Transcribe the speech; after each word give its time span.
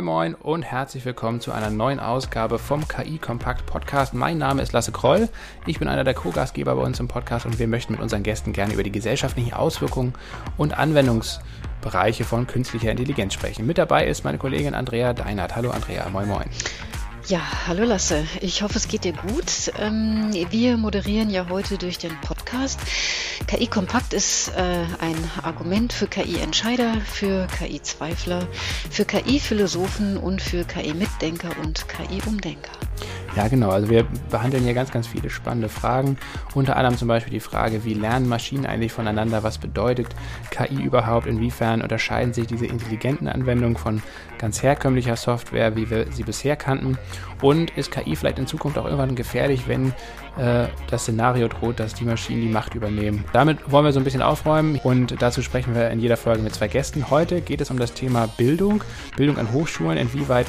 Moin 0.00 0.32
Moin 0.32 0.34
und 0.34 0.62
herzlich 0.62 1.04
willkommen 1.04 1.42
zu 1.42 1.52
einer 1.52 1.68
neuen 1.68 2.00
Ausgabe 2.00 2.58
vom 2.58 2.88
KI 2.88 3.18
Kompakt 3.18 3.66
Podcast. 3.66 4.14
Mein 4.14 4.38
Name 4.38 4.62
ist 4.62 4.72
Lasse 4.72 4.92
Kroll. 4.92 5.28
Ich 5.66 5.78
bin 5.78 5.88
einer 5.88 6.04
der 6.04 6.14
Co-Gastgeber 6.14 6.74
bei 6.74 6.82
uns 6.82 7.00
im 7.00 7.08
Podcast 7.08 7.44
und 7.44 7.58
wir 7.58 7.68
möchten 7.68 7.92
mit 7.92 8.00
unseren 8.00 8.22
Gästen 8.22 8.54
gerne 8.54 8.72
über 8.72 8.82
die 8.82 8.92
gesellschaftlichen 8.92 9.52
Auswirkungen 9.52 10.14
und 10.56 10.78
Anwendungsbereiche 10.78 12.24
von 12.24 12.46
künstlicher 12.46 12.90
Intelligenz 12.90 13.34
sprechen. 13.34 13.66
Mit 13.66 13.76
dabei 13.76 14.06
ist 14.06 14.24
meine 14.24 14.38
Kollegin 14.38 14.74
Andrea 14.74 15.12
Deinert. 15.12 15.54
Hallo 15.54 15.70
Andrea, 15.70 16.08
moin 16.08 16.28
moin. 16.28 16.48
Ja, 17.26 17.40
hallo 17.66 17.84
Lasse. 17.84 18.24
Ich 18.40 18.62
hoffe, 18.62 18.76
es 18.76 18.88
geht 18.88 19.04
dir 19.04 19.12
gut. 19.12 19.72
Ähm, 19.78 20.30
wir 20.50 20.76
moderieren 20.76 21.30
ja 21.30 21.48
heute 21.48 21.76
durch 21.76 21.98
den 21.98 22.12
Podcast. 22.22 22.80
KI 23.46 23.66
Kompakt 23.66 24.14
ist 24.14 24.48
äh, 24.56 24.84
ein 25.00 25.16
Argument 25.42 25.92
für 25.92 26.06
KI-Entscheider, 26.06 26.94
für 27.04 27.46
KI-Zweifler, 27.58 28.48
für 28.90 29.04
KI-Philosophen 29.04 30.16
und 30.16 30.40
für 30.40 30.64
KI-Mitdenker 30.64 31.50
und 31.62 31.86
KI-Umdenker. 31.88 32.72
Ja, 33.36 33.46
genau. 33.46 33.70
Also 33.70 33.88
wir 33.88 34.06
behandeln 34.30 34.64
hier 34.64 34.74
ganz, 34.74 34.90
ganz 34.90 35.06
viele 35.06 35.30
spannende 35.30 35.68
Fragen. 35.68 36.18
Unter 36.54 36.76
anderem 36.76 36.98
zum 36.98 37.06
Beispiel 37.06 37.32
die 37.32 37.40
Frage, 37.40 37.84
wie 37.84 37.94
lernen 37.94 38.28
Maschinen 38.28 38.66
eigentlich 38.66 38.92
voneinander? 38.92 39.44
Was 39.44 39.58
bedeutet 39.58 40.08
KI 40.50 40.82
überhaupt? 40.82 41.26
Inwiefern 41.26 41.80
unterscheiden 41.80 42.32
sich 42.32 42.48
diese 42.48 42.66
intelligenten 42.66 43.28
Anwendungen 43.28 43.76
von 43.76 44.02
ganz 44.38 44.62
herkömmlicher 44.62 45.16
Software, 45.16 45.76
wie 45.76 45.90
wir 45.90 46.10
sie 46.10 46.24
bisher 46.24 46.56
kannten? 46.56 46.98
Und 47.40 47.70
ist 47.76 47.90
KI 47.90 48.16
vielleicht 48.16 48.38
in 48.38 48.46
Zukunft 48.46 48.78
auch 48.78 48.84
irgendwann 48.84 49.14
gefährlich, 49.14 49.66
wenn 49.66 49.88
äh, 50.36 50.66
das 50.90 51.02
Szenario 51.02 51.48
droht, 51.48 51.80
dass 51.80 51.94
die 51.94 52.04
Maschinen 52.04 52.42
die 52.42 52.48
Macht 52.48 52.74
übernehmen? 52.74 53.24
Damit 53.32 53.70
wollen 53.70 53.84
wir 53.84 53.92
so 53.92 54.00
ein 54.00 54.04
bisschen 54.04 54.22
aufräumen 54.22 54.78
und 54.82 55.20
dazu 55.20 55.42
sprechen 55.42 55.74
wir 55.74 55.90
in 55.90 56.00
jeder 56.00 56.16
Folge 56.16 56.42
mit 56.42 56.54
zwei 56.54 56.68
Gästen. 56.68 57.10
Heute 57.10 57.40
geht 57.40 57.60
es 57.60 57.70
um 57.70 57.78
das 57.78 57.94
Thema 57.94 58.26
Bildung, 58.36 58.84
Bildung 59.16 59.38
an 59.38 59.52
Hochschulen, 59.52 59.96
inwieweit 59.96 60.46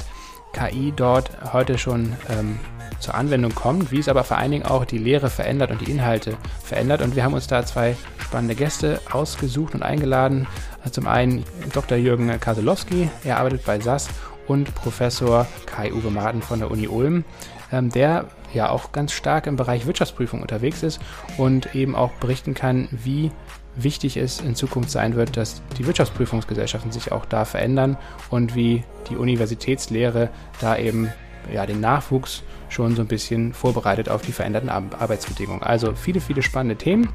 KI 0.53 0.93
dort 0.95 1.31
heute 1.53 1.77
schon 1.77 2.13
ähm, 2.29 2.59
zur 3.01 3.15
Anwendung 3.15 3.53
kommt, 3.55 3.91
wie 3.91 3.99
es 3.99 4.07
aber 4.07 4.23
vor 4.23 4.37
allen 4.37 4.51
Dingen 4.51 4.65
auch 4.65 4.85
die 4.85 4.97
Lehre 4.97 5.29
verändert 5.29 5.71
und 5.71 5.81
die 5.81 5.91
Inhalte 5.91 6.37
verändert. 6.63 7.01
Und 7.01 7.15
wir 7.15 7.23
haben 7.23 7.33
uns 7.33 7.47
da 7.47 7.65
zwei 7.65 7.95
spannende 8.19 8.55
Gäste 8.55 9.01
ausgesucht 9.11 9.73
und 9.73 9.83
eingeladen. 9.83 10.47
Zum 10.91 11.07
einen 11.07 11.43
Dr. 11.73 11.97
Jürgen 11.97 12.39
Kaselowski, 12.39 13.09
er 13.23 13.37
arbeitet 13.39 13.65
bei 13.65 13.79
SAS 13.79 14.07
und 14.51 14.75
Professor 14.75 15.47
Kai-Uwe 15.65 16.11
Marten 16.11 16.41
von 16.41 16.59
der 16.59 16.69
Uni 16.69 16.87
Ulm, 16.87 17.23
ähm, 17.71 17.89
der 17.89 18.25
ja 18.53 18.69
auch 18.69 18.91
ganz 18.91 19.13
stark 19.13 19.47
im 19.47 19.55
Bereich 19.55 19.85
Wirtschaftsprüfung 19.85 20.41
unterwegs 20.41 20.83
ist 20.83 20.99
und 21.37 21.73
eben 21.73 21.95
auch 21.95 22.11
berichten 22.13 22.53
kann, 22.53 22.89
wie 22.91 23.31
wichtig 23.77 24.17
es 24.17 24.41
in 24.41 24.55
Zukunft 24.55 24.91
sein 24.91 25.15
wird, 25.15 25.37
dass 25.37 25.61
die 25.77 25.87
Wirtschaftsprüfungsgesellschaften 25.87 26.91
sich 26.91 27.13
auch 27.13 27.25
da 27.25 27.45
verändern 27.45 27.97
und 28.29 28.53
wie 28.53 28.83
die 29.09 29.15
Universitätslehre 29.15 30.29
da 30.59 30.77
eben 30.77 31.13
ja, 31.51 31.65
den 31.65 31.79
Nachwuchs 31.79 32.43
schon 32.67 32.95
so 32.97 33.01
ein 33.01 33.07
bisschen 33.07 33.53
vorbereitet 33.53 34.09
auf 34.09 34.21
die 34.21 34.33
veränderten 34.33 34.69
Arbeitsbedingungen. 34.69 35.63
Also 35.63 35.95
viele, 35.95 36.19
viele 36.19 36.43
spannende 36.43 36.75
Themen 36.75 37.09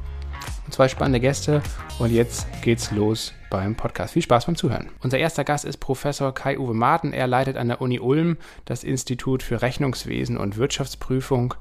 und 0.65 0.73
zwei 0.75 0.89
spannende 0.89 1.21
Gäste. 1.21 1.63
Und 1.99 2.13
jetzt 2.13 2.47
geht's 2.63 2.91
los 2.91 3.33
beim 3.51 3.75
Podcast. 3.75 4.13
Viel 4.15 4.23
Spaß 4.23 4.47
beim 4.47 4.57
Zuhören. 4.57 4.89
Unser 5.03 5.19
erster 5.19 5.45
Gast 5.45 5.65
ist 5.65 5.79
Professor 5.79 6.35
Kai-Uwe 6.35 6.75
Marten. 6.75 7.13
Er 7.13 7.27
leitet 7.27 7.57
an 7.57 7.69
der 7.69 7.81
Uni 7.81 8.01
Ulm 8.01 8.37
das 8.65 8.85
Institut 8.85 9.43
für 9.43 9.63
Rechnungswesen 9.63 10.37
und 10.37 10.57
Wirtschaftsprüfung 10.57 11.55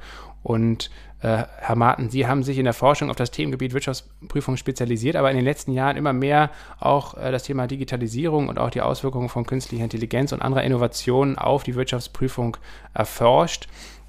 und 0.45 0.91
äh, 1.21 1.43
Herr 1.57 1.75
Martin, 1.75 2.11
Sie 2.11 2.27
haben 2.27 2.43
sich 2.43 2.59
in 2.59 2.65
der 2.65 2.75
Forschung 2.75 3.09
auf 3.09 3.15
das 3.15 3.31
Themengebiet 3.31 3.73
Wirtschaftsprüfung 3.73 4.57
spezialisiert, 4.57 5.15
aber 5.15 5.31
in 5.31 5.37
den 5.37 5.43
letzten 5.43 5.71
Jahren 5.71 5.97
immer 5.97 6.14
mehr 6.14 6.52
auch 6.80 7.17
äh, 7.17 7.31
das 7.31 7.41
Thema 7.41 7.65
Digitalisierung 7.65 8.47
und 8.47 8.59
auch 8.59 8.69
die 8.69 8.81
Auswirkungen 8.81 9.30
von 9.30 9.47
künstlicher 9.47 9.85
Intelligenz 9.85 10.33
und 10.33 10.43
anderer 10.43 10.64
Innovationen 10.64 11.35
auf 11.35 11.64
die 11.64 11.73
Wirtschaftsprüfung 11.73 12.58
erforscht. 12.93 13.67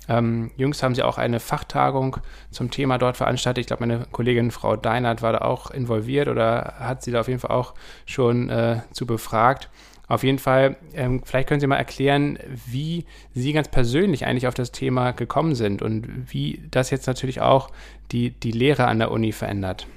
Ähm, 0.09 0.51
jüngst 0.57 0.83
haben 0.83 0.95
Sie 0.95 1.03
auch 1.03 1.19
eine 1.19 1.41
Fachtagung 1.41 2.19
zum 2.51 2.71
Thema 2.71 2.99
dort 2.99 3.17
veranstaltet. 3.17 3.63
Ich 3.63 3.67
glaube, 3.67 3.87
meine 3.87 4.07
Kollegin 4.13 4.51
Frau 4.51 4.77
Deinert 4.77 5.23
war 5.23 5.33
da 5.33 5.39
auch 5.39 5.71
involviert 5.71 6.29
oder 6.29 6.75
hat 6.79 7.03
sie 7.03 7.11
da 7.11 7.21
auf 7.21 7.29
jeden 7.29 7.41
Fall 7.41 7.51
auch 7.51 7.75
schon 8.05 8.49
äh, 8.49 8.81
zu 8.93 9.07
befragt. 9.07 9.69
Auf 10.09 10.23
jeden 10.23 10.39
Fall, 10.39 10.77
ähm, 10.95 11.23
vielleicht 11.25 11.49
können 11.49 11.61
Sie 11.61 11.67
mal 11.67 11.77
erklären, 11.77 12.39
wie 12.67 13.05
Sie 13.35 13.53
ganz 13.53 13.69
persönlich 13.69 14.25
eigentlich 14.25 14.47
auf 14.47 14.55
das 14.55 14.71
Thema 14.71 15.11
gekommen 15.11 15.57
sind 15.57 15.83
und 15.83 16.33
wie 16.33 16.63
das 16.71 16.91
jetzt 16.91 17.09
natürlich 17.09 17.41
auch 17.41 17.71
die, 18.13 18.31
die 18.31 18.53
Lehre 18.53 18.87
an 18.87 19.01
der 19.01 19.11
Uni 19.11 19.33
verändert. 19.33 19.89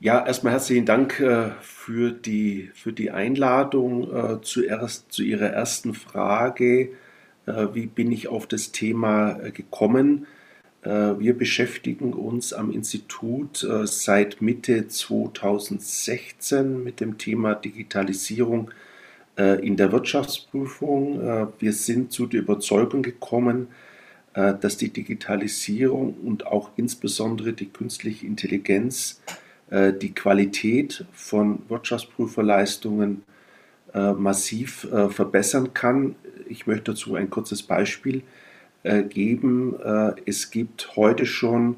Ja, 0.00 0.26
erstmal 0.26 0.54
herzlichen 0.54 0.86
Dank 0.86 1.20
äh, 1.20 1.50
für, 1.60 2.12
die, 2.12 2.70
für 2.74 2.92
die 2.92 3.10
Einladung. 3.10 4.14
Äh, 4.14 4.40
zuerst 4.40 5.12
zu 5.12 5.22
Ihrer 5.22 5.48
ersten 5.48 5.94
Frage, 5.94 6.90
wie 7.46 7.86
bin 7.86 8.12
ich 8.12 8.28
auf 8.28 8.46
das 8.46 8.72
Thema 8.72 9.38
äh, 9.38 9.50
gekommen? 9.50 10.26
Äh, 10.82 11.18
wir 11.18 11.36
beschäftigen 11.36 12.12
uns 12.12 12.52
am 12.52 12.70
Institut 12.70 13.64
äh, 13.64 13.86
seit 13.86 14.42
Mitte 14.42 14.88
2016 14.88 16.82
mit 16.82 17.00
dem 17.00 17.18
Thema 17.18 17.54
Digitalisierung 17.54 18.70
äh, 19.36 19.66
in 19.66 19.76
der 19.76 19.92
Wirtschaftsprüfung. 19.92 21.20
Äh, 21.20 21.46
wir 21.58 21.72
sind 21.72 22.10
zu 22.10 22.26
der 22.26 22.40
Überzeugung 22.40 23.02
gekommen, 23.02 23.68
äh, 24.34 24.54
dass 24.58 24.78
die 24.78 24.88
Digitalisierung 24.88 26.14
und 26.24 26.46
auch 26.46 26.70
insbesondere 26.76 27.52
die 27.52 27.68
künstliche 27.68 28.26
Intelligenz 28.26 29.20
die 29.68 30.14
Qualität 30.14 31.06
von 31.12 31.58
Wirtschaftsprüferleistungen 31.68 33.24
massiv 33.92 34.86
verbessern 35.10 35.74
kann. 35.74 36.14
Ich 36.48 36.66
möchte 36.66 36.92
dazu 36.92 37.14
ein 37.14 37.30
kurzes 37.30 37.62
Beispiel 37.62 38.22
geben. 39.08 39.74
Es 40.26 40.50
gibt 40.52 40.94
heute 40.94 41.26
schon 41.26 41.76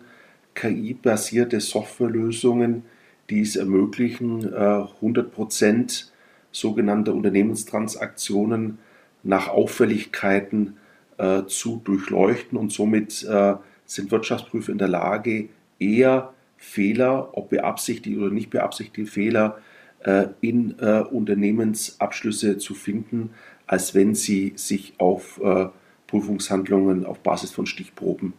KI-basierte 0.54 1.60
Softwarelösungen, 1.60 2.82
die 3.30 3.40
es 3.40 3.56
ermöglichen, 3.56 4.52
100 4.52 5.32
Prozent 5.32 6.12
sogenannte 6.52 7.12
Unternehmenstransaktionen 7.12 8.78
nach 9.22 9.48
Auffälligkeiten 9.48 10.76
äh, 11.18 11.44
zu 11.46 11.80
durchleuchten 11.84 12.58
und 12.58 12.72
somit 12.72 13.24
äh, 13.24 13.54
sind 13.84 14.10
Wirtschaftsprüfer 14.10 14.72
in 14.72 14.78
der 14.78 14.88
Lage, 14.88 15.48
eher 15.78 16.32
Fehler, 16.56 17.30
ob 17.32 17.50
beabsichtigt 17.50 18.18
oder 18.18 18.30
nicht 18.30 18.50
beabsichtigte 18.50 19.10
Fehler, 19.10 19.58
äh, 20.00 20.26
in 20.40 20.78
äh, 20.78 21.00
Unternehmensabschlüsse 21.00 22.58
zu 22.58 22.74
finden, 22.74 23.30
als 23.68 23.94
wenn 23.94 24.16
sie 24.16 24.54
sich 24.56 24.94
auf 24.98 25.40
äh, 25.40 25.68
Prüfungshandlungen 26.08 27.06
auf 27.06 27.20
Basis 27.20 27.52
von 27.52 27.66
Stichproben 27.66 28.32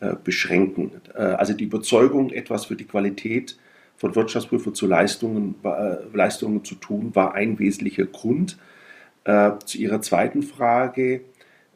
äh, 0.00 0.14
beschränken. 0.22 0.92
also 1.14 1.52
die 1.52 1.64
Überzeugung, 1.64 2.30
etwas 2.30 2.66
für 2.66 2.76
die 2.76 2.84
Qualität 2.84 3.56
von 3.96 4.14
Wirtschaftsprüfer 4.14 4.74
zu 4.74 4.86
Leistungen, 4.86 5.54
äh, 5.64 5.96
Leistungen 6.12 6.64
zu 6.64 6.74
tun, 6.76 7.14
war 7.14 7.34
ein 7.34 7.58
wesentlicher 7.58 8.06
Grund. 8.06 8.58
Äh, 9.24 9.52
zu 9.64 9.78
Ihrer 9.78 10.00
zweiten 10.02 10.42
Frage, 10.42 11.22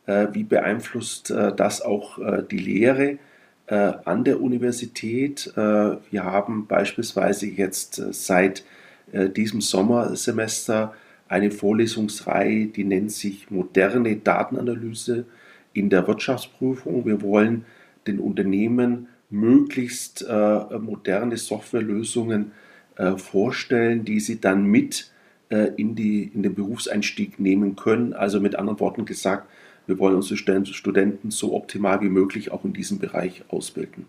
äh, 0.06 0.28
wie 0.32 0.44
beeinflusst 0.44 1.31
äh, 1.31 1.54
das 1.54 1.82
auch 1.82 2.19
äh, 2.19 2.43
die 2.49 2.59
Lehre 2.59 3.19
äh, 3.66 3.93
an 4.04 4.25
der 4.25 4.41
Universität? 4.41 5.53
wir 5.56 6.25
haben 6.25 6.66
beispielsweise 6.66 7.47
jetzt 7.47 8.03
seit 8.12 8.65
diesem 9.12 9.60
Sommersemester 9.60 10.94
eine 11.31 11.53
Vorlesungsreihe, 11.53 12.67
die 12.67 12.83
nennt 12.83 13.13
sich 13.13 13.51
moderne 13.53 14.17
Datenanalyse 14.17 15.27
in 15.73 15.89
der 15.89 16.07
Wirtschaftsprüfung. 16.09 17.06
Wir 17.06 17.23
wollen 17.23 17.65
den 18.09 18.19
Unternehmen 18.19 19.06
möglichst 19.31 20.27
äh, 20.29 20.79
moderne 20.79 21.37
Softwarelösungen 21.37 22.50
äh, 22.97 23.17
vorstellen, 23.17 24.05
die 24.05 24.19
sie 24.19 24.41
dann 24.41 24.65
mit 24.65 25.12
äh, 25.50 25.71
in, 25.77 25.94
die, 25.94 26.25
in 26.25 26.43
den 26.43 26.56
Berufseinstieg 26.56 27.38
nehmen 27.38 27.76
können. 27.76 28.12
Also 28.12 28.41
mit 28.41 28.56
anderen 28.56 28.81
Worten 28.81 29.05
gesagt, 29.05 29.49
wir 29.87 30.00
wollen 30.00 30.17
unsere 30.17 30.37
Studenten 30.37 31.31
so 31.31 31.55
optimal 31.55 32.00
wie 32.00 32.09
möglich 32.09 32.50
auch 32.50 32.65
in 32.65 32.73
diesem 32.73 32.99
Bereich 32.99 33.44
ausbilden. 33.49 34.06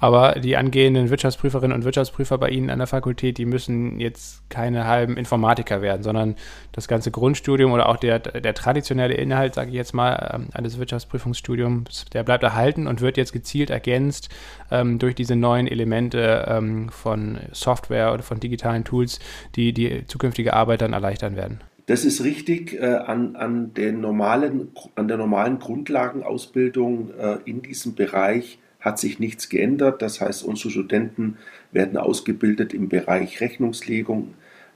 Aber 0.00 0.36
die 0.38 0.56
angehenden 0.56 1.10
Wirtschaftsprüferinnen 1.10 1.76
und 1.76 1.84
Wirtschaftsprüfer 1.84 2.38
bei 2.38 2.50
Ihnen 2.50 2.70
an 2.70 2.78
der 2.78 2.86
Fakultät, 2.86 3.38
die 3.38 3.46
müssen 3.46 3.98
jetzt 3.98 4.48
keine 4.48 4.86
halben 4.86 5.16
Informatiker 5.16 5.82
werden, 5.82 6.02
sondern 6.02 6.36
das 6.72 6.86
ganze 6.86 7.10
Grundstudium 7.10 7.72
oder 7.72 7.88
auch 7.88 7.96
der, 7.96 8.20
der 8.20 8.54
traditionelle 8.54 9.14
Inhalt, 9.14 9.54
sage 9.54 9.70
ich 9.70 9.76
jetzt 9.76 9.94
mal, 9.94 10.30
ähm, 10.34 10.48
eines 10.52 10.78
Wirtschaftsprüfungsstudiums, 10.78 12.06
der 12.12 12.22
bleibt 12.22 12.44
erhalten 12.44 12.86
und 12.86 13.00
wird 13.00 13.16
jetzt 13.16 13.32
gezielt 13.32 13.70
ergänzt 13.70 14.28
ähm, 14.70 14.98
durch 14.98 15.14
diese 15.14 15.34
neuen 15.34 15.66
Elemente 15.66 16.46
ähm, 16.48 16.90
von 16.90 17.38
Software 17.52 18.14
oder 18.14 18.22
von 18.22 18.38
digitalen 18.38 18.84
Tools, 18.84 19.18
die 19.56 19.72
die 19.72 20.06
zukünftige 20.06 20.54
Arbeit 20.54 20.82
dann 20.82 20.92
erleichtern 20.92 21.34
werden. 21.34 21.60
Das 21.86 22.04
ist 22.04 22.22
richtig. 22.22 22.74
Äh, 22.74 22.84
an, 22.84 23.34
an, 23.34 23.72
den 23.72 24.00
normalen, 24.00 24.68
an 24.94 25.08
der 25.08 25.16
normalen 25.16 25.58
Grundlagenausbildung 25.58 27.10
äh, 27.18 27.38
in 27.46 27.62
diesem 27.62 27.94
Bereich 27.94 28.58
hat 28.80 28.98
sich 28.98 29.18
nichts 29.18 29.48
geändert. 29.48 30.02
Das 30.02 30.20
heißt, 30.20 30.44
unsere 30.44 30.70
Studenten 30.70 31.36
werden 31.72 31.96
ausgebildet 31.96 32.74
im 32.74 32.88
Bereich 32.88 33.40
Rechnungslegung, 33.40 34.34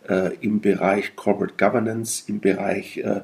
äh, 0.08 0.34
im 0.40 0.60
Bereich 0.60 1.16
Corporate 1.16 1.54
Governance, 1.56 2.24
im 2.26 2.40
Bereich 2.40 2.98
äh, 2.98 3.20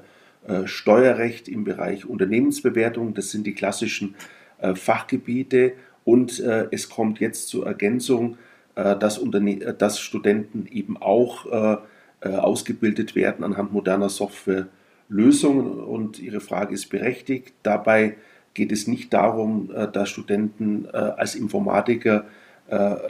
äh, 0.48 0.66
Steuerrecht 0.66 1.46
im 1.48 1.64
Bereich 1.64 2.06
Unternehmensbewertung. 2.06 3.12
Das 3.12 3.30
sind 3.30 3.46
die 3.46 3.54
klassischen 3.54 4.14
äh, 4.58 4.74
Fachgebiete. 4.74 5.74
Und 6.04 6.40
äh, 6.40 6.68
es 6.70 6.88
kommt 6.88 7.20
jetzt 7.20 7.48
zur 7.48 7.66
Ergänzung, 7.66 8.38
dass, 8.74 9.18
Unterne 9.18 9.74
dass 9.74 9.98
Studenten 9.98 10.66
eben 10.70 10.96
auch 10.98 11.80
ausgebildet 12.20 13.16
werden 13.16 13.44
anhand 13.44 13.72
moderner 13.72 14.08
Softwarelösungen. 14.08 15.80
Und 15.80 16.20
Ihre 16.20 16.38
Frage 16.38 16.74
ist 16.74 16.88
berechtigt. 16.88 17.54
Dabei 17.64 18.14
geht 18.58 18.72
es 18.72 18.86
nicht 18.86 19.14
darum, 19.14 19.70
dass 19.92 20.10
Studenten 20.10 20.86
als 20.90 21.34
Informatiker 21.34 22.26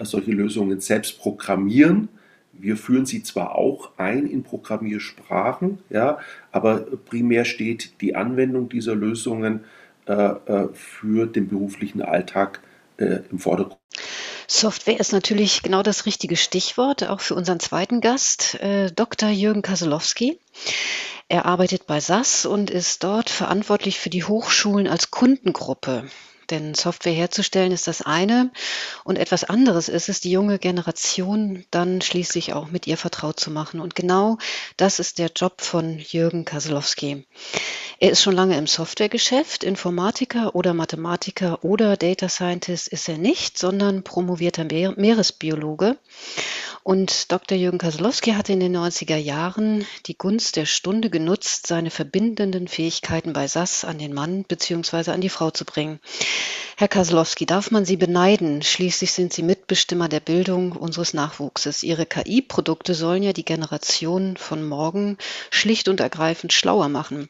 solche 0.02 0.30
Lösungen 0.30 0.80
selbst 0.80 1.18
programmieren, 1.18 2.08
wir 2.52 2.76
führen 2.76 3.06
sie 3.06 3.22
zwar 3.22 3.54
auch 3.54 3.92
ein 3.96 4.26
in 4.26 4.42
Programmiersprachen, 4.42 5.78
ja, 5.90 6.18
aber 6.52 6.80
primär 6.80 7.44
steht 7.44 8.00
die 8.00 8.16
Anwendung 8.16 8.68
dieser 8.68 8.94
Lösungen 8.94 9.60
äh, 10.06 10.12
äh, 10.12 10.68
für 10.72 11.26
den 11.26 11.48
beruflichen 11.48 12.02
Alltag 12.02 12.60
äh, 12.96 13.20
im 13.30 13.38
Vordergrund. 13.38 13.78
Software 14.50 14.98
ist 14.98 15.12
natürlich 15.12 15.62
genau 15.62 15.82
das 15.82 16.06
richtige 16.06 16.36
Stichwort, 16.36 17.04
auch 17.04 17.20
für 17.20 17.34
unseren 17.34 17.60
zweiten 17.60 18.00
Gast, 18.00 18.54
äh, 18.54 18.90
Dr. 18.90 19.28
Jürgen 19.28 19.60
Kaselowski. 19.60 20.40
Er 21.28 21.44
arbeitet 21.44 21.86
bei 21.86 22.00
SAS 22.00 22.46
und 22.46 22.70
ist 22.70 23.04
dort 23.04 23.28
verantwortlich 23.28 23.98
für 23.98 24.08
die 24.08 24.24
Hochschulen 24.24 24.88
als 24.88 25.10
Kundengruppe. 25.10 26.08
Denn 26.48 26.74
Software 26.74 27.12
herzustellen 27.12 27.72
ist 27.72 27.86
das 27.88 28.00
eine 28.00 28.50
und 29.04 29.18
etwas 29.18 29.44
anderes 29.44 29.90
ist 29.90 30.08
es, 30.08 30.22
die 30.22 30.30
junge 30.30 30.58
Generation 30.58 31.66
dann 31.70 32.00
schließlich 32.00 32.54
auch 32.54 32.70
mit 32.70 32.86
ihr 32.86 32.96
vertraut 32.96 33.38
zu 33.38 33.50
machen. 33.50 33.80
Und 33.80 33.94
genau 33.94 34.38
das 34.78 34.98
ist 34.98 35.18
der 35.18 35.30
Job 35.36 35.60
von 35.60 35.98
Jürgen 35.98 36.46
Kaselowski. 36.46 37.26
Er 38.00 38.12
ist 38.12 38.22
schon 38.22 38.36
lange 38.36 38.56
im 38.56 38.68
Softwaregeschäft, 38.68 39.64
Informatiker 39.64 40.54
oder 40.54 40.72
Mathematiker 40.72 41.64
oder 41.64 41.96
Data 41.96 42.28
Scientist 42.28 42.86
ist 42.86 43.08
er 43.08 43.18
nicht, 43.18 43.58
sondern 43.58 44.04
promovierter 44.04 44.62
Meeresbiologe. 44.62 45.96
Und 46.88 47.32
Dr. 47.32 47.58
Jürgen 47.58 47.76
Kaselowski 47.76 48.30
hatte 48.30 48.54
in 48.54 48.60
den 48.60 48.74
90er 48.74 49.18
Jahren 49.18 49.84
die 50.06 50.16
Gunst 50.16 50.56
der 50.56 50.64
Stunde 50.64 51.10
genutzt, 51.10 51.66
seine 51.66 51.90
verbindenden 51.90 52.66
Fähigkeiten 52.66 53.34
bei 53.34 53.46
SAS 53.46 53.84
an 53.84 53.98
den 53.98 54.14
Mann 54.14 54.44
bzw. 54.44 55.10
an 55.10 55.20
die 55.20 55.28
Frau 55.28 55.50
zu 55.50 55.66
bringen. 55.66 56.00
Herr 56.78 56.88
Kaslowski, 56.88 57.44
darf 57.44 57.70
man 57.72 57.84
Sie 57.84 57.96
beneiden? 57.96 58.62
Schließlich 58.62 59.12
sind 59.12 59.34
Sie 59.34 59.42
Mitbestimmer 59.42 60.08
der 60.08 60.20
Bildung 60.20 60.72
unseres 60.72 61.12
Nachwuchses. 61.12 61.82
Ihre 61.82 62.06
KI-Produkte 62.06 62.94
sollen 62.94 63.22
ja 63.22 63.34
die 63.34 63.44
Generation 63.44 64.38
von 64.38 64.66
morgen 64.66 65.18
schlicht 65.50 65.88
und 65.88 66.00
ergreifend 66.00 66.54
schlauer 66.54 66.88
machen. 66.88 67.28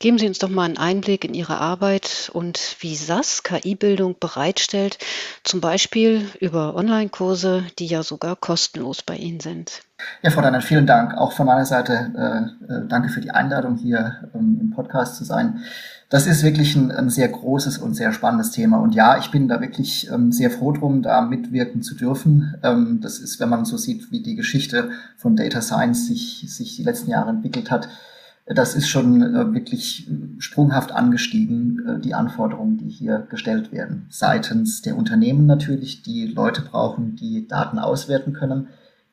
Geben 0.00 0.18
Sie 0.18 0.26
uns 0.26 0.38
doch 0.38 0.48
mal 0.48 0.64
einen 0.64 0.78
Einblick 0.78 1.24
in 1.24 1.34
Ihre 1.34 1.58
Arbeit 1.58 2.30
und 2.32 2.76
wie 2.80 2.96
SAS 2.96 3.44
KI-Bildung 3.44 4.16
bereitstellt, 4.18 4.98
zum 5.44 5.60
Beispiel 5.60 6.28
über 6.40 6.74
Online-Kurse, 6.74 7.64
die 7.78 7.86
ja 7.86 8.02
sogar 8.02 8.34
kostenlos 8.34 8.87
bei 9.02 9.16
Ihnen 9.16 9.40
sind. 9.40 9.82
Ja, 10.22 10.30
Frau 10.30 10.40
Dannert, 10.40 10.64
vielen 10.64 10.86
Dank. 10.86 11.14
Auch 11.16 11.32
von 11.32 11.46
meiner 11.46 11.64
Seite 11.64 12.12
äh, 12.16 12.72
äh, 12.72 12.86
danke 12.88 13.08
für 13.08 13.20
die 13.20 13.30
Einladung, 13.30 13.76
hier 13.76 14.30
ähm, 14.34 14.58
im 14.60 14.70
Podcast 14.70 15.16
zu 15.16 15.24
sein. 15.24 15.60
Das 16.08 16.26
ist 16.26 16.42
wirklich 16.42 16.74
ein, 16.74 16.90
ein, 16.90 17.10
sehr 17.10 17.28
großes 17.28 17.78
und 17.78 17.94
sehr 17.94 18.12
spannendes 18.12 18.50
Thema. 18.50 18.78
Und 18.78 18.94
ja, 18.94 19.18
ich 19.18 19.30
bin 19.30 19.46
da 19.48 19.60
wirklich 19.60 20.10
ähm, 20.10 20.32
sehr 20.32 20.50
froh 20.50 20.72
drum, 20.72 21.02
da 21.02 21.20
mitwirken 21.20 21.82
zu 21.82 21.94
dürfen. 21.94 22.54
Ähm, 22.62 23.00
das 23.02 23.18
ist, 23.18 23.40
wenn 23.40 23.50
man 23.50 23.64
so 23.64 23.76
sieht, 23.76 24.10
wie 24.10 24.22
die 24.22 24.34
Geschichte 24.34 24.90
von 25.16 25.36
Data 25.36 25.60
Science 25.60 26.06
sich, 26.06 26.44
sich 26.48 26.76
die 26.76 26.84
letzten 26.84 27.10
Jahre 27.10 27.30
entwickelt 27.30 27.70
hat, 27.70 27.88
das 28.54 28.74
ist 28.74 28.88
schon 28.88 29.22
äh, 29.22 29.52
wirklich 29.52 30.08
sprunghaft 30.38 30.92
angestiegen, 30.92 31.86
äh, 31.86 32.00
die 32.00 32.14
Anforderungen, 32.14 32.78
die 32.78 32.88
hier 32.88 33.26
gestellt 33.28 33.72
werden. 33.72 34.06
Seitens 34.08 34.80
der 34.80 34.96
Unternehmen 34.96 35.46
natürlich, 35.46 36.02
die 36.02 36.26
Leute 36.26 36.62
brauchen, 36.62 37.14
die 37.16 37.46
Daten 37.46 37.78
auswerten 37.78 38.32
können. 38.32 38.68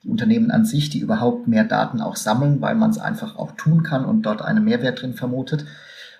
Die 0.05 0.09
Unternehmen 0.09 0.51
an 0.51 0.65
sich, 0.65 0.89
die 0.89 0.99
überhaupt 0.99 1.47
mehr 1.47 1.65
Daten 1.65 1.99
auch 1.99 2.15
sammeln, 2.15 2.61
weil 2.61 2.75
man 2.75 2.91
es 2.91 2.99
einfach 2.99 3.35
auch 3.35 3.51
tun 3.53 3.83
kann 3.83 4.05
und 4.05 4.21
dort 4.21 4.41
einen 4.41 4.63
Mehrwert 4.63 5.01
drin 5.01 5.15
vermutet. 5.15 5.65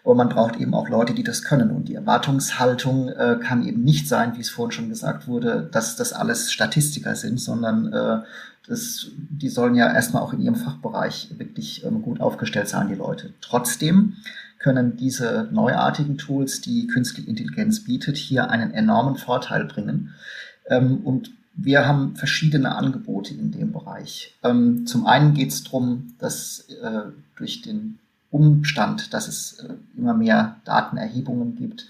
Aber 0.04 0.16
man 0.16 0.30
braucht 0.30 0.58
eben 0.58 0.74
auch 0.74 0.90
Leute, 0.90 1.14
die 1.14 1.24
das 1.24 1.44
können. 1.44 1.72
Und 1.72 1.88
die 1.88 1.96
Erwartungshaltung 1.96 3.10
äh, 3.10 3.38
kann 3.42 3.66
eben 3.66 3.84
nicht 3.84 4.08
sein, 4.08 4.34
wie 4.36 4.42
es 4.42 4.50
vorhin 4.50 4.72
schon 4.72 4.90
gesagt 4.90 5.28
wurde, 5.28 5.68
dass 5.72 5.96
das 5.96 6.14
alles 6.14 6.52
Statistiker 6.52 7.16
sind, 7.16 7.40
sondern 7.40 7.94
äh, 7.94 8.22
das, 8.68 9.08
die 9.16 9.50
sollen 9.50 9.76
ja 9.76 9.92
erstmal 9.92 10.24
auch 10.24 10.34
in 10.34 10.42
ihrem 10.42 10.56
Fachbereich 10.56 11.30
wirklich 11.38 11.86
ähm, 11.86 12.02
gut 12.02 12.22
aufgestellt 12.22 12.68
sein, 12.68 12.88
die 12.88 12.96
Leute. 12.96 13.34
Trotzdem 13.42 14.14
können 14.60 14.98
diese 14.98 15.48
neuartigen 15.52 16.18
Tools, 16.18 16.62
die 16.62 16.88
künstliche 16.88 17.30
Intelligenz 17.30 17.84
bietet, 17.84 18.18
hier 18.18 18.50
einen 18.50 18.72
enormen 18.72 19.16
Vorteil 19.16 19.66
bringen. 19.66 20.14
Ähm, 20.68 20.98
und 21.04 21.32
wir 21.56 21.88
haben 21.88 22.16
verschiedene 22.16 22.76
Angebote 22.76 23.34
in 23.34 23.52
dem 23.52 23.72
Bereich. 23.72 24.36
Ähm, 24.44 24.86
zum 24.86 25.06
einen 25.06 25.34
geht 25.34 25.52
es 25.52 25.64
darum, 25.64 26.14
dass 26.20 26.68
äh, 26.82 27.12
durch 27.36 27.62
den 27.62 28.00
Umstand, 28.30 29.14
dass 29.14 29.28
es 29.28 29.60
äh, 29.60 29.76
immer 29.98 30.14
mehr 30.14 30.58
Datenerhebungen 30.66 31.56
gibt, 31.56 31.88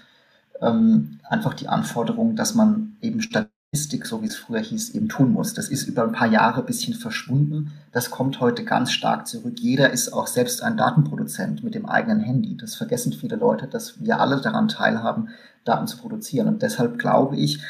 ähm, 0.60 1.18
einfach 1.28 1.54
die 1.54 1.68
Anforderung, 1.68 2.36
dass 2.36 2.54
man 2.54 2.96
eben 3.02 3.20
Statistik, 3.20 4.06
so 4.06 4.22
wie 4.22 4.26
es 4.26 4.36
früher 4.36 4.60
hieß, 4.60 4.90
eben 4.90 5.08
tun 5.08 5.32
muss. 5.32 5.52
Das 5.54 5.68
ist 5.68 5.88
über 5.88 6.04
ein 6.04 6.12
paar 6.12 6.28
Jahre 6.28 6.60
ein 6.60 6.66
bisschen 6.66 6.94
verschwunden. 6.94 7.72
Das 7.92 8.10
kommt 8.10 8.40
heute 8.40 8.64
ganz 8.64 8.92
stark 8.92 9.26
zurück. 9.26 9.58
Jeder 9.58 9.90
ist 9.90 10.12
auch 10.12 10.28
selbst 10.28 10.62
ein 10.62 10.76
Datenproduzent 10.76 11.64
mit 11.64 11.74
dem 11.74 11.86
eigenen 11.86 12.20
Handy. 12.20 12.56
Das 12.56 12.76
vergessen 12.76 13.12
viele 13.12 13.36
Leute, 13.36 13.66
dass 13.66 14.00
wir 14.00 14.20
alle 14.20 14.40
daran 14.40 14.68
teilhaben, 14.68 15.30
Daten 15.64 15.88
zu 15.88 15.98
produzieren. 15.98 16.46
Und 16.46 16.62
deshalb 16.62 16.98
glaube 16.98 17.36
ich, 17.36 17.60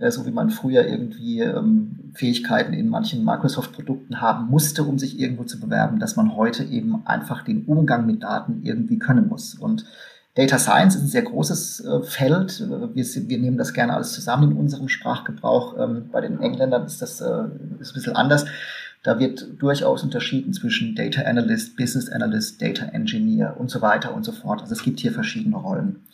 so 0.00 0.26
wie 0.26 0.30
man 0.30 0.50
früher 0.50 0.86
irgendwie 0.86 1.40
ähm, 1.40 2.12
Fähigkeiten 2.14 2.72
in 2.72 2.88
manchen 2.88 3.24
Microsoft-Produkten 3.24 4.20
haben 4.20 4.48
musste, 4.48 4.84
um 4.84 4.98
sich 4.98 5.18
irgendwo 5.18 5.44
zu 5.44 5.60
bewerben, 5.60 5.98
dass 5.98 6.16
man 6.16 6.36
heute 6.36 6.64
eben 6.64 7.06
einfach 7.06 7.42
den 7.42 7.64
Umgang 7.64 8.06
mit 8.06 8.22
Daten 8.22 8.60
irgendwie 8.62 8.98
können 8.98 9.28
muss. 9.28 9.54
Und 9.54 9.84
Data 10.34 10.58
Science 10.58 10.94
ist 10.94 11.02
ein 11.02 11.08
sehr 11.08 11.22
großes 11.22 11.80
äh, 11.80 12.02
Feld. 12.02 12.60
Äh, 12.60 12.94
wir, 12.94 13.04
wir, 13.04 13.38
nehmen 13.38 13.58
das 13.58 13.72
gerne 13.72 13.94
alles 13.94 14.12
zusammen 14.12 14.52
in 14.52 14.56
unserem 14.56 14.88
Sprachgebrauch. 14.88 15.76
Ähm, 15.78 16.10
bei 16.12 16.20
den 16.20 16.40
Engländern 16.40 16.86
ist 16.86 17.02
das 17.02 17.20
äh, 17.20 17.44
ist 17.80 17.90
ein 17.90 17.94
bisschen 17.94 18.14
anders. 18.16 18.46
Da 19.02 19.18
wird 19.18 19.60
durchaus 19.60 20.02
unterschieden 20.02 20.52
zwischen 20.52 20.94
Data 20.94 21.22
Analyst, 21.22 21.76
Business 21.76 22.08
Analyst, 22.08 22.60
Data 22.62 22.84
Engineer 22.86 23.56
und 23.58 23.70
so 23.70 23.80
weiter 23.80 24.14
und 24.14 24.24
so 24.24 24.32
fort. 24.32 24.60
Also 24.60 24.74
es 24.74 24.82
gibt 24.82 25.00
hier 25.00 25.12
verschiedene 25.12 25.56
Rollen. 25.56 26.04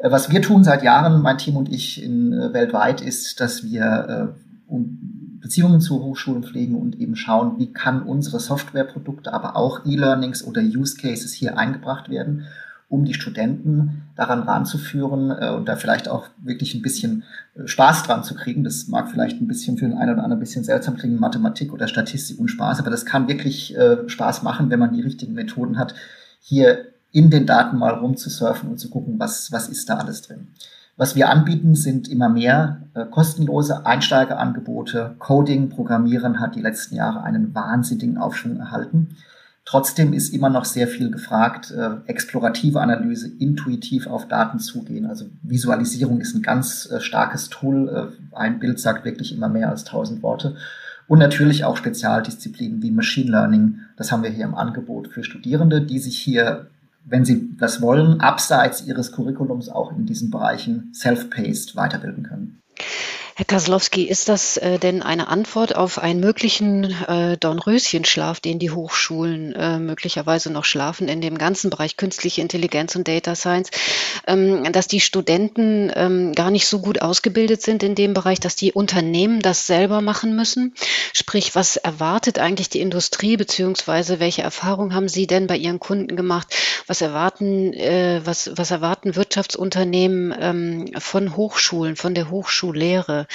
Äh, 0.00 0.10
was 0.10 0.30
wir 0.30 0.42
tun 0.42 0.64
seit 0.64 0.82
Jahren, 0.82 1.22
mein 1.22 1.38
Team 1.38 1.56
und 1.56 1.70
ich 1.70 2.02
in, 2.02 2.32
äh, 2.32 2.52
weltweit, 2.52 3.00
ist, 3.00 3.40
dass 3.40 3.62
wir 3.64 4.34
äh, 4.68 4.74
Beziehungen 5.40 5.80
zu 5.80 6.02
Hochschulen 6.02 6.42
pflegen 6.42 6.74
und 6.74 6.98
eben 6.98 7.16
schauen, 7.16 7.58
wie 7.58 7.72
kann 7.72 8.02
unsere 8.02 8.40
Softwareprodukte, 8.40 9.32
aber 9.32 9.56
auch 9.56 9.84
E-Learnings 9.84 10.46
oder 10.46 10.60
Use 10.60 10.96
Cases 10.96 11.32
hier 11.32 11.58
eingebracht 11.58 12.08
werden, 12.08 12.46
um 12.88 13.04
die 13.04 13.14
Studenten 13.14 14.02
daran 14.16 14.42
ranzuführen 14.42 15.30
äh, 15.30 15.50
und 15.50 15.68
da 15.68 15.76
vielleicht 15.76 16.08
auch 16.08 16.28
wirklich 16.42 16.74
ein 16.74 16.82
bisschen 16.82 17.24
äh, 17.54 17.66
Spaß 17.66 18.02
dran 18.02 18.24
zu 18.24 18.34
kriegen. 18.34 18.64
Das 18.64 18.88
mag 18.88 19.10
vielleicht 19.10 19.40
ein 19.40 19.48
bisschen 19.48 19.76
für 19.78 19.86
den 19.86 19.96
einen 19.96 20.14
oder 20.14 20.24
anderen 20.24 20.38
ein 20.38 20.40
bisschen 20.40 20.64
seltsam 20.64 20.96
klingen, 20.96 21.20
Mathematik 21.20 21.72
oder 21.72 21.88
Statistik 21.88 22.38
und 22.38 22.48
Spaß, 22.48 22.80
aber 22.80 22.90
das 22.90 23.06
kann 23.06 23.28
wirklich 23.28 23.76
äh, 23.76 24.08
Spaß 24.08 24.42
machen, 24.42 24.70
wenn 24.70 24.80
man 24.80 24.92
die 24.92 25.02
richtigen 25.02 25.34
Methoden 25.34 25.78
hat, 25.78 25.94
hier 26.40 26.86
in 27.12 27.30
den 27.30 27.46
Daten 27.46 27.78
mal 27.78 27.94
rumzusurfen 27.94 28.70
und 28.70 28.78
zu 28.78 28.90
gucken, 28.90 29.18
was, 29.18 29.50
was 29.52 29.68
ist 29.68 29.88
da 29.88 29.96
alles 29.96 30.22
drin. 30.22 30.48
Was 30.96 31.16
wir 31.16 31.30
anbieten, 31.30 31.74
sind 31.74 32.08
immer 32.08 32.28
mehr 32.28 32.82
äh, 32.94 33.06
kostenlose 33.06 33.86
Einsteigerangebote. 33.86 35.14
Coding, 35.18 35.70
Programmieren 35.70 36.40
hat 36.40 36.56
die 36.56 36.60
letzten 36.60 36.94
Jahre 36.94 37.22
einen 37.22 37.54
wahnsinnigen 37.54 38.18
Aufschwung 38.18 38.58
erhalten. 38.58 39.16
Trotzdem 39.64 40.12
ist 40.12 40.34
immer 40.34 40.50
noch 40.50 40.64
sehr 40.64 40.88
viel 40.88 41.10
gefragt, 41.10 41.70
äh, 41.70 42.06
explorative 42.06 42.80
Analyse, 42.80 43.28
intuitiv 43.38 44.08
auf 44.08 44.28
Daten 44.28 44.58
zugehen. 44.58 45.06
Also 45.06 45.26
Visualisierung 45.42 46.20
ist 46.20 46.34
ein 46.34 46.42
ganz 46.42 46.90
äh, 46.90 47.00
starkes 47.00 47.48
Tool. 47.48 47.88
Äh, 47.88 48.36
ein 48.36 48.58
Bild 48.58 48.80
sagt 48.80 49.04
wirklich 49.04 49.34
immer 49.34 49.48
mehr 49.48 49.70
als 49.70 49.84
tausend 49.84 50.22
Worte. 50.22 50.56
Und 51.06 51.18
natürlich 51.18 51.64
auch 51.64 51.76
Spezialdisziplinen 51.76 52.82
wie 52.82 52.90
Machine 52.90 53.30
Learning. 53.30 53.78
Das 53.96 54.12
haben 54.12 54.22
wir 54.22 54.30
hier 54.30 54.44
im 54.44 54.54
Angebot 54.54 55.08
für 55.08 55.24
Studierende, 55.24 55.80
die 55.80 55.98
sich 55.98 56.18
hier 56.18 56.66
wenn 57.04 57.24
Sie 57.24 57.56
das 57.56 57.80
wollen, 57.80 58.20
abseits 58.20 58.82
Ihres 58.86 59.12
Curriculums 59.12 59.68
auch 59.68 59.92
in 59.92 60.06
diesen 60.06 60.30
Bereichen 60.30 60.92
self-paced 60.94 61.76
weiterbilden 61.76 62.24
können. 62.24 62.60
Herr 63.40 63.46
Kaslowski, 63.46 64.02
ist 64.02 64.28
das 64.28 64.58
äh, 64.58 64.78
denn 64.78 65.00
eine 65.00 65.28
Antwort 65.28 65.74
auf 65.74 65.98
einen 65.98 66.20
möglichen 66.20 66.84
äh, 67.08 67.38
Dornröschenschlaf, 67.38 68.38
den 68.38 68.58
die 68.58 68.70
Hochschulen 68.70 69.54
äh, 69.54 69.78
möglicherweise 69.78 70.52
noch 70.52 70.66
schlafen 70.66 71.08
in 71.08 71.22
dem 71.22 71.38
ganzen 71.38 71.70
Bereich 71.70 71.96
künstliche 71.96 72.42
Intelligenz 72.42 72.96
und 72.96 73.08
Data 73.08 73.34
Science, 73.34 73.70
ähm, 74.26 74.70
dass 74.72 74.88
die 74.88 75.00
Studenten 75.00 75.90
ähm, 75.94 76.34
gar 76.34 76.50
nicht 76.50 76.66
so 76.66 76.80
gut 76.80 77.00
ausgebildet 77.00 77.62
sind 77.62 77.82
in 77.82 77.94
dem 77.94 78.12
Bereich, 78.12 78.40
dass 78.40 78.56
die 78.56 78.74
Unternehmen 78.74 79.40
das 79.40 79.66
selber 79.66 80.02
machen 80.02 80.36
müssen? 80.36 80.74
Sprich, 81.14 81.54
was 81.54 81.78
erwartet 81.78 82.38
eigentlich 82.38 82.68
die 82.68 82.82
Industrie, 82.82 83.38
beziehungsweise 83.38 84.20
welche 84.20 84.42
Erfahrungen 84.42 84.94
haben 84.94 85.08
Sie 85.08 85.26
denn 85.26 85.46
bei 85.46 85.56
Ihren 85.56 85.80
Kunden 85.80 86.14
gemacht? 86.14 86.54
Was 86.86 87.00
erwarten, 87.00 87.72
äh, 87.72 88.20
was, 88.22 88.50
was 88.54 88.70
erwarten 88.70 89.16
Wirtschaftsunternehmen 89.16 90.34
ähm, 90.38 90.90
von 90.98 91.36
Hochschulen, 91.36 91.96
von 91.96 92.14
der 92.14 92.28
Hochschullehre? 92.28 93.26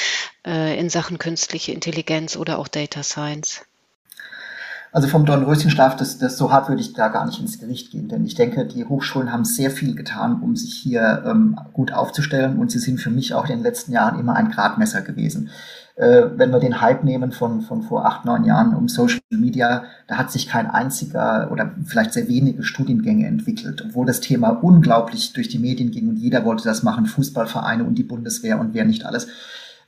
Äh, 0.45 0.79
in 0.79 0.89
Sachen 0.89 1.17
künstliche 1.17 1.71
Intelligenz 1.71 2.35
oder 2.35 2.59
auch 2.59 2.67
Data 2.67 3.03
Science? 3.03 3.61
Also 4.95 5.09
vom 5.09 5.25
Dornröschenschlaf, 5.25 5.97
das, 5.97 6.19
das 6.19 6.37
so 6.37 6.53
hart 6.53 6.69
würde 6.69 6.79
ich 6.79 6.93
da 6.93 7.09
gar 7.09 7.25
nicht 7.25 7.41
ins 7.41 7.59
Gericht 7.59 7.91
gehen, 7.91 8.07
denn 8.07 8.25
ich 8.25 8.35
denke, 8.35 8.65
die 8.65 8.85
Hochschulen 8.85 9.29
haben 9.29 9.43
sehr 9.43 9.69
viel 9.69 9.93
getan, 9.93 10.41
um 10.41 10.55
sich 10.55 10.73
hier 10.73 11.21
ähm, 11.25 11.59
gut 11.73 11.91
aufzustellen 11.91 12.57
und 12.57 12.71
sie 12.71 12.79
sind 12.79 13.01
für 13.01 13.09
mich 13.09 13.33
auch 13.33 13.43
in 13.43 13.57
den 13.57 13.63
letzten 13.63 13.91
Jahren 13.91 14.17
immer 14.17 14.37
ein 14.37 14.51
Gradmesser 14.51 15.01
gewesen. 15.01 15.49
Äh, 15.95 16.23
wenn 16.37 16.51
wir 16.51 16.59
den 16.59 16.79
Hype 16.79 17.03
nehmen 17.03 17.33
von, 17.33 17.61
von 17.61 17.81
vor 17.81 18.05
acht, 18.05 18.23
neun 18.23 18.45
Jahren 18.45 18.73
um 18.73 18.87
Social 18.87 19.19
Media, 19.31 19.83
da 20.07 20.17
hat 20.17 20.31
sich 20.31 20.47
kein 20.47 20.69
einziger 20.69 21.49
oder 21.51 21.71
vielleicht 21.85 22.13
sehr 22.13 22.29
wenige 22.29 22.63
Studiengänge 22.63 23.27
entwickelt, 23.27 23.83
obwohl 23.85 24.05
das 24.05 24.21
Thema 24.21 24.49
unglaublich 24.49 25.33
durch 25.33 25.49
die 25.49 25.59
Medien 25.59 25.91
ging 25.91 26.07
und 26.07 26.15
jeder 26.15 26.45
wollte 26.45 26.63
das 26.63 26.83
machen, 26.83 27.05
Fußballvereine 27.05 27.83
und 27.83 27.95
die 27.95 28.03
Bundeswehr 28.03 28.59
und 28.61 28.73
wer 28.73 28.85
nicht 28.85 29.05
alles. 29.05 29.27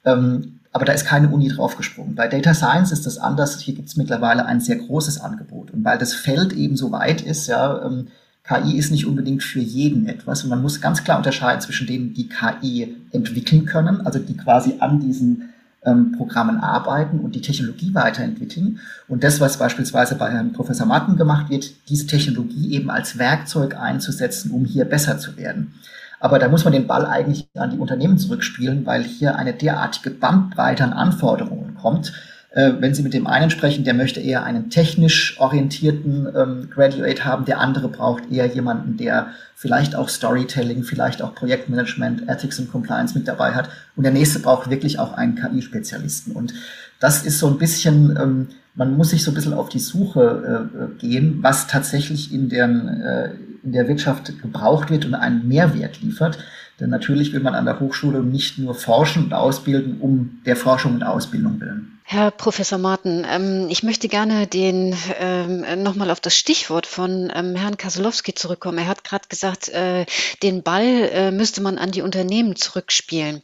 Ähm, 0.08 0.60
aber 0.72 0.86
da 0.86 0.94
ist 0.94 1.06
keine 1.06 1.30
Uni 1.30 1.50
draufgesprungen. 1.50 2.16
Bei 2.16 2.28
Data 2.28 2.54
Science 2.54 2.92
ist 2.92 3.06
das 3.06 3.18
anders. 3.18 3.60
Hier 3.60 3.74
gibt 3.74 3.90
es 3.90 3.98
mittlerweile 3.98 4.46
ein 4.46 4.60
sehr 4.60 4.76
großes 4.76 5.20
Angebot. 5.20 5.72
Und 5.72 5.84
weil 5.84 5.98
das 5.98 6.14
Feld 6.14 6.54
eben 6.54 6.78
so 6.78 6.92
weit 6.92 7.22
ist, 7.22 7.48
ja, 7.48 7.84
ähm, 7.84 8.08
KI 8.44 8.78
ist 8.78 8.92
nicht 8.92 9.06
unbedingt 9.06 9.44
für 9.44 9.60
jeden 9.60 10.08
etwas. 10.08 10.44
Und 10.44 10.50
man 10.50 10.62
muss 10.62 10.80
ganz 10.80 11.04
klar 11.04 11.18
unterscheiden 11.18 11.62
zwischen 11.62 11.88
denen, 11.88 12.14
die 12.14 12.30
KI 12.30 12.96
entwickeln 13.12 13.66
können, 13.66 14.06
also 14.06 14.20
die 14.20 14.38
quasi 14.38 14.76
an 14.80 15.00
diesen 15.00 15.50
ähm, 15.84 16.14
Programmen 16.14 16.60
arbeiten 16.60 17.20
und 17.20 17.36
die 17.36 17.42
Technologie 17.42 17.94
weiterentwickeln. 17.94 18.80
Und 19.08 19.24
das, 19.24 19.42
was 19.42 19.58
beispielsweise 19.58 20.16
bei 20.16 20.32
Herrn 20.32 20.54
Professor 20.54 20.86
Martin 20.86 21.18
gemacht 21.18 21.50
wird, 21.50 21.72
diese 21.90 22.08
Technologie 22.08 22.74
eben 22.74 22.90
als 22.90 23.18
Werkzeug 23.18 23.76
einzusetzen, 23.76 24.52
um 24.52 24.64
hier 24.64 24.86
besser 24.86 25.18
zu 25.18 25.38
werden. 25.38 25.74
Aber 26.20 26.40
da 26.40 26.48
muss 26.48 26.64
man 26.64 26.74
den 26.74 26.88
Ball 26.88 27.06
eigentlich 27.06 27.48
an 27.56 27.72
die 27.72 27.78
Unternehmen 27.78 28.18
zurückspielen, 28.18 28.86
weil 28.86 29.04
hier 29.04 29.36
eine 29.36 29.54
derartige 29.54 30.10
Bandbreite 30.10 30.84
an 30.84 30.94
Anforderungen 30.94 31.76
kommt. 31.76 32.14
Äh, 32.52 32.74
wenn 32.80 32.94
Sie 32.96 33.04
mit 33.04 33.14
dem 33.14 33.28
einen 33.28 33.52
sprechen, 33.52 33.84
der 33.84 33.94
möchte 33.94 34.20
eher 34.20 34.44
einen 34.44 34.70
technisch 34.70 35.40
orientierten 35.40 36.28
ähm, 36.36 36.70
Graduate 36.72 37.24
haben, 37.24 37.46
der 37.46 37.60
andere 37.60 37.88
braucht 37.88 38.32
eher 38.32 38.48
jemanden, 38.48 38.98
der 38.98 39.28
vielleicht 39.56 39.96
auch 39.96 40.10
Storytelling, 40.10 40.84
vielleicht 40.84 41.22
auch 41.22 41.36
Projektmanagement, 41.36 42.28
Ethics 42.28 42.58
und 42.60 42.72
Compliance 42.72 43.18
mit 43.18 43.28
dabei 43.28 43.52
hat. 43.52 43.70
Und 43.96 44.04
der 44.04 44.14
nächste 44.14 44.40
braucht 44.40 44.70
wirklich 44.70 44.98
auch 44.98 45.14
einen 45.14 45.36
KI-Spezialisten. 45.36 46.32
Und 46.32 46.54
das 47.00 47.26
ist 47.26 47.38
so 47.38 47.48
ein 47.48 47.58
bisschen, 47.58 48.18
ähm, 48.20 48.48
man 48.74 48.96
muss 48.96 49.10
sich 49.10 49.24
so 49.24 49.32
ein 49.32 49.36
bisschen 49.36 49.54
auf 49.54 49.70
die 49.70 49.80
Suche 49.80 50.70
äh, 50.74 51.00
gehen, 51.00 51.40
was 51.42 51.68
tatsächlich 51.68 52.34
in, 52.34 52.50
deren, 52.50 53.02
äh, 53.02 53.30
in 53.68 53.74
der 53.74 53.90
Wirtschaft 53.90 54.42
gebraucht 54.42 54.90
wird 54.90 55.04
und 55.04 55.14
einen 55.14 55.46
Mehrwert 55.46 56.02
liefert. 56.02 56.38
Denn 56.80 56.90
natürlich 56.90 57.34
will 57.34 57.42
man 57.42 57.54
an 57.54 57.66
der 57.66 57.82
Hochschule 57.82 58.24
nicht 58.24 58.58
nur 58.58 58.74
forschen 58.74 59.26
und 59.26 59.34
ausbilden, 59.34 60.00
um 60.00 60.40
der 60.46 60.56
Forschung 60.56 60.94
und 60.94 61.04
Ausbildung 61.04 61.60
willen. 61.60 61.97
Herr 62.10 62.32
Professor 62.32 62.78
Martin, 62.78 63.28
ähm, 63.30 63.68
ich 63.70 63.84
möchte 63.84 64.08
gerne 64.08 64.48
den 64.48 64.96
ähm, 65.20 65.84
nochmal 65.84 66.10
auf 66.10 66.22
das 66.22 66.38
Stichwort 66.38 66.88
von 66.88 67.30
ähm, 67.36 67.54
Herrn 67.58 67.76
Kasolowski 67.76 68.34
zurückkommen. 68.34 68.78
Er 68.78 68.88
hat 68.88 69.04
gerade 69.04 69.28
gesagt, 69.28 69.68
äh, 69.68 70.06
den 70.42 70.64
Ball 70.64 70.86
äh, 70.86 71.32
müsste 71.32 71.60
man 71.60 71.78
an 71.78 71.92
die 71.92 72.02
Unternehmen 72.02 72.56
zurückspielen. 72.56 73.44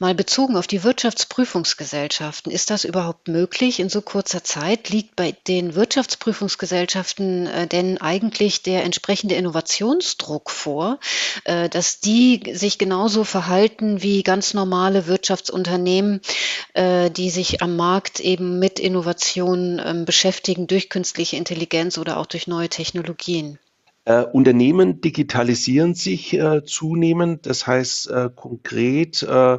Mal 0.00 0.14
bezogen 0.14 0.58
auf 0.58 0.66
die 0.66 0.84
Wirtschaftsprüfungsgesellschaften, 0.84 2.52
ist 2.52 2.68
das 2.68 2.84
überhaupt 2.84 3.28
möglich 3.28 3.80
in 3.80 3.88
so 3.88 4.02
kurzer 4.02 4.44
Zeit? 4.44 4.90
Liegt 4.90 5.16
bei 5.16 5.34
den 5.48 5.74
Wirtschaftsprüfungsgesellschaften 5.74 7.46
äh, 7.46 7.66
denn 7.66 7.98
eigentlich 8.02 8.62
der 8.62 8.84
entsprechende 8.84 9.34
Innovationsdruck 9.36 10.50
vor, 10.50 10.98
dass 11.44 12.00
die 12.00 12.42
sich 12.52 12.78
genauso 12.78 13.24
verhalten 13.24 14.02
wie 14.02 14.22
ganz 14.22 14.54
normale 14.54 15.06
Wirtschaftsunternehmen, 15.06 16.20
die 16.76 17.30
sich 17.30 17.62
am 17.62 17.76
Markt 17.76 17.93
Markt 17.94 18.18
eben 18.18 18.58
mit 18.58 18.80
Innovationen 18.80 19.80
ähm, 19.84 20.04
beschäftigen 20.04 20.66
durch 20.66 20.90
künstliche 20.90 21.36
Intelligenz 21.36 21.96
oder 21.96 22.16
auch 22.16 22.26
durch 22.26 22.48
neue 22.48 22.68
Technologien? 22.68 23.60
Äh, 24.04 24.24
Unternehmen 24.24 25.00
digitalisieren 25.00 25.94
sich 25.94 26.32
äh, 26.32 26.64
zunehmend. 26.64 27.46
Das 27.46 27.68
heißt 27.68 28.10
äh, 28.10 28.30
konkret, 28.34 29.22
äh, 29.22 29.58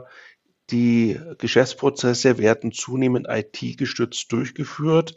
die 0.70 1.18
Geschäftsprozesse 1.38 2.38
werden 2.38 2.74
zunehmend 2.74 3.28
IT-gestützt 3.30 4.30
durchgeführt. 4.34 5.16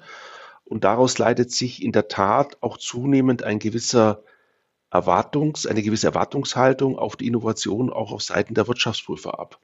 Und 0.64 0.84
daraus 0.84 1.18
leitet 1.18 1.50
sich 1.50 1.82
in 1.82 1.90
der 1.90 2.06
Tat 2.06 2.58
auch 2.60 2.78
zunehmend 2.78 3.42
ein 3.42 3.58
gewisser 3.58 4.22
Erwartungs, 4.90 5.66
eine 5.66 5.82
gewisse 5.82 6.06
Erwartungshaltung 6.06 6.96
auf 6.96 7.16
die 7.16 7.26
Innovation 7.26 7.90
auch 7.90 8.12
auf 8.12 8.22
Seiten 8.22 8.54
der 8.54 8.68
Wirtschaftsprüfer 8.68 9.40
ab. 9.40 9.58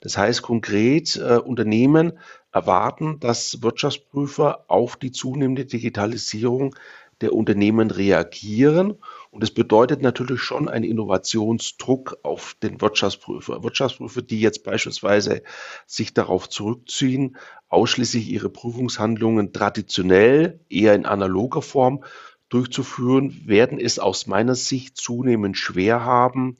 Das 0.00 0.16
heißt 0.16 0.42
konkret, 0.42 1.16
äh, 1.16 1.38
Unternehmen 1.38 2.18
erwarten, 2.52 3.20
dass 3.20 3.62
Wirtschaftsprüfer 3.62 4.64
auf 4.68 4.96
die 4.96 5.12
zunehmende 5.12 5.66
Digitalisierung 5.66 6.74
der 7.20 7.34
Unternehmen 7.34 7.90
reagieren. 7.90 8.96
Und 9.30 9.42
das 9.42 9.50
bedeutet 9.50 10.02
natürlich 10.02 10.40
schon 10.40 10.68
einen 10.68 10.84
Innovationsdruck 10.84 12.18
auf 12.22 12.56
den 12.62 12.80
Wirtschaftsprüfer. 12.80 13.62
Wirtschaftsprüfer, 13.62 14.22
die 14.22 14.40
jetzt 14.40 14.64
beispielsweise 14.64 15.42
sich 15.86 16.14
darauf 16.14 16.48
zurückziehen, 16.48 17.36
ausschließlich 17.68 18.28
ihre 18.28 18.48
Prüfungshandlungen 18.48 19.52
traditionell, 19.52 20.60
eher 20.68 20.94
in 20.94 21.06
analoger 21.06 21.62
Form 21.62 22.04
durchzuführen, 22.48 23.42
werden 23.46 23.78
es 23.78 23.98
aus 23.98 24.26
meiner 24.26 24.56
Sicht 24.56 24.96
zunehmend 24.96 25.56
schwer 25.56 26.04
haben, 26.04 26.56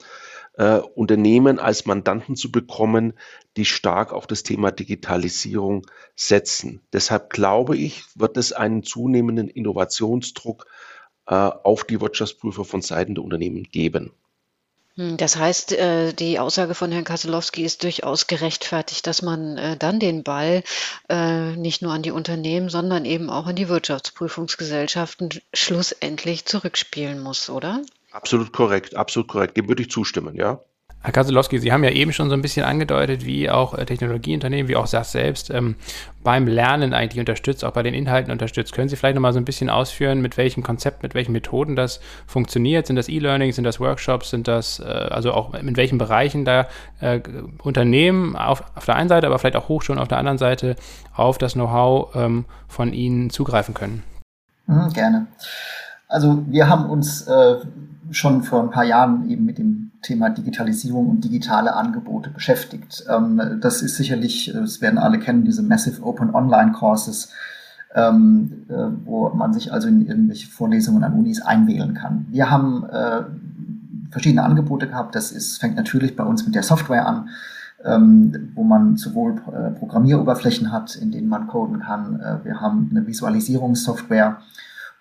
äh, 0.61 0.81
Unternehmen 0.95 1.59
als 1.59 1.87
Mandanten 1.87 2.37
zu 2.37 2.53
bekommen, 2.53 3.15
die 3.57 3.65
stark 3.65 4.13
auf 4.13 4.27
das 4.27 4.43
Thema 4.43 4.71
Digitalisierung 4.71 5.87
setzen. 6.15 6.83
Deshalb 6.93 7.31
glaube 7.31 7.79
ich, 7.79 8.05
wird 8.15 8.37
es 8.37 8.53
einen 8.53 8.83
zunehmenden 8.83 9.49
Innovationsdruck 9.49 10.67
äh, 11.27 11.35
auf 11.35 11.85
die 11.85 12.03
Wirtschaftsprüfer 12.03 12.67
von 12.67 12.83
Seiten 12.83 13.15
der 13.15 13.25
Unternehmen 13.25 13.63
geben. 13.63 14.13
Hm, 14.97 15.17
das 15.17 15.37
heißt, 15.37 15.73
äh, 15.73 16.13
die 16.13 16.39
Aussage 16.39 16.75
von 16.75 16.93
Herrn 16.93 17.05
Kaselowski 17.05 17.65
ist 17.65 17.83
durchaus 17.83 18.27
gerechtfertigt, 18.27 19.07
dass 19.07 19.23
man 19.23 19.57
äh, 19.57 19.79
dann 19.79 19.99
den 19.99 20.25
Ball 20.25 20.63
äh, 21.09 21.57
nicht 21.57 21.81
nur 21.81 21.95
an 21.95 22.03
die 22.03 22.11
Unternehmen, 22.11 22.69
sondern 22.69 23.07
eben 23.07 23.31
auch 23.31 23.47
an 23.47 23.57
die 23.57 23.71
Wirtschaftsprüfungsgesellschaften 23.71 25.31
schlussendlich 25.55 26.45
zurückspielen 26.45 27.19
muss, 27.19 27.49
oder? 27.49 27.81
Absolut 28.13 28.53
korrekt, 28.53 28.97
absolut 28.97 29.29
korrekt. 29.29 29.57
Dem 29.57 29.69
würde 29.69 29.83
ich 29.83 29.91
zustimmen, 29.91 30.35
ja. 30.35 30.61
Herr 31.03 31.13
Kaselowski, 31.13 31.59
Sie 31.59 31.73
haben 31.73 31.83
ja 31.83 31.91
eben 31.91 32.13
schon 32.13 32.29
so 32.29 32.35
ein 32.35 32.43
bisschen 32.43 32.63
angedeutet, 32.63 33.25
wie 33.25 33.49
auch 33.49 33.73
äh, 33.73 33.87
Technologieunternehmen, 33.87 34.69
wie 34.69 34.77
auch 34.77 34.87
SAS 34.87 35.13
selbst 35.13 35.49
ähm, 35.49 35.77
beim 36.23 36.47
Lernen 36.47 36.93
eigentlich 36.93 37.19
unterstützt, 37.19 37.65
auch 37.65 37.71
bei 37.73 37.83
den 37.83 37.95
Inhalten 37.95 38.31
unterstützt. 38.31 38.75
Können 38.75 38.91
Sie 38.91 38.97
vielleicht 38.97 39.15
nochmal 39.15 39.33
so 39.33 39.39
ein 39.39 39.47
bisschen 39.47 39.71
ausführen, 39.71 40.21
mit 40.21 40.37
welchem 40.37 40.63
Konzept, 40.63 41.03
mit 41.03 41.15
welchen 41.15 41.33
Methoden 41.33 41.75
das 41.75 42.01
funktioniert? 42.27 42.87
Sind 42.87 42.97
das 42.97 43.09
E-Learning, 43.09 43.53
sind 43.53 43.65
das 43.65 43.81
Workshops, 43.81 44.29
sind 44.29 44.47
das, 44.47 44.79
äh, 44.79 44.83
also 44.83 45.33
auch 45.33 45.55
in 45.55 45.75
welchen 45.75 45.97
Bereichen 45.97 46.45
da 46.45 46.69
äh, 47.01 47.21
Unternehmen 47.63 48.37
auf, 48.37 48.63
auf 48.75 48.85
der 48.85 48.97
einen 48.97 49.09
Seite, 49.09 49.27
aber 49.27 49.39
vielleicht 49.39 49.57
auch 49.57 49.69
Hochschulen 49.71 49.99
auf 49.99 50.09
der 50.09 50.19
anderen 50.19 50.37
Seite 50.37 50.77
auf 51.15 51.39
das 51.39 51.55
Know-how 51.55 52.15
ähm, 52.15 52.45
von 52.69 52.93
Ihnen 52.93 53.31
zugreifen 53.31 53.73
können? 53.73 54.03
Mhm, 54.67 54.93
gerne. 54.93 55.27
Also 56.11 56.45
wir 56.49 56.69
haben 56.69 56.87
uns 56.87 57.23
äh, 57.23 57.57
schon 58.11 58.43
vor 58.43 58.63
ein 58.63 58.71
paar 58.71 58.85
Jahren 58.85 59.31
eben 59.31 59.45
mit 59.45 59.59
dem 59.59 59.93
Thema 60.03 60.29
Digitalisierung 60.29 61.09
und 61.09 61.25
digitale 61.25 61.75
Angebote 61.75 62.31
beschäftigt. 62.31 63.05
Ähm, 63.09 63.59
das 63.61 63.81
ist 63.81 63.97
sicherlich, 63.97 64.53
das 64.53 64.81
werden 64.81 64.99
alle 64.99 65.21
kennen, 65.21 65.45
diese 65.45 65.63
Massive 65.63 66.03
Open 66.03 66.35
Online 66.35 66.73
Courses, 66.73 67.31
ähm, 67.95 68.65
äh, 68.69 68.75
wo 69.05 69.29
man 69.31 69.53
sich 69.53 69.73
also 69.73 69.87
in 69.87 70.05
irgendwelche 70.07 70.49
Vorlesungen 70.49 71.05
an 71.05 71.15
Unis 71.15 71.43
einwählen 71.43 71.95
kann. 71.95 72.27
Wir 72.31 72.51
haben 72.51 72.85
äh, 72.85 73.23
verschiedene 74.11 74.43
Angebote 74.43 74.89
gehabt. 74.89 75.15
Das 75.15 75.31
ist, 75.31 75.59
fängt 75.59 75.77
natürlich 75.77 76.17
bei 76.17 76.25
uns 76.25 76.45
mit 76.45 76.57
der 76.57 76.65
Software 76.65 77.07
an, 77.07 77.29
ähm, 77.85 78.51
wo 78.57 78.65
man 78.65 78.97
sowohl 78.97 79.37
äh, 79.53 79.71
Programmieroberflächen 79.79 80.73
hat, 80.73 80.97
in 80.97 81.13
denen 81.13 81.29
man 81.29 81.47
coden 81.47 81.81
kann. 81.81 82.19
Äh, 82.21 82.45
wir 82.45 82.61
haben 82.61 82.89
eine 82.91 83.07
Visualisierungssoftware 83.07 84.39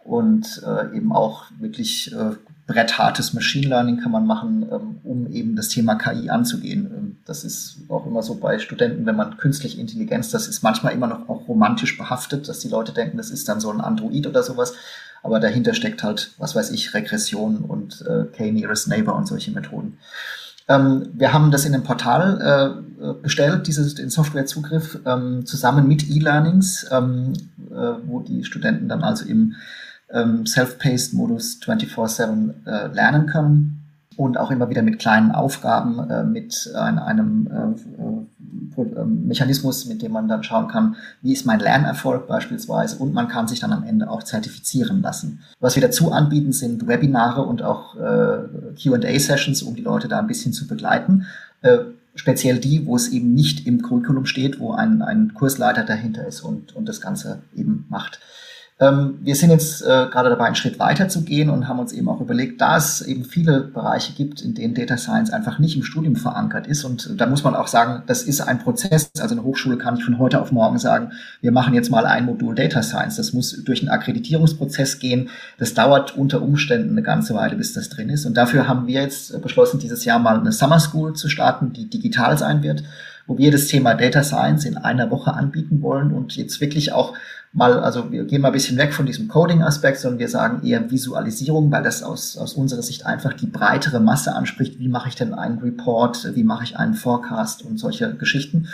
und 0.03 0.61
äh, 0.65 0.95
eben 0.95 1.11
auch 1.11 1.45
wirklich 1.59 2.13
äh, 2.13 2.31
bretthartes 2.69 3.33
Machine 3.33 3.67
Learning 3.67 3.99
kann 3.99 4.11
man 4.11 4.27
machen, 4.27 4.67
ähm, 4.71 4.99
um 5.03 5.27
eben 5.31 5.55
das 5.55 5.69
Thema 5.69 5.95
KI 5.95 6.29
anzugehen. 6.29 6.85
Ähm, 6.85 7.17
Das 7.25 7.43
ist 7.43 7.79
auch 7.89 8.05
immer 8.05 8.21
so 8.21 8.35
bei 8.35 8.59
Studenten, 8.59 9.05
wenn 9.05 9.15
man 9.15 9.37
künstliche 9.37 9.79
Intelligenz, 9.79 10.29
das 10.29 10.47
ist 10.47 10.61
manchmal 10.61 10.93
immer 10.93 11.07
noch 11.07 11.27
auch 11.29 11.47
romantisch 11.47 11.97
behaftet, 11.97 12.47
dass 12.47 12.59
die 12.59 12.69
Leute 12.69 12.91
denken, 12.91 13.17
das 13.17 13.31
ist 13.31 13.49
dann 13.49 13.59
so 13.59 13.71
ein 13.71 13.81
Android 13.81 14.27
oder 14.27 14.43
sowas. 14.43 14.73
Aber 15.23 15.39
dahinter 15.39 15.73
steckt 15.73 16.03
halt, 16.03 16.31
was 16.37 16.55
weiß 16.55 16.69
ich, 16.71 16.93
Regression 16.93 17.57
und 17.57 18.05
äh, 18.07 18.25
K-Nearest 18.37 18.87
Neighbor 18.87 19.15
und 19.15 19.27
solche 19.27 19.51
Methoden. 19.51 19.97
Ähm, 20.67 21.09
wir 21.13 21.33
haben 21.33 21.49
das 21.49 21.65
in 21.65 21.73
einem 21.73 21.83
Portal 21.83 22.85
äh, 23.01 23.13
bestellt, 23.21 23.65
dieses, 23.65 23.95
den 23.95 24.11
Softwarezugriff, 24.11 24.99
ähm, 25.05 25.45
zusammen 25.45 25.87
mit 25.87 26.07
E-Learnings, 26.09 26.85
ähm, 26.91 27.33
äh, 27.71 27.93
wo 28.05 28.19
die 28.19 28.45
Studenten 28.45 28.87
dann 28.87 29.03
also 29.03 29.25
im 29.25 29.55
ähm, 30.11 30.45
Self-Paced-Modus 30.45 31.59
24-7 31.63 32.65
äh, 32.65 32.87
lernen 32.93 33.27
können 33.27 33.75
und 34.17 34.37
auch 34.37 34.51
immer 34.51 34.69
wieder 34.69 34.81
mit 34.81 34.99
kleinen 34.99 35.31
Aufgaben, 35.31 35.99
äh, 36.09 36.23
mit 36.23 36.71
ein, 36.75 36.99
einem 36.99 37.47
äh, 37.47 38.81
äh, 38.81 39.05
Mechanismus, 39.05 39.85
mit 39.85 40.01
dem 40.01 40.11
man 40.11 40.27
dann 40.27 40.43
schauen 40.43 40.67
kann, 40.67 40.95
wie 41.21 41.33
ist 41.33 41.45
mein 41.45 41.59
Lernerfolg 41.59 42.27
beispielsweise 42.27 42.97
und 42.97 43.13
man 43.13 43.27
kann 43.27 43.47
sich 43.47 43.59
dann 43.59 43.73
am 43.73 43.83
Ende 43.83 44.09
auch 44.09 44.23
zertifizieren 44.23 45.01
lassen. 45.01 45.41
Was 45.59 45.75
wir 45.75 45.81
dazu 45.81 46.11
anbieten, 46.11 46.51
sind 46.51 46.87
Webinare 46.87 47.43
und 47.43 47.61
auch 47.61 47.95
äh, 47.95 48.39
QA-Sessions, 48.81 49.63
um 49.63 49.75
die 49.75 49.81
Leute 49.81 50.07
da 50.07 50.19
ein 50.19 50.27
bisschen 50.27 50.53
zu 50.53 50.67
begleiten. 50.67 51.25
Äh, 51.61 51.79
speziell 52.15 52.59
die, 52.59 52.85
wo 52.85 52.95
es 52.95 53.09
eben 53.09 53.33
nicht 53.33 53.67
im 53.67 53.81
Curriculum 53.81 54.25
steht, 54.25 54.59
wo 54.59 54.73
ein, 54.73 55.01
ein 55.01 55.33
Kursleiter 55.33 55.83
dahinter 55.83 56.27
ist 56.27 56.41
und, 56.41 56.75
und 56.75 56.87
das 56.87 57.01
Ganze 57.01 57.39
eben 57.55 57.85
macht. 57.89 58.19
Ähm, 58.81 59.19
wir 59.21 59.35
sind 59.35 59.49
jetzt 59.49 59.81
äh, 59.81 60.07
gerade 60.09 60.29
dabei, 60.29 60.45
einen 60.45 60.55
Schritt 60.55 60.79
weiter 60.79 61.09
zu 61.09 61.23
gehen 61.23 61.49
und 61.49 61.67
haben 61.67 61.79
uns 61.79 61.91
eben 61.91 62.07
auch 62.07 62.21
überlegt, 62.21 62.61
da 62.61 62.77
es 62.77 63.01
eben 63.01 63.25
viele 63.25 63.59
Bereiche 63.59 64.13
gibt, 64.13 64.41
in 64.41 64.53
denen 64.53 64.73
Data 64.73 64.95
Science 64.95 65.31
einfach 65.31 65.59
nicht 65.59 65.75
im 65.75 65.83
Studium 65.83 66.15
verankert 66.15 66.65
ist. 66.65 66.85
Und 66.85 67.19
da 67.19 67.25
muss 67.25 67.43
man 67.43 67.55
auch 67.55 67.67
sagen, 67.67 68.03
das 68.07 68.23
ist 68.23 68.39
ein 68.39 68.59
Prozess. 68.59 69.11
Also 69.19 69.35
eine 69.35 69.43
Hochschule 69.43 69.77
kann 69.77 69.95
nicht 69.95 70.05
von 70.05 70.17
heute 70.17 70.41
auf 70.41 70.53
morgen 70.53 70.79
sagen, 70.79 71.11
wir 71.41 71.51
machen 71.51 71.73
jetzt 71.73 71.91
mal 71.91 72.05
ein 72.05 72.25
Modul 72.25 72.55
Data 72.55 72.81
Science. 72.81 73.17
Das 73.17 73.33
muss 73.33 73.63
durch 73.65 73.81
einen 73.81 73.89
Akkreditierungsprozess 73.89 74.99
gehen. 74.99 75.29
Das 75.57 75.73
dauert 75.73 76.15
unter 76.15 76.41
Umständen 76.41 76.91
eine 76.91 77.03
ganze 77.03 77.33
Weile, 77.33 77.57
bis 77.57 77.73
das 77.73 77.89
drin 77.89 78.09
ist. 78.09 78.25
Und 78.25 78.37
dafür 78.37 78.69
haben 78.69 78.87
wir 78.87 79.01
jetzt 79.01 79.41
beschlossen, 79.41 79.81
dieses 79.81 80.05
Jahr 80.05 80.19
mal 80.19 80.39
eine 80.39 80.53
Summer 80.53 80.79
School 80.79 81.13
zu 81.15 81.27
starten, 81.27 81.73
die 81.73 81.89
digital 81.89 82.37
sein 82.37 82.63
wird, 82.63 82.83
wo 83.27 83.37
wir 83.37 83.51
das 83.51 83.67
Thema 83.67 83.93
Data 83.93 84.23
Science 84.23 84.63
in 84.63 84.77
einer 84.77 85.11
Woche 85.11 85.33
anbieten 85.33 85.81
wollen 85.81 86.13
und 86.13 86.37
jetzt 86.37 86.61
wirklich 86.61 86.93
auch 86.93 87.13
mal, 87.51 87.79
also 87.79 88.11
wir 88.11 88.25
gehen 88.25 88.41
mal 88.41 88.49
ein 88.49 88.53
bisschen 88.53 88.77
weg 88.77 88.93
von 88.93 89.05
diesem 89.05 89.27
Coding-Aspekt, 89.27 89.99
sondern 89.99 90.19
wir 90.19 90.29
sagen 90.29 90.65
eher 90.65 90.91
Visualisierung, 90.91 91.71
weil 91.71 91.83
das 91.83 92.03
aus, 92.03 92.37
aus 92.37 92.53
unserer 92.53 92.83
Sicht 92.83 93.05
einfach 93.05 93.33
die 93.33 93.47
breitere 93.47 93.99
Masse 93.99 94.33
anspricht. 94.35 94.79
Wie 94.79 94.89
mache 94.89 95.09
ich 95.09 95.15
denn 95.15 95.33
einen 95.33 95.59
Report? 95.59 96.35
Wie 96.35 96.43
mache 96.43 96.63
ich 96.63 96.77
einen 96.77 96.93
Forecast 96.93 97.63
und 97.63 97.77
solche 97.79 98.15
Geschichten? 98.15 98.67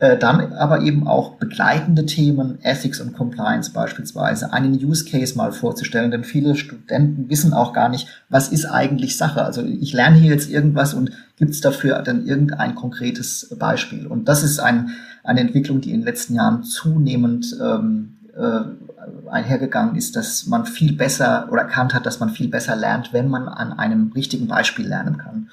Äh, 0.00 0.18
dann 0.18 0.52
aber 0.54 0.80
eben 0.80 1.06
auch 1.06 1.36
begleitende 1.36 2.04
Themen, 2.04 2.58
Ethics 2.62 3.00
und 3.00 3.12
Compliance 3.12 3.70
beispielsweise, 3.70 4.52
einen 4.52 4.74
Use 4.74 5.04
Case 5.04 5.36
mal 5.36 5.52
vorzustellen, 5.52 6.10
denn 6.10 6.24
viele 6.24 6.56
Studenten 6.56 7.30
wissen 7.30 7.52
auch 7.52 7.72
gar 7.72 7.88
nicht, 7.88 8.08
was 8.28 8.48
ist 8.48 8.64
eigentlich 8.64 9.16
Sache. 9.16 9.44
Also 9.44 9.62
ich 9.62 9.92
lerne 9.92 10.16
hier 10.16 10.32
jetzt 10.32 10.50
irgendwas 10.50 10.94
und 10.94 11.12
gibt 11.36 11.52
es 11.52 11.60
dafür 11.60 12.02
dann 12.02 12.26
irgendein 12.26 12.74
konkretes 12.74 13.54
Beispiel. 13.56 14.08
Und 14.08 14.28
das 14.28 14.42
ist 14.42 14.58
ein, 14.58 14.90
eine 15.24 15.40
Entwicklung, 15.40 15.80
die 15.80 15.90
in 15.90 16.00
den 16.00 16.06
letzten 16.06 16.34
Jahren 16.34 16.62
zunehmend 16.62 17.56
ähm, 17.60 18.18
äh, 18.36 18.60
einhergegangen 19.30 19.96
ist, 19.96 20.16
dass 20.16 20.46
man 20.46 20.66
viel 20.66 20.94
besser 20.94 21.48
oder 21.50 21.62
erkannt 21.62 21.94
hat, 21.94 22.06
dass 22.06 22.20
man 22.20 22.30
viel 22.30 22.48
besser 22.48 22.76
lernt, 22.76 23.12
wenn 23.12 23.28
man 23.28 23.48
an 23.48 23.72
einem 23.72 24.12
richtigen 24.12 24.46
Beispiel 24.46 24.86
lernen 24.86 25.18
kann. 25.18 25.50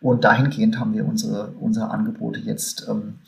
Und 0.00 0.24
dahingehend 0.24 0.78
haben 0.78 0.94
wir 0.94 1.06
unsere, 1.06 1.48
unsere 1.60 1.90
Angebote 1.90 2.40
jetzt 2.40 2.86
ähm, 2.88 3.18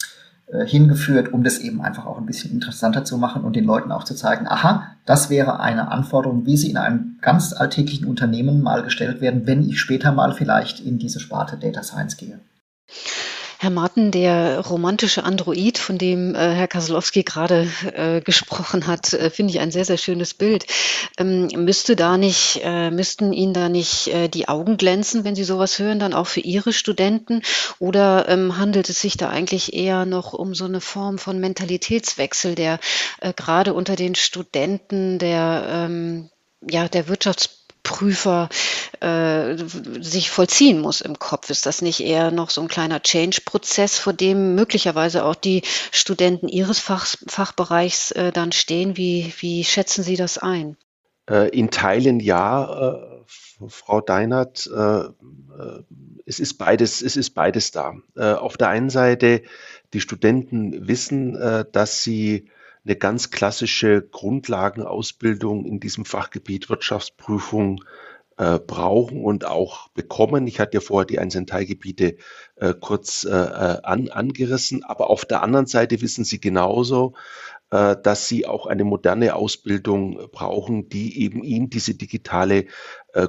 äh, 0.47 0.67
hingeführt, 0.67 1.33
um 1.33 1.45
das 1.45 1.59
eben 1.59 1.83
einfach 1.83 2.07
auch 2.07 2.19
ein 2.19 2.27
bisschen 2.27 2.53
interessanter 2.53 3.05
zu 3.05 3.19
machen 3.19 3.43
und 3.43 3.57
den 3.57 3.65
Leuten 3.65 3.93
auch 3.93 4.05
zu 4.05 4.15
zeigen, 4.15 4.47
aha, 4.47 4.97
das 5.05 5.29
wäre 5.29 5.61
eine 5.61 5.91
Anforderung, 5.91 6.47
wie 6.47 6.57
sie 6.57 6.71
in 6.71 6.79
einem 6.79 7.19
ganz 7.21 7.53
alltäglichen 7.53 8.07
Unternehmen 8.07 8.63
mal 8.63 8.83
gestellt 8.83 9.21
werden, 9.21 9.47
wenn 9.47 9.63
ich 9.69 9.81
später 9.81 10.13
mal 10.13 10.33
vielleicht 10.33 10.81
in 10.81 10.99
diese 10.99 11.21
Sparte 11.21 11.59
Data 11.59 11.83
Science 11.83 12.17
gehe. 12.17 12.41
Herr 13.63 13.71
Martin, 13.71 14.11
der 14.11 14.59
romantische 14.59 15.23
Android, 15.23 15.79
von 15.79 15.97
dem 15.97 16.35
äh, 16.35 16.53
Herr 16.53 16.67
Kaslowski 16.67 17.23
gerade 17.23 17.71
äh, 17.95 18.21
gesprochen 18.21 18.89
hat, 18.89 19.13
äh, 19.13 19.31
finde 19.31 19.53
ich 19.53 19.61
ein 19.61 19.71
sehr, 19.71 19.85
sehr 19.85 19.99
schönes 19.99 20.35
Bild. 20.35 20.67
Ähm, 21.17 21.47
müsste 21.55 21.95
da 21.95 22.19
nicht, 22.19 22.61
äh, 22.65 22.91
müssten 22.91 23.33
Ihnen 23.33 23.55
da 23.55 23.69
nicht 23.69 24.09
äh, 24.09 24.27
die 24.27 24.49
Augen 24.49 24.79
glänzen, 24.79 25.23
wenn 25.23 25.37
Sie 25.37 25.45
sowas 25.45 25.79
hören, 25.79 26.01
dann 26.01 26.13
auch 26.13 26.27
für 26.27 26.41
Ihre 26.41 26.73
Studenten? 26.73 27.43
Oder 27.79 28.29
ähm, 28.29 28.59
handelt 28.59 28.89
es 28.89 29.01
sich 29.01 29.17
da 29.17 29.29
eigentlich 29.29 29.73
eher 29.73 30.07
noch 30.07 30.33
um 30.33 30.57
so 30.57 30.65
eine 30.65 30.81
Form 30.81 31.19
von 31.19 31.39
Mentalitätswechsel, 31.39 32.57
der 32.57 32.81
äh, 33.21 33.33
gerade 33.33 33.75
unter 33.75 33.95
den 33.95 34.17
Studenten 34.17 35.21
der 35.21 35.67
ähm, 35.69 36.31
ja, 36.69 36.89
der 36.89 37.09
Wirtschafts 37.09 37.62
Prüfer 37.83 38.49
äh, 39.01 39.57
sich 40.01 40.31
vollziehen 40.31 40.81
muss 40.81 41.01
im 41.01 41.19
Kopf? 41.19 41.51
Ist 41.51 41.67
das 41.67 41.83
nicht 41.83 42.01
eher 42.01 42.31
noch 42.31 42.51
so 42.51 42.61
ein 42.61 42.69
kleiner 42.69 43.03
Change-Prozess, 43.03 43.99
vor 43.99 44.13
dem 44.13 44.55
möglicherweise 44.55 45.25
auch 45.25 45.35
die 45.35 45.63
Studenten 45.91 46.49
Ihres 46.49 46.79
Fach, 46.79 47.07
Fachbereichs 47.27 48.13
äh, 48.13 48.33
dann 48.33 48.53
stehen? 48.53 48.97
Wie, 48.97 49.33
wie 49.39 49.65
schätzen 49.65 50.03
Sie 50.03 50.17
das 50.17 50.39
ein? 50.39 50.77
Äh, 51.29 51.49
in 51.51 51.71
Teilen 51.71 52.21
ja, 52.21 52.93
äh, 52.93 53.69
Frau 53.69 54.01
Deinert. 54.01 54.69
Äh, 54.75 55.05
es 56.27 56.41
ist 56.41 56.55
beides, 56.55 57.03
es 57.03 57.17
ist 57.17 57.31
beides 57.31 57.73
da. 57.73 57.95
auf 58.17 58.57
der 58.57 58.69
einen 58.69 58.91
Seite, 58.91 59.43
die 59.93 60.01
Studenten 60.01 60.89
wissen, 60.89 61.67
dass 61.73 62.03
sie 62.03 62.49
eine 62.85 62.97
ganz 62.97 63.31
klassische 63.31 64.03
Grundlagenausbildung 64.03 65.65
in 65.65 65.81
diesem 65.81 66.05
Fachgebiet 66.05 66.69
Wirtschaftsprüfung 66.69 67.85
äh, 68.39 68.59
brauchen 68.59 69.25
und 69.25 69.45
auch 69.45 69.89
bekommen. 69.89 70.47
Ich 70.47 70.59
hatte 70.59 70.75
ja 70.75 70.81
vorher 70.81 71.07
die 71.07 71.19
einzelnen 71.19 71.47
Teilgebiete 71.47 72.17
äh, 72.57 72.75
kurz 72.75 73.25
äh, 73.25 73.31
äh 73.31 73.79
an, 73.83 74.09
angerissen, 74.09 74.85
aber 74.85 75.11
auf 75.11 75.25
der 75.25 75.43
anderen 75.43 75.67
Seite 75.67 76.01
wissen 76.01 76.25
Sie 76.25 76.41
genauso, 76.41 77.15
äh, 77.73 77.97
dass 78.03 78.29
sie 78.29 78.47
auch 78.47 78.67
eine 78.67 78.85
moderne 78.85 79.35
Ausbildung 79.35 80.29
brauchen, 80.31 80.91
die 80.91 81.23
eben 81.23 81.43
ihnen 81.43 81.71
diese 81.71 81.95
digitale 81.95 82.67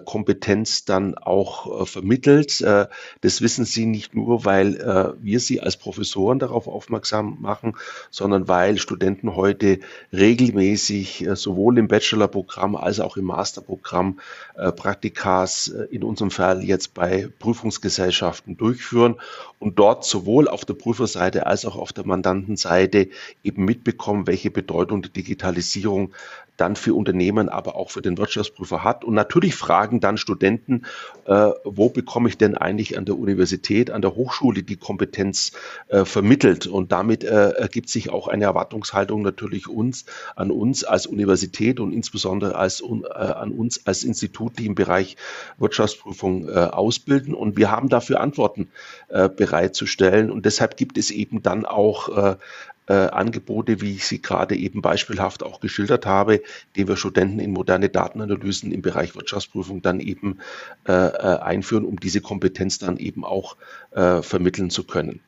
Kompetenz 0.05 0.85
dann 0.85 1.17
auch 1.17 1.81
äh, 1.81 1.85
vermittelt. 1.85 2.61
Äh, 2.61 2.87
das 3.21 3.41
wissen 3.41 3.65
Sie 3.65 3.85
nicht 3.85 4.15
nur, 4.15 4.45
weil 4.45 5.13
wir 5.21 5.39
Sie 5.39 5.61
als 5.61 5.77
Professoren 5.77 6.39
darauf 6.39 6.67
aufmerksam 6.67 7.37
machen, 7.41 7.75
sondern 8.09 8.47
weil 8.47 8.77
Studenten 8.77 9.35
heute 9.35 9.79
regelmäßig 10.11 11.27
sowohl 11.33 11.77
im 11.77 11.87
Bachelorprogramm 11.87 12.75
als 12.75 12.99
auch 12.99 13.17
im 13.17 13.25
Masterprogramm 13.25 14.19
Praktikas 14.55 15.67
in 15.67 16.03
unserem 16.03 16.31
Fall 16.31 16.63
jetzt 16.63 16.93
bei 16.93 17.29
Prüfungsgesellschaften 17.39 18.57
durchführen 18.57 19.15
und 19.59 19.79
dort 19.79 20.05
sowohl 20.05 20.47
auf 20.47 20.65
der 20.65 20.73
Prüferseite 20.73 21.45
als 21.47 21.65
auch 21.65 21.75
auf 21.75 21.93
der 21.93 22.05
Mandantenseite 22.05 23.09
eben 23.43 23.65
mitbekommen, 23.65 24.27
welche 24.27 24.51
Bedeutung 24.51 25.01
die 25.01 25.09
Digitalisierung 25.09 26.13
dann 26.57 26.75
für 26.75 26.93
Unternehmen, 26.93 27.49
aber 27.49 27.75
auch 27.75 27.89
für 27.89 28.01
den 28.01 28.17
Wirtschaftsprüfer 28.17 28.83
hat. 28.83 29.03
Und 29.03 29.15
natürlich 29.15 29.55
fragen 29.55 29.72
dann 29.99 30.17
Studenten, 30.17 30.83
äh, 31.25 31.49
wo 31.63 31.89
bekomme 31.89 32.29
ich 32.29 32.37
denn 32.37 32.55
eigentlich 32.55 32.97
an 32.97 33.05
der 33.05 33.17
Universität, 33.17 33.91
an 33.91 34.01
der 34.01 34.15
Hochschule 34.15 34.63
die 34.63 34.75
Kompetenz 34.75 35.51
äh, 35.87 36.05
vermittelt? 36.05 36.67
Und 36.67 36.91
damit 36.91 37.23
äh, 37.23 37.51
ergibt 37.51 37.89
sich 37.89 38.09
auch 38.09 38.27
eine 38.27 38.45
Erwartungshaltung 38.45 39.21
natürlich 39.21 39.67
uns, 39.67 40.05
an 40.35 40.51
uns 40.51 40.83
als 40.83 41.07
Universität 41.07 41.79
und 41.79 41.91
insbesondere 41.91 42.55
als, 42.55 42.81
äh, 42.81 43.17
an 43.17 43.51
uns 43.51 43.85
als 43.85 44.03
Institut, 44.03 44.59
die 44.59 44.65
im 44.65 44.75
Bereich 44.75 45.17
Wirtschaftsprüfung 45.57 46.47
äh, 46.47 46.51
ausbilden. 46.51 47.33
Und 47.33 47.57
wir 47.57 47.71
haben 47.71 47.89
dafür 47.89 48.21
Antworten 48.21 48.69
bereitzustellen. 49.09 50.31
Und 50.31 50.45
deshalb 50.45 50.77
gibt 50.77 50.97
es 50.97 51.11
eben 51.11 51.43
dann 51.43 51.65
auch 51.65 52.37
äh, 52.87 52.93
Angebote, 52.93 53.81
wie 53.81 53.93
ich 53.93 54.05
sie 54.05 54.21
gerade 54.21 54.55
eben 54.55 54.81
beispielhaft 54.81 55.43
auch 55.43 55.59
geschildert 55.59 56.05
habe, 56.05 56.41
die 56.75 56.87
wir 56.87 56.97
Studenten 56.97 57.39
in 57.39 57.51
moderne 57.51 57.89
Datenanalysen 57.89 58.71
im 58.71 58.81
Bereich 58.81 59.15
Wirtschaftsprüfung 59.15 59.81
dann 59.81 59.99
eben 59.99 60.39
äh, 60.87 60.91
äh, 60.91 61.39
einführen, 61.39 61.85
um 61.85 61.99
diese 61.99 62.21
Kompetenz 62.21 62.79
dann 62.79 62.97
eben 62.97 63.23
auch 63.23 63.55
äh, 63.91 64.21
vermitteln 64.21 64.69
zu 64.69 64.83
können. 64.83 65.19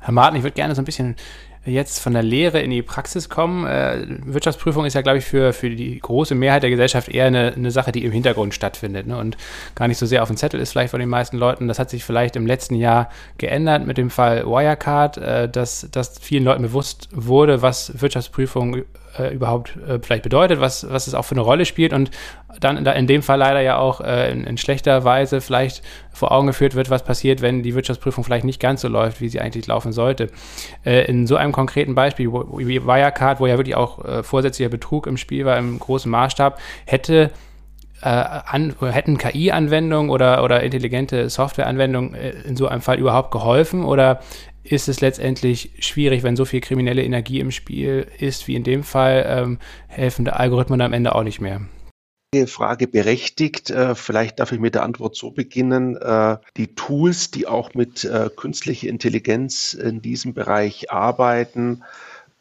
Herr 0.00 0.12
Martin, 0.12 0.36
ich 0.36 0.44
würde 0.44 0.54
gerne 0.54 0.74
so 0.74 0.82
ein 0.82 0.84
bisschen 0.84 1.16
jetzt 1.64 2.00
von 2.00 2.12
der 2.12 2.22
Lehre 2.22 2.60
in 2.60 2.70
die 2.70 2.82
Praxis 2.82 3.28
kommen. 3.28 3.66
Äh, 3.66 4.06
Wirtschaftsprüfung 4.24 4.84
ist 4.84 4.94
ja, 4.94 5.02
glaube 5.02 5.18
ich, 5.18 5.24
für, 5.24 5.52
für 5.52 5.70
die 5.70 5.98
große 5.98 6.34
Mehrheit 6.34 6.62
der 6.62 6.70
Gesellschaft 6.70 7.08
eher 7.08 7.26
eine, 7.26 7.52
eine 7.54 7.70
Sache, 7.70 7.92
die 7.92 8.04
im 8.04 8.12
Hintergrund 8.12 8.54
stattfindet 8.54 9.06
ne? 9.06 9.16
und 9.16 9.36
gar 9.74 9.88
nicht 9.88 9.98
so 9.98 10.06
sehr 10.06 10.22
auf 10.22 10.28
dem 10.28 10.36
Zettel 10.36 10.60
ist, 10.60 10.72
vielleicht 10.72 10.90
von 10.90 11.00
den 11.00 11.08
meisten 11.08 11.36
Leuten. 11.38 11.68
Das 11.68 11.78
hat 11.78 11.90
sich 11.90 12.04
vielleicht 12.04 12.36
im 12.36 12.46
letzten 12.46 12.74
Jahr 12.74 13.08
geändert 13.38 13.86
mit 13.86 13.98
dem 13.98 14.10
Fall 14.10 14.44
Wirecard, 14.46 15.16
äh, 15.18 15.48
dass, 15.48 15.88
dass 15.90 16.18
vielen 16.18 16.44
Leuten 16.44 16.62
bewusst 16.62 17.08
wurde, 17.12 17.62
was 17.62 18.00
Wirtschaftsprüfung 18.00 18.82
äh, 19.18 19.34
überhaupt 19.34 19.76
äh, 19.88 19.98
vielleicht 20.02 20.22
bedeutet, 20.22 20.60
was, 20.60 20.88
was 20.90 21.06
es 21.06 21.14
auch 21.14 21.24
für 21.24 21.34
eine 21.34 21.42
Rolle 21.42 21.64
spielt 21.64 21.92
und 21.92 22.10
dann 22.60 22.86
in 22.86 23.06
dem 23.06 23.22
Fall 23.22 23.38
leider 23.38 23.60
ja 23.60 23.78
auch 23.78 24.00
äh, 24.00 24.30
in, 24.30 24.44
in, 24.44 24.56
schlechter 24.56 25.04
Weise 25.04 25.40
vielleicht 25.40 25.82
vor 26.12 26.30
Augen 26.32 26.46
geführt 26.46 26.74
wird, 26.74 26.90
was 26.90 27.04
passiert, 27.04 27.42
wenn 27.42 27.62
die 27.62 27.74
Wirtschaftsprüfung 27.74 28.22
vielleicht 28.24 28.44
nicht 28.44 28.60
ganz 28.60 28.80
so 28.80 28.88
läuft, 28.88 29.20
wie 29.20 29.28
sie 29.28 29.40
eigentlich 29.40 29.66
laufen 29.66 29.92
sollte. 29.92 30.30
Äh, 30.84 31.04
in 31.06 31.26
so 31.26 31.36
einem 31.36 31.52
konkreten 31.52 31.94
Beispiel 31.94 32.30
wie 32.32 32.86
Wirecard, 32.86 33.40
wo 33.40 33.46
ja 33.46 33.56
wirklich 33.56 33.76
auch 33.76 34.04
äh, 34.04 34.22
vorsätzlicher 34.22 34.70
Betrug 34.70 35.06
im 35.06 35.16
Spiel 35.16 35.44
war, 35.44 35.58
im 35.58 35.78
großen 35.78 36.10
Maßstab, 36.10 36.60
hätte 36.86 37.30
äh, 38.04 38.08
an, 38.08 38.74
hätten 38.80 39.16
KI-Anwendungen 39.16 40.10
oder, 40.10 40.44
oder 40.44 40.62
intelligente 40.62 41.30
Softwareanwendungen 41.30 42.14
äh, 42.14 42.32
in 42.46 42.54
so 42.54 42.68
einem 42.68 42.82
Fall 42.82 42.98
überhaupt 42.98 43.30
geholfen 43.30 43.82
oder 43.82 44.20
ist 44.62 44.88
es 44.88 45.00
letztendlich 45.00 45.70
schwierig, 45.78 46.22
wenn 46.22 46.36
so 46.36 46.44
viel 46.44 46.60
kriminelle 46.60 47.02
Energie 47.02 47.40
im 47.40 47.50
Spiel 47.50 48.06
ist, 48.18 48.46
wie 48.46 48.56
in 48.56 48.62
dem 48.62 48.82
Fall, 48.82 49.24
ähm, 49.26 49.58
helfen 49.88 50.26
der 50.26 50.38
Algorithmen 50.38 50.82
am 50.82 50.92
Ende 50.92 51.14
auch 51.14 51.22
nicht 51.22 51.40
mehr. 51.40 51.62
Frage 52.46 52.88
berechtigt. 52.88 53.70
Äh, 53.70 53.94
vielleicht 53.94 54.38
darf 54.38 54.52
ich 54.52 54.60
mit 54.60 54.74
der 54.74 54.82
Antwort 54.82 55.16
so 55.16 55.30
beginnen. 55.30 55.96
Äh, 55.96 56.36
die 56.58 56.74
Tools, 56.74 57.30
die 57.30 57.46
auch 57.46 57.72
mit 57.72 58.06
künstlicher 58.36 58.88
Intelligenz 58.88 59.72
in 59.72 60.02
diesem 60.02 60.34
Bereich 60.34 60.90
arbeiten, 60.90 61.84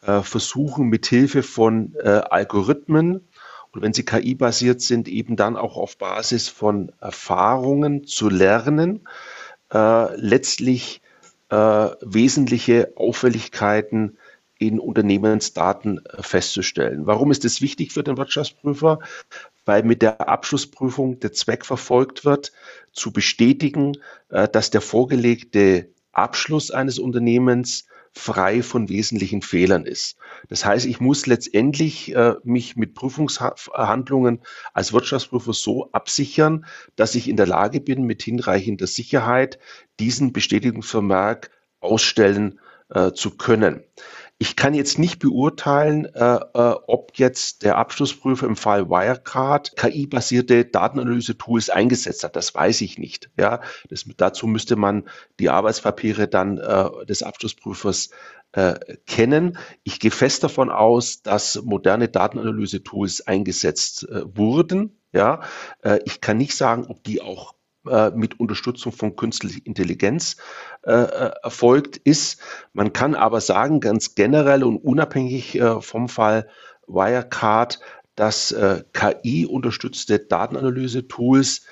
versuchen 0.02 0.89
mit 0.89 1.06
Hilfe 1.06 1.41
von 1.43 1.95
Algorithmen 2.04 3.21
und 3.73 3.81
wenn 3.81 3.93
sie 3.93 4.05
KI-basiert 4.05 4.81
sind, 4.81 5.07
eben 5.07 5.36
dann 5.36 5.57
auch 5.57 5.77
auf 5.77 5.97
Basis 5.97 6.47
von 6.47 6.91
Erfahrungen 7.01 8.05
zu 8.05 8.29
lernen, 8.29 9.07
letztlich 9.71 11.01
wesentliche 11.49 12.93
Auffälligkeiten 12.95 14.17
in 14.59 14.79
Unternehmensdaten 14.79 16.01
festzustellen. 16.19 17.07
Warum 17.07 17.31
ist 17.31 17.45
es 17.45 17.62
wichtig 17.62 17.91
für 17.91 18.03
den 18.03 18.17
Wirtschaftsprüfer? 18.17 18.99
weil 19.65 19.83
mit 19.83 20.01
der 20.01 20.27
Abschlussprüfung 20.27 21.19
der 21.19 21.31
Zweck 21.33 21.65
verfolgt 21.65 22.25
wird, 22.25 22.51
zu 22.91 23.12
bestätigen, 23.12 23.97
äh, 24.29 24.47
dass 24.47 24.71
der 24.71 24.81
vorgelegte 24.81 25.89
Abschluss 26.12 26.71
eines 26.71 26.99
Unternehmens 26.99 27.88
frei 28.13 28.62
von 28.62 28.89
wesentlichen 28.89 29.41
Fehlern 29.41 29.86
ist. 29.86 30.17
Das 30.47 30.65
heißt, 30.65 30.86
ich 30.86 30.99
muss 30.99 31.26
letztendlich 31.26 32.15
äh, 32.15 32.36
mich 32.43 32.76
mit 32.76 32.93
Prüfungshandlungen 32.93 34.41
als 34.73 34.93
Wirtschaftsprüfer 34.93 35.54
so 35.54 35.91
absichern, 35.91 36.65
dass 36.95 37.15
ich 37.15 37.28
in 37.28 37.38
der 37.38 37.47
Lage 37.47 37.82
bin, 37.82 38.04
mit 38.04 38.21
hinreichender 38.21 38.88
Sicherheit 38.88 39.58
diesen 39.99 40.32
Bestätigungsvermerk 40.32 41.49
ausstellen 41.80 42.60
äh, 42.89 43.12
zu 43.12 43.32
können. 43.32 43.84
Ich 44.43 44.58
kann 44.58 44.73
jetzt 44.73 44.99
nicht 44.99 45.19
beurteilen, 45.19 46.03
äh, 46.03 46.36
äh, 46.36 46.75
ob 46.86 47.13
jetzt 47.15 47.63
der 47.63 47.77
Abschlussprüfer 47.77 48.45
im 48.45 48.58
Fall 48.58 48.89
Wirecard 48.89 49.77
KI-basierte 49.77 50.65
Datenanalyse-Tools 50.65 51.69
eingesetzt 51.69 52.25
hat. 52.25 52.36
Das 52.36 52.53
weiß 52.53 52.82
ich 52.82 52.97
nicht. 52.97 53.29
Ja, 53.39 53.62
das, 53.88 54.03
dazu 54.17 54.45
müsste 54.45 54.75
man 54.75 55.08
die 55.39 55.49
Arbeitspapiere 55.49 56.27
dann 56.27 56.58
äh, 56.58 57.06
des 57.06 57.23
Abschlussprüfers 57.23 58.10
äh, 58.51 58.97
kennen. 59.08 59.58
Ich 59.86 60.01
gehe 60.01 60.12
fest 60.12 60.43
davon 60.43 60.69
aus, 60.69 61.21
dass 61.21 61.62
moderne 61.63 62.10
Datenanalyse-Tools 62.10 63.25
eingesetzt 63.25 64.10
äh, 64.10 64.23
wurden. 64.36 64.99
Ja, 65.13 65.39
äh, 65.84 65.99
ich 66.03 66.19
kann 66.19 66.36
nicht 66.36 66.58
sagen, 66.58 66.88
ob 66.89 67.01
die 67.06 67.21
auch 67.21 67.56
äh, 67.89 68.12
mit 68.12 68.39
Unterstützung 68.39 68.91
von 68.91 69.15
künstlicher 69.15 69.60
Intelligenz 69.63 70.38
äh, 70.84 70.93
äh, 70.93 71.32
erfolgt 71.43 71.98
ist. 71.98 72.39
Man 72.74 72.93
kann 72.93 73.15
aber 73.15 73.41
sagen, 73.41 73.80
ganz 73.80 74.15
generell 74.15 74.63
und 74.63 74.78
unabhängig 74.78 75.56
äh, 75.56 75.82
vom 75.82 76.10
Fall 76.10 76.48
Wirecard, 76.88 77.80
dass 78.15 78.52
äh, 78.52 78.84
KI-unterstützte 78.93 80.19
Datenanalyse-Tools 80.19 81.65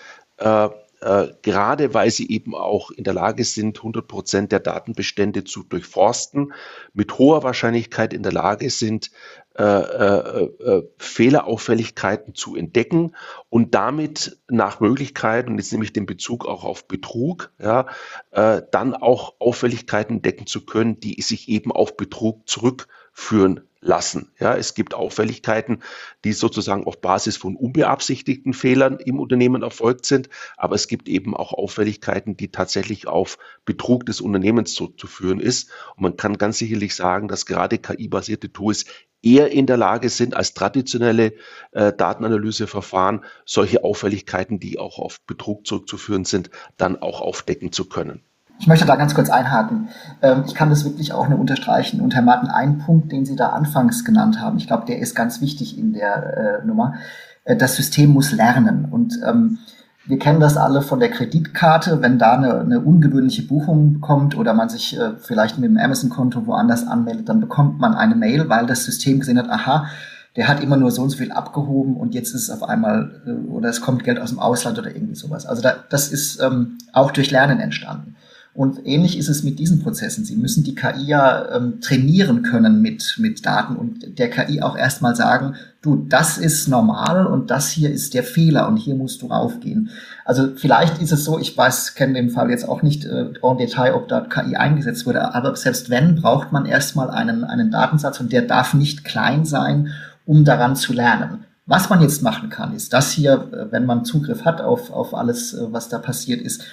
äh, 1.01 1.29
gerade 1.41 1.93
weil 1.93 2.11
sie 2.11 2.29
eben 2.29 2.55
auch 2.55 2.91
in 2.91 3.03
der 3.03 3.13
Lage 3.13 3.43
sind, 3.43 3.77
100 3.77 4.07
Prozent 4.07 4.51
der 4.51 4.59
Datenbestände 4.59 5.43
zu 5.43 5.63
durchforsten, 5.63 6.53
mit 6.93 7.17
hoher 7.17 7.43
Wahrscheinlichkeit 7.43 8.13
in 8.13 8.23
der 8.23 8.31
Lage 8.31 8.69
sind, 8.69 9.11
äh, 9.57 9.63
äh, 9.63 10.43
äh, 10.63 10.83
Fehlerauffälligkeiten 10.97 12.35
zu 12.35 12.55
entdecken 12.55 13.15
und 13.49 13.75
damit 13.75 14.37
nach 14.49 14.79
Möglichkeit, 14.79 15.47
und 15.47 15.57
jetzt 15.57 15.71
nehme 15.71 15.83
ich 15.83 15.91
den 15.91 16.05
Bezug 16.05 16.45
auch 16.45 16.63
auf 16.63 16.87
Betrug, 16.87 17.51
ja, 17.59 17.87
äh, 18.31 18.61
dann 18.71 18.93
auch 18.93 19.33
Auffälligkeiten 19.39 20.17
entdecken 20.17 20.45
zu 20.45 20.65
können, 20.65 20.99
die 20.99 21.21
sich 21.21 21.49
eben 21.49 21.71
auf 21.71 21.97
Betrug 21.97 22.47
zurückführen 22.47 23.61
lassen. 23.81 24.31
Ja, 24.39 24.55
es 24.55 24.75
gibt 24.75 24.93
Auffälligkeiten, 24.93 25.81
die 26.23 26.33
sozusagen 26.33 26.85
auf 26.85 27.01
Basis 27.01 27.35
von 27.35 27.55
unbeabsichtigten 27.55 28.53
Fehlern 28.53 28.99
im 28.99 29.19
Unternehmen 29.19 29.63
erfolgt 29.63 30.05
sind, 30.05 30.29
aber 30.55 30.75
es 30.75 30.87
gibt 30.87 31.09
eben 31.09 31.35
auch 31.35 31.51
Auffälligkeiten, 31.51 32.37
die 32.37 32.51
tatsächlich 32.51 33.07
auf 33.07 33.39
Betrug 33.65 34.05
des 34.05 34.21
Unternehmens 34.21 34.73
zurückzuführen 34.75 35.39
ist. 35.39 35.71
Und 35.95 36.03
man 36.03 36.17
kann 36.17 36.37
ganz 36.37 36.59
sicherlich 36.59 36.95
sagen, 36.95 37.27
dass 37.27 37.47
gerade 37.47 37.79
KI-basierte 37.79 38.53
Tools 38.53 38.85
eher 39.23 39.51
in 39.51 39.65
der 39.65 39.77
Lage 39.77 40.09
sind, 40.09 40.35
als 40.35 40.53
traditionelle 40.53 41.33
äh, 41.71 41.93
Datenanalyseverfahren 41.93 43.23
solche 43.45 43.83
Auffälligkeiten, 43.83 44.59
die 44.59 44.79
auch 44.79 44.99
auf 44.99 45.21
Betrug 45.25 45.65
zurückzuführen 45.65 46.25
sind, 46.25 46.49
dann 46.77 47.01
auch 47.01 47.21
aufdecken 47.21 47.71
zu 47.71 47.85
können. 47.85 48.23
Ich 48.59 48.67
möchte 48.67 48.85
da 48.85 48.95
ganz 48.95 49.15
kurz 49.15 49.29
einhaken. 49.29 49.89
Ähm, 50.21 50.43
ich 50.45 50.53
kann 50.53 50.69
das 50.69 50.85
wirklich 50.85 51.13
auch 51.13 51.27
nur 51.27 51.39
unterstreichen. 51.39 51.99
Und 52.01 52.13
Herr 52.13 52.21
Martin, 52.21 52.49
ein 52.49 52.77
Punkt, 52.79 53.11
den 53.11 53.25
Sie 53.25 53.35
da 53.35 53.49
anfangs 53.49 54.05
genannt 54.05 54.39
haben, 54.39 54.57
ich 54.57 54.67
glaube, 54.67 54.85
der 54.85 54.99
ist 54.99 55.15
ganz 55.15 55.41
wichtig 55.41 55.77
in 55.77 55.93
der 55.93 56.61
äh, 56.61 56.65
Nummer. 56.65 56.95
Äh, 57.43 57.55
das 57.55 57.75
System 57.75 58.11
muss 58.11 58.31
lernen. 58.31 58.85
Und 58.85 59.19
ähm, 59.27 59.57
wir 60.05 60.19
kennen 60.19 60.39
das 60.39 60.57
alle 60.57 60.81
von 60.81 60.99
der 60.99 61.09
Kreditkarte, 61.09 62.01
wenn 62.01 62.17
da 62.17 62.33
eine, 62.33 62.59
eine 62.59 62.79
ungewöhnliche 62.79 63.43
Buchung 63.43 64.01
kommt 64.01 64.35
oder 64.35 64.53
man 64.53 64.69
sich 64.69 64.97
äh, 64.99 65.11
vielleicht 65.19 65.57
mit 65.57 65.69
dem 65.69 65.77
Amazon-Konto 65.77 66.47
woanders 66.47 66.87
anmeldet, 66.87 67.29
dann 67.29 67.39
bekommt 67.39 67.79
man 67.79 67.93
eine 67.93 68.15
Mail, 68.15 68.49
weil 68.49 68.65
das 68.65 68.83
System 68.83 69.19
gesehen 69.19 69.37
hat, 69.37 69.49
aha, 69.49 69.87
der 70.35 70.47
hat 70.47 70.63
immer 70.63 70.77
nur 70.77 70.91
so 70.91 71.01
und 71.01 71.09
so 71.09 71.17
viel 71.17 71.31
abgehoben 71.31 71.97
und 71.97 72.13
jetzt 72.13 72.33
ist 72.33 72.43
es 72.43 72.49
auf 72.49 72.63
einmal 72.63 73.21
oder 73.49 73.69
es 73.69 73.81
kommt 73.81 74.03
Geld 74.03 74.19
aus 74.19 74.29
dem 74.29 74.39
Ausland 74.39 74.79
oder 74.79 74.95
irgendwie 74.95 75.15
sowas. 75.15 75.45
Also 75.45 75.61
da, 75.61 75.75
das 75.89 76.09
ist 76.09 76.41
ähm, 76.41 76.77
auch 76.93 77.11
durch 77.11 77.31
Lernen 77.31 77.59
entstanden. 77.59 78.15
Und 78.53 78.85
ähnlich 78.85 79.17
ist 79.17 79.29
es 79.29 79.43
mit 79.43 79.59
diesen 79.59 79.81
Prozessen. 79.81 80.25
Sie 80.25 80.35
müssen 80.35 80.65
die 80.65 80.75
KI 80.75 81.05
ja 81.05 81.55
ähm, 81.55 81.79
trainieren 81.79 82.43
können 82.43 82.81
mit, 82.81 83.15
mit 83.17 83.45
Daten 83.45 83.77
und 83.77 84.19
der 84.19 84.29
KI 84.29 84.61
auch 84.61 84.75
erstmal 84.75 85.15
sagen, 85.15 85.55
du, 85.81 86.05
das 86.09 86.37
ist 86.37 86.67
normal 86.67 87.27
und 87.27 87.49
das 87.49 87.69
hier 87.69 87.89
ist 87.89 88.13
der 88.13 88.23
Fehler 88.23 88.67
und 88.67 88.75
hier 88.75 88.95
musst 88.95 89.21
du 89.21 89.27
raufgehen. 89.27 89.89
Also 90.25 90.49
vielleicht 90.57 91.01
ist 91.01 91.13
es 91.13 91.23
so, 91.23 91.39
ich 91.39 91.57
weiß, 91.57 91.95
kenne 91.95 92.15
den 92.15 92.29
Fall 92.29 92.49
jetzt 92.49 92.67
auch 92.67 92.81
nicht 92.81 93.05
äh, 93.05 93.27
en 93.41 93.57
Detail, 93.57 93.93
ob 93.93 94.09
da 94.09 94.19
KI 94.19 94.57
eingesetzt 94.57 95.05
wurde, 95.05 95.33
aber 95.33 95.55
selbst 95.55 95.89
wenn, 95.89 96.15
braucht 96.15 96.51
man 96.51 96.65
erstmal 96.65 97.09
einen, 97.09 97.45
einen 97.45 97.71
Datensatz 97.71 98.19
und 98.19 98.33
der 98.33 98.41
darf 98.41 98.73
nicht 98.73 99.05
klein 99.05 99.45
sein, 99.45 99.93
um 100.25 100.43
daran 100.43 100.75
zu 100.75 100.91
lernen. 100.91 101.45
Was 101.67 101.89
man 101.89 102.01
jetzt 102.01 102.21
machen 102.21 102.49
kann, 102.49 102.75
ist 102.75 102.91
das 102.91 103.11
hier, 103.11 103.47
äh, 103.53 103.71
wenn 103.71 103.85
man 103.85 104.03
Zugriff 104.03 104.43
hat 104.43 104.59
auf, 104.59 104.91
auf 104.91 105.13
alles, 105.13 105.53
äh, 105.53 105.71
was 105.71 105.87
da 105.87 105.99
passiert 105.99 106.41
ist, 106.41 106.65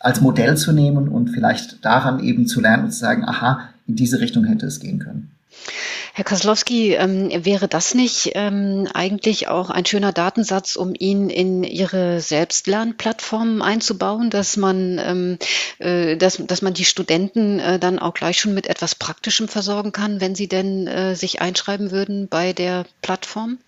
als 0.00 0.20
Modell 0.20 0.56
zu 0.56 0.72
nehmen 0.72 1.08
und 1.08 1.30
vielleicht 1.30 1.84
daran 1.84 2.20
eben 2.20 2.46
zu 2.46 2.60
lernen 2.60 2.84
und 2.84 2.92
zu 2.92 2.98
sagen, 2.98 3.24
aha, 3.24 3.68
in 3.86 3.96
diese 3.96 4.20
Richtung 4.20 4.44
hätte 4.44 4.66
es 4.66 4.80
gehen 4.80 4.98
können. 4.98 5.36
Herr 6.12 6.24
Koslowski, 6.24 6.94
ähm, 6.94 7.30
wäre 7.44 7.68
das 7.68 7.94
nicht 7.94 8.32
ähm, 8.34 8.88
eigentlich 8.94 9.48
auch 9.48 9.68
ein 9.68 9.84
schöner 9.84 10.12
Datensatz, 10.12 10.76
um 10.76 10.94
ihn 10.98 11.28
in 11.28 11.62
Ihre 11.62 12.20
Selbstlernplattformen 12.20 13.60
einzubauen, 13.60 14.30
dass 14.30 14.56
man, 14.56 14.98
ähm, 14.98 15.38
äh, 15.78 16.16
dass, 16.16 16.38
dass 16.38 16.62
man 16.62 16.72
die 16.72 16.86
Studenten 16.86 17.58
äh, 17.58 17.78
dann 17.78 17.98
auch 17.98 18.14
gleich 18.14 18.40
schon 18.40 18.54
mit 18.54 18.66
etwas 18.66 18.94
Praktischem 18.94 19.48
versorgen 19.48 19.92
kann, 19.92 20.20
wenn 20.20 20.34
sie 20.34 20.48
denn 20.48 20.86
äh, 20.86 21.14
sich 21.14 21.42
einschreiben 21.42 21.90
würden 21.90 22.28
bei 22.28 22.52
der 22.54 22.86
Plattform? 23.02 23.58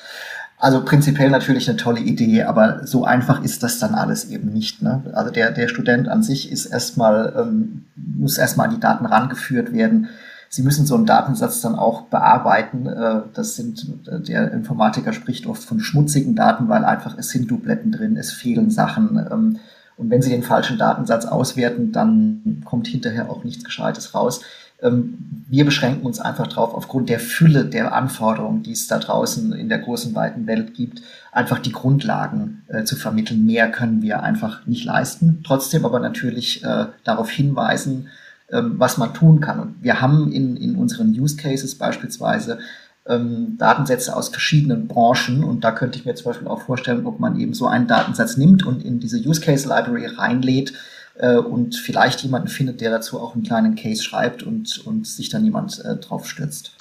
Also 0.61 0.85
prinzipiell 0.85 1.31
natürlich 1.31 1.69
eine 1.69 1.77
tolle 1.77 2.01
Idee, 2.01 2.43
aber 2.43 2.85
so 2.85 3.05
einfach 3.05 3.45
ist 3.45 3.63
das 3.63 3.79
dann 3.79 3.95
alles 3.95 4.29
eben 4.29 4.53
nicht. 4.53 4.83
Ne? 4.83 5.03
Also 5.13 5.31
der, 5.31 5.53
der 5.53 5.69
Student 5.69 6.09
an 6.09 6.25
sich 6.25 6.51
ist 6.51 6.67
erstmal, 6.67 7.33
ähm, 7.39 7.85
muss 7.95 8.39
erstmal 8.39 8.69
an 8.69 8.75
die 8.75 8.81
Daten 8.81 9.07
rangeführt 9.07 9.73
werden. 9.73 10.09
Sie 10.49 10.63
müssen 10.63 10.85
so 10.85 10.97
einen 10.97 11.07
Datensatz 11.07 11.61
dann 11.61 11.77
auch 11.77 12.03
bearbeiten. 12.03 12.87
Äh, 12.87 13.21
das 13.35 13.55
sind, 13.55 13.87
äh, 14.09 14.21
der 14.21 14.51
Informatiker 14.51 15.13
spricht 15.13 15.47
oft 15.47 15.63
von 15.63 15.79
schmutzigen 15.79 16.35
Daten, 16.35 16.69
weil 16.69 16.85
einfach 16.85 17.17
es 17.17 17.29
sind 17.29 17.49
Dubletten 17.49 17.93
drin, 17.93 18.17
es 18.17 18.33
fehlen 18.33 18.71
Sachen. 18.71 19.17
Ähm, 19.31 19.59
und 19.97 20.11
wenn 20.11 20.23
Sie 20.23 20.31
den 20.31 20.43
falschen 20.43 20.79
Datensatz 20.79 21.25
auswerten, 21.25 21.93
dann 21.93 22.63
kommt 22.65 22.89
hinterher 22.89 23.31
auch 23.31 23.45
nichts 23.45 23.65
Gescheites 23.65 24.15
raus. 24.15 24.41
Ähm, 24.81 25.45
wir 25.49 25.65
beschränken 25.65 26.05
uns 26.05 26.21
einfach 26.21 26.47
darauf, 26.47 26.75
aufgrund 26.75 27.09
der 27.09 27.21
Fülle 27.21 27.65
der 27.65 27.95
Anforderungen, 27.95 28.63
die 28.63 28.73
es 28.73 28.87
da 28.87 28.99
draußen 28.99 29.53
in 29.53 29.69
der 29.69 29.79
großen, 29.79 30.15
weiten 30.15 30.47
Welt 30.47 30.75
gibt, 30.75 31.03
einfach 31.33 31.59
die 31.59 31.73
Grundlagen 31.73 32.63
äh, 32.69 32.85
zu 32.85 32.97
vermitteln. 32.97 33.47
Mehr 33.47 33.71
können 33.71 34.03
wir 34.03 34.23
einfach 34.23 34.67
nicht 34.67 34.85
leisten. 34.85 35.43
Trotzdem 35.45 35.85
aber 35.85 36.01
natürlich 36.01 36.63
äh, 36.65 36.87
darauf 37.03 37.31
hinweisen, 37.31 38.09
ähm, 38.51 38.75
was 38.77 38.99
man 38.99 39.15
tun 39.15 39.41
kann. 39.41 39.61
Und 39.61 39.83
wir 39.83 40.01
haben 40.01 40.33
in, 40.33 40.57
in 40.57 40.77
unseren 40.77 41.09
Use 41.09 41.37
Cases 41.37 41.75
beispielsweise 41.77 42.59
ähm, 43.07 43.57
Datensätze 43.59 44.15
aus 44.15 44.29
verschiedenen 44.29 44.87
Branchen. 44.87 45.43
Und 45.43 45.65
da 45.65 45.73
könnte 45.73 45.99
ich 45.99 46.05
mir 46.05 46.15
zum 46.15 46.27
Beispiel 46.27 46.49
auch 46.49 46.63
vorstellen, 46.63 47.07
ob 47.07 47.21
man 47.21 47.41
eben 47.41 47.55
so 47.55 47.67
einen 47.67 47.87
Datensatz 47.89 48.37
nimmt 48.37 48.65
und 48.65 48.85
in 48.85 49.01
diese 49.01 49.19
Use 49.19 49.41
Case 49.41 49.67
Library 49.67 50.07
reinlädt 50.07 50.75
äh, 51.19 51.37
und 51.37 51.77
vielleicht 51.77 52.23
jemanden 52.23 52.49
findet, 52.49 52.81
der 52.81 52.91
dazu 52.91 53.21
auch 53.21 53.35
einen 53.35 53.43
kleinen 53.43 53.75
Case 53.77 54.03
schreibt 54.03 54.43
und, 54.43 54.79
und 54.87 55.07
sich 55.07 55.29
dann 55.29 55.45
jemand 55.45 55.85
äh, 55.85 55.97
drauf 55.97 56.29
stürzt. 56.29 56.73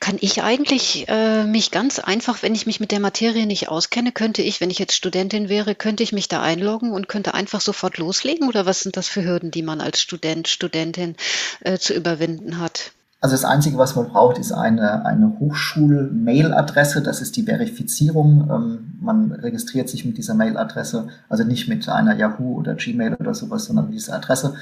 Kann 0.00 0.18
ich 0.20 0.42
eigentlich 0.42 1.06
äh, 1.08 1.44
mich 1.44 1.70
ganz 1.70 1.98
einfach, 1.98 2.42
wenn 2.42 2.54
ich 2.54 2.66
mich 2.66 2.80
mit 2.80 2.92
der 2.92 3.00
Materie 3.00 3.46
nicht 3.46 3.68
auskenne, 3.68 4.12
könnte 4.12 4.42
ich, 4.42 4.60
wenn 4.60 4.70
ich 4.70 4.78
jetzt 4.78 4.94
Studentin 4.94 5.48
wäre, 5.48 5.74
könnte 5.74 6.02
ich 6.02 6.12
mich 6.12 6.28
da 6.28 6.42
einloggen 6.42 6.92
und 6.92 7.08
könnte 7.08 7.34
einfach 7.34 7.60
sofort 7.60 7.98
loslegen? 7.98 8.48
Oder 8.48 8.66
was 8.66 8.80
sind 8.80 8.96
das 8.96 9.08
für 9.08 9.24
Hürden, 9.24 9.50
die 9.50 9.62
man 9.62 9.80
als 9.80 10.00
Student, 10.00 10.48
Studentin 10.48 11.16
äh, 11.60 11.78
zu 11.78 11.94
überwinden 11.94 12.58
hat? 12.58 12.92
Also 13.20 13.34
das 13.34 13.44
Einzige, 13.44 13.78
was 13.78 13.96
man 13.96 14.08
braucht, 14.08 14.38
ist 14.38 14.52
eine, 14.52 15.06
eine 15.06 15.38
Hochschul-Mail-Adresse. 15.40 17.02
Das 17.02 17.22
ist 17.22 17.36
die 17.36 17.44
Verifizierung. 17.44 18.48
Ähm, 18.50 18.94
man 19.00 19.32
registriert 19.32 19.88
sich 19.88 20.04
mit 20.04 20.18
dieser 20.18 20.34
Mail-Adresse, 20.34 21.08
also 21.28 21.42
nicht 21.44 21.68
mit 21.68 21.88
einer 21.88 22.14
Yahoo 22.14 22.56
oder 22.56 22.74
Gmail 22.74 23.14
oder 23.14 23.34
sowas, 23.34 23.64
sondern 23.64 23.86
mit 23.86 23.94
dieser 23.94 24.14
Adresse. 24.14 24.54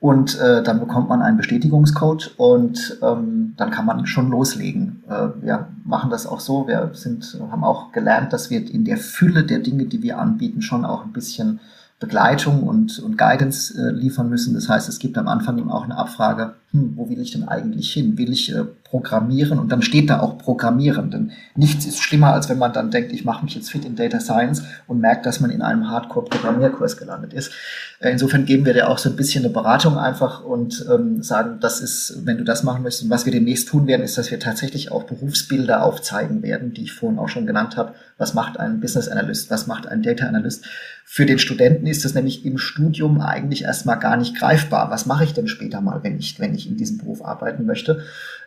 Und 0.00 0.38
äh, 0.38 0.62
dann 0.62 0.78
bekommt 0.78 1.08
man 1.08 1.22
einen 1.22 1.36
Bestätigungscode 1.36 2.34
und 2.36 2.98
ähm, 3.02 3.54
dann 3.56 3.72
kann 3.72 3.84
man 3.84 4.06
schon 4.06 4.30
loslegen. 4.30 5.02
Äh, 5.08 5.42
wir 5.42 5.66
machen 5.84 6.10
das 6.10 6.24
auch 6.28 6.38
so. 6.38 6.68
Wir 6.68 6.90
sind, 6.92 7.36
haben 7.50 7.64
auch 7.64 7.90
gelernt, 7.90 8.32
dass 8.32 8.48
wir 8.48 8.64
in 8.70 8.84
der 8.84 8.96
Fülle 8.96 9.42
der 9.42 9.58
Dinge, 9.58 9.86
die 9.86 10.00
wir 10.04 10.18
anbieten, 10.18 10.62
schon 10.62 10.84
auch 10.84 11.04
ein 11.04 11.12
bisschen 11.12 11.58
Begleitung 12.00 12.62
und, 12.62 13.00
und 13.00 13.18
Guidance 13.18 13.74
äh, 13.76 13.90
liefern 13.90 14.28
müssen. 14.28 14.54
Das 14.54 14.68
heißt, 14.68 14.88
es 14.88 15.00
gibt 15.00 15.18
am 15.18 15.26
Anfang 15.26 15.58
eben 15.58 15.70
auch 15.70 15.82
eine 15.82 15.96
Abfrage, 15.96 16.54
hm, 16.70 16.92
wo 16.96 17.08
will 17.08 17.20
ich 17.20 17.32
denn 17.32 17.48
eigentlich 17.48 17.92
hin? 17.92 18.16
Will 18.18 18.30
ich 18.30 18.54
äh, 18.54 18.62
programmieren? 18.84 19.58
Und 19.58 19.72
dann 19.72 19.82
steht 19.82 20.08
da 20.08 20.20
auch 20.20 20.38
Programmieren. 20.38 21.10
Denn 21.10 21.32
nichts 21.56 21.86
ist 21.86 22.00
schlimmer, 22.00 22.34
als 22.34 22.48
wenn 22.48 22.58
man 22.58 22.72
dann 22.72 22.92
denkt, 22.92 23.10
ich 23.10 23.24
mache 23.24 23.44
mich 23.44 23.56
jetzt 23.56 23.72
fit 23.72 23.84
in 23.84 23.96
Data 23.96 24.20
Science 24.20 24.62
und 24.86 25.00
merkt, 25.00 25.26
dass 25.26 25.40
man 25.40 25.50
in 25.50 25.60
einem 25.60 25.90
Hardcore-Programmierkurs 25.90 26.98
gelandet 26.98 27.32
ist. 27.32 27.50
Äh, 27.98 28.12
insofern 28.12 28.44
geben 28.44 28.64
wir 28.64 28.74
dir 28.74 28.88
auch 28.88 28.98
so 28.98 29.10
ein 29.10 29.16
bisschen 29.16 29.44
eine 29.44 29.52
Beratung 29.52 29.98
einfach 29.98 30.44
und 30.44 30.86
ähm, 30.88 31.20
sagen, 31.24 31.58
das 31.60 31.80
ist, 31.80 32.20
wenn 32.24 32.38
du 32.38 32.44
das 32.44 32.62
machen 32.62 32.84
möchtest. 32.84 33.04
Und 33.04 33.10
was 33.10 33.24
wir 33.24 33.32
demnächst 33.32 33.66
tun 33.66 33.88
werden, 33.88 34.02
ist, 34.02 34.16
dass 34.16 34.30
wir 34.30 34.38
tatsächlich 34.38 34.92
auch 34.92 35.02
Berufsbilder 35.02 35.82
aufzeigen 35.82 36.42
werden, 36.44 36.74
die 36.74 36.84
ich 36.84 36.92
vorhin 36.92 37.18
auch 37.18 37.28
schon 37.28 37.46
genannt 37.46 37.76
habe. 37.76 37.94
Was 38.18 38.34
macht 38.34 38.60
ein 38.60 38.78
Business 38.80 39.08
Analyst? 39.08 39.50
Was 39.50 39.66
macht 39.66 39.88
ein 39.88 40.02
Data 40.02 40.26
Analyst? 40.26 40.64
Für 41.10 41.24
den 41.24 41.38
Studenten 41.38 41.86
ist 41.86 42.04
das 42.04 42.12
nämlich 42.12 42.44
im 42.44 42.58
Studium 42.58 43.22
eigentlich 43.22 43.64
erstmal 43.64 43.98
gar 43.98 44.18
nicht 44.18 44.36
greifbar. 44.36 44.90
Was 44.90 45.06
mache 45.06 45.24
ich 45.24 45.32
denn 45.32 45.48
später 45.48 45.80
mal, 45.80 46.02
wenn 46.02 46.18
ich, 46.18 46.38
wenn 46.38 46.54
ich 46.54 46.68
in 46.68 46.76
diesem 46.76 46.98
Beruf 46.98 47.24
arbeiten 47.24 47.64
möchte? 47.64 48.02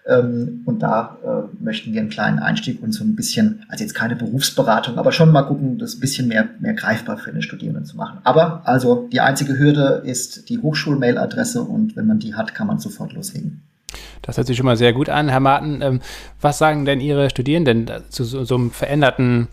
Ähm, 0.06 0.62
und 0.65 0.84
da 0.84 1.17
äh, 1.26 1.63
möchten 1.63 1.91
wir 1.91 2.00
einen 2.00 2.12
kleinen 2.12 2.38
Einstieg 2.38 2.84
und 2.84 2.91
so 2.91 3.04
ein 3.04 3.15
bisschen, 3.15 3.65
also 3.67 3.84
jetzt 3.84 3.95
keine 3.95 4.15
Berufsberatung, 4.15 5.00
aber 5.00 5.12
schon 5.12 5.32
mal 5.32 5.41
gucken, 5.41 5.80
das 5.80 5.95
ein 5.95 6.02
bisschen 6.02 6.28
mehr, 6.28 6.50
mehr 6.60 6.76
greifbar 6.76 7.17
für 7.17 7.32
den 7.32 7.41
Studierenden 7.41 7.86
zu 7.86 7.97
machen. 7.97 8.19
Aber 8.26 8.62
also 8.63 9.10
die 9.12 9.21
einzige 9.21 9.58
Hürde 9.58 10.04
ist 10.06 10.47
die 10.47 10.60
Hochschul-Mail-Adresse 10.60 11.63
und 11.63 11.95
wenn 11.95 12.06
man 12.06 12.19
die 12.19 12.36
hat, 12.36 12.54
kann 12.54 12.67
man 12.67 12.78
sofort 12.78 13.13
loslegen. 13.13 13.63
Das 14.21 14.38
hört 14.38 14.45
sich 14.45 14.56
schon 14.56 14.67
mal 14.67 14.78
sehr 14.78 14.93
gut 14.93 15.10
an. 15.10 15.30
Herr 15.30 15.39
Martin, 15.39 15.82
ähm, 15.82 16.00
was 16.39 16.60
sagen 16.60 16.86
denn 16.86 17.02
Ihre 17.02 17.32
Studierenden 17.32 17.89
zu 18.10 18.24
so, 18.24 18.43
so 18.43 18.54
einem 18.54 18.69
veränderten 18.69 19.47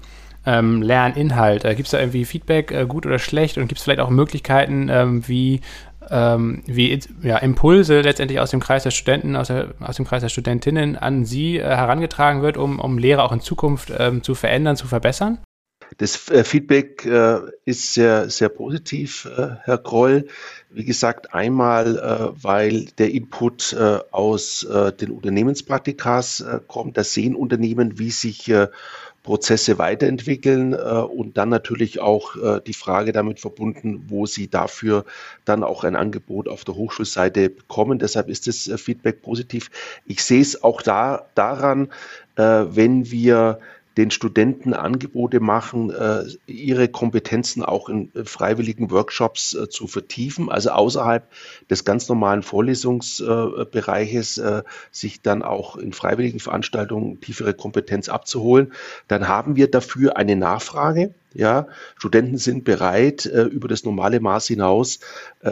ähm, 0.48 0.82
Lerninhalt? 0.82 1.64
Äh, 1.64 1.74
gibt 1.74 1.86
es 1.86 1.92
da 1.92 2.00
irgendwie 2.00 2.24
Feedback, 2.24 2.72
äh, 2.72 2.86
gut 2.86 3.04
oder 3.04 3.18
schlecht? 3.18 3.58
Und 3.58 3.68
gibt 3.68 3.78
es 3.78 3.84
vielleicht 3.84 4.00
auch 4.00 4.10
Möglichkeiten, 4.10 4.88
ähm, 4.88 5.28
wie 5.28 5.60
ähm, 6.10 6.62
wie 6.64 6.98
ja, 7.22 7.36
Impulse 7.36 8.00
letztendlich 8.00 8.40
aus 8.40 8.50
dem 8.50 8.60
Kreis 8.60 8.84
der 8.84 8.92
Studenten, 8.92 9.36
aus, 9.36 9.48
der, 9.48 9.74
aus 9.80 9.96
dem 9.96 10.06
Kreis 10.06 10.22
der 10.22 10.30
Studentinnen 10.30 10.96
an 10.96 11.26
Sie 11.26 11.58
äh, 11.58 11.64
herangetragen 11.64 12.40
wird, 12.40 12.56
um, 12.56 12.80
um 12.80 12.96
Lehre 12.96 13.22
auch 13.22 13.32
in 13.32 13.40
Zukunft 13.40 13.92
ähm, 13.96 14.22
zu 14.22 14.34
verändern, 14.34 14.76
zu 14.76 14.86
verbessern? 14.86 15.38
Das 15.96 16.28
äh, 16.28 16.44
Feedback 16.44 17.04
äh, 17.06 17.40
ist 17.64 17.94
sehr, 17.94 18.28
sehr 18.28 18.50
positiv, 18.50 19.26
äh, 19.26 19.56
Herr 19.62 19.78
Groll. 19.78 20.28
Wie 20.70 20.84
gesagt, 20.84 21.32
einmal, 21.32 22.34
weil 22.42 22.84
der 22.98 23.10
Input 23.10 23.74
aus 24.10 24.68
den 25.00 25.10
Unternehmenspraktikas 25.10 26.44
kommt. 26.66 26.98
Da 26.98 27.04
sehen 27.04 27.34
Unternehmen, 27.34 27.98
wie 27.98 28.10
sich 28.10 28.52
Prozesse 29.28 29.76
weiterentwickeln 29.76 30.72
äh, 30.72 30.76
und 30.76 31.36
dann 31.36 31.50
natürlich 31.50 32.00
auch 32.00 32.34
äh, 32.36 32.62
die 32.66 32.72
Frage 32.72 33.12
damit 33.12 33.40
verbunden, 33.40 34.06
wo 34.08 34.24
sie 34.24 34.48
dafür 34.48 35.04
dann 35.44 35.64
auch 35.64 35.84
ein 35.84 35.96
Angebot 35.96 36.48
auf 36.48 36.64
der 36.64 36.76
Hochschulseite 36.76 37.50
bekommen. 37.50 37.98
Deshalb 37.98 38.30
ist 38.30 38.46
das 38.46 38.68
äh, 38.68 38.78
Feedback 38.78 39.20
positiv. 39.20 39.70
Ich 40.06 40.24
sehe 40.24 40.40
es 40.40 40.64
auch 40.64 40.80
da, 40.80 41.26
daran, 41.34 41.90
wenn 42.36 43.10
wir 43.10 43.58
den 43.98 44.12
Studenten 44.12 44.74
Angebote 44.74 45.40
machen, 45.40 45.90
äh, 45.90 46.22
ihre 46.46 46.86
Kompetenzen 46.86 47.64
auch 47.64 47.88
in 47.88 48.14
äh, 48.14 48.24
freiwilligen 48.24 48.92
Workshops 48.92 49.54
äh, 49.54 49.68
zu 49.68 49.88
vertiefen, 49.88 50.48
also 50.48 50.70
außerhalb 50.70 51.28
des 51.68 51.84
ganz 51.84 52.08
normalen 52.08 52.42
Vorlesungsbereiches 52.44 54.40
sich 54.92 55.20
dann 55.22 55.42
auch 55.42 55.76
in 55.76 55.92
freiwilligen 55.92 56.38
Veranstaltungen 56.38 57.20
tiefere 57.20 57.54
Kompetenz 57.54 58.08
abzuholen. 58.08 58.72
Dann 59.08 59.26
haben 59.26 59.56
wir 59.56 59.68
dafür 59.68 60.16
eine 60.16 60.36
Nachfrage. 60.36 61.12
Ja, 61.34 61.66
Studenten 61.96 62.38
sind 62.38 62.64
bereit, 62.64 63.26
über 63.26 63.68
das 63.68 63.84
normale 63.84 64.20
Maß 64.20 64.46
hinaus 64.46 65.00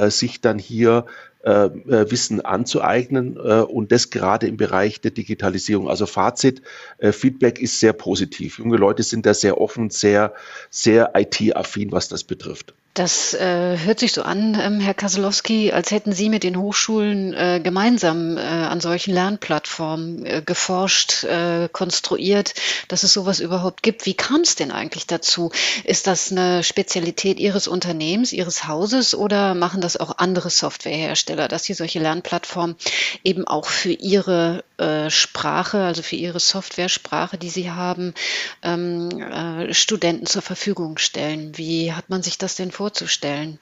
sich 0.09 0.41
dann 0.41 0.59
hier 0.59 1.05
äh, 1.47 1.67
äh, 1.67 2.11
Wissen 2.11 2.41
anzueignen 2.41 3.37
äh, 3.37 3.61
und 3.61 3.93
das 3.93 4.11
gerade 4.11 4.49
im 4.49 4.57
Bereich 4.57 5.01
der 5.01 5.13
Digitalisierung. 5.13 5.89
Also 5.89 6.07
Fazit, 6.07 6.61
äh, 6.99 7.13
Feedback 7.13 7.61
ist 7.61 7.79
sehr 7.79 7.93
positiv. 7.93 8.59
Junge 8.59 8.79
Leute 8.79 9.05
sind 9.05 9.27
da 9.27 9.33
sehr 9.33 9.61
offen, 9.61 9.91
sehr, 9.91 10.35
sehr 10.71 11.13
IT-affin, 11.15 11.93
was 11.93 12.09
das 12.09 12.25
betrifft. 12.25 12.75
Das 12.97 13.35
äh, 13.35 13.77
hört 13.77 13.99
sich 13.99 14.13
so 14.13 14.23
an, 14.23 14.59
ähm, 14.59 14.81
Herr 14.81 14.95
Kaselowski, 14.95 15.71
als 15.71 15.91
hätten 15.91 16.13
Sie 16.13 16.31
mit 16.31 16.43
den 16.43 16.57
Hochschulen 16.57 17.35
äh, 17.35 17.61
gemeinsam 17.63 18.39
äh, 18.39 18.41
an 18.41 18.81
solchen 18.81 19.13
Lernplattformen 19.13 20.25
äh, 20.25 20.43
geforscht, 20.45 21.25
äh, 21.25 21.69
konstruiert, 21.71 22.55
dass 22.89 23.03
es 23.03 23.13
sowas 23.13 23.41
überhaupt 23.41 23.83
gibt. 23.83 24.07
Wie 24.07 24.15
kam 24.15 24.41
es 24.41 24.55
denn 24.55 24.71
eigentlich 24.71 25.07
dazu? 25.07 25.53
Ist 25.85 26.07
das 26.07 26.33
eine 26.33 26.65
Spezialität 26.65 27.39
Ihres 27.39 27.69
Unternehmens, 27.69 28.33
Ihres 28.33 28.67
Hauses 28.67 29.15
oder 29.15 29.55
machen 29.55 29.83
das 29.83 29.99
auch 29.99 30.17
andere 30.17 30.49
Softwarehersteller, 30.49 31.49
dass 31.49 31.65
Sie 31.65 31.75
solche 31.75 31.99
Lernplattformen 31.99 32.77
eben 33.23 33.47
auch 33.47 33.67
für 33.67 33.93
Ihre 33.93 34.65
äh, 34.79 35.11
Sprache, 35.11 35.81
also 35.83 36.01
für 36.01 36.17
Ihre 36.17 36.41
Softwaresprache, 36.41 37.37
die 37.37 37.51
Sie 37.51 37.71
haben, 37.71 38.15
ähm, 38.63 39.11
äh, 39.21 39.75
Studenten 39.75 40.25
zur 40.25 40.41
Verfügung 40.41 40.97
stellen? 40.97 41.59
Wie 41.59 41.93
hat 41.93 42.09
man 42.09 42.23
sich 42.23 42.39
das 42.39 42.57
denn 42.57 42.71
vorgestellt? 42.71 42.86
Vorzustellen? 42.87 43.59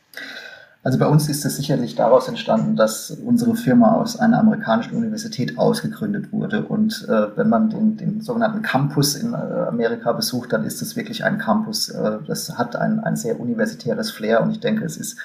Also 0.82 0.98
bei 0.98 1.06
uns 1.06 1.30
ist 1.30 1.46
es 1.46 1.56
sicherlich 1.56 1.94
daraus 1.94 2.28
entstanden, 2.28 2.76
dass 2.76 3.10
unsere 3.10 3.56
Firma 3.56 3.94
aus 3.94 4.18
einer 4.18 4.38
amerikanischen 4.38 4.94
Universität 4.96 5.56
ausgegründet 5.56 6.30
wurde. 6.30 6.66
Und 6.66 7.06
äh, 7.08 7.34
wenn 7.38 7.48
man 7.48 7.70
den, 7.70 7.96
den, 7.96 8.20
sogenannten 8.20 8.60
Campus 8.60 9.14
in 9.14 9.32
äh, 9.32 9.36
Amerika 9.36 10.12
besucht, 10.12 10.52
dann 10.52 10.64
ist 10.64 10.82
es 10.82 10.94
wirklich 10.94 11.24
ein 11.24 11.38
Campus. 11.38 11.88
Äh, 11.88 12.18
das 12.26 12.58
hat 12.58 12.76
ein, 12.76 13.00
ein 13.00 13.16
sehr 13.16 13.40
universitäres 13.40 14.10
Flair 14.10 14.42
und 14.42 14.50
ich 14.50 14.60
denke, 14.60 14.84
es 14.84 14.98
ist 14.98 15.16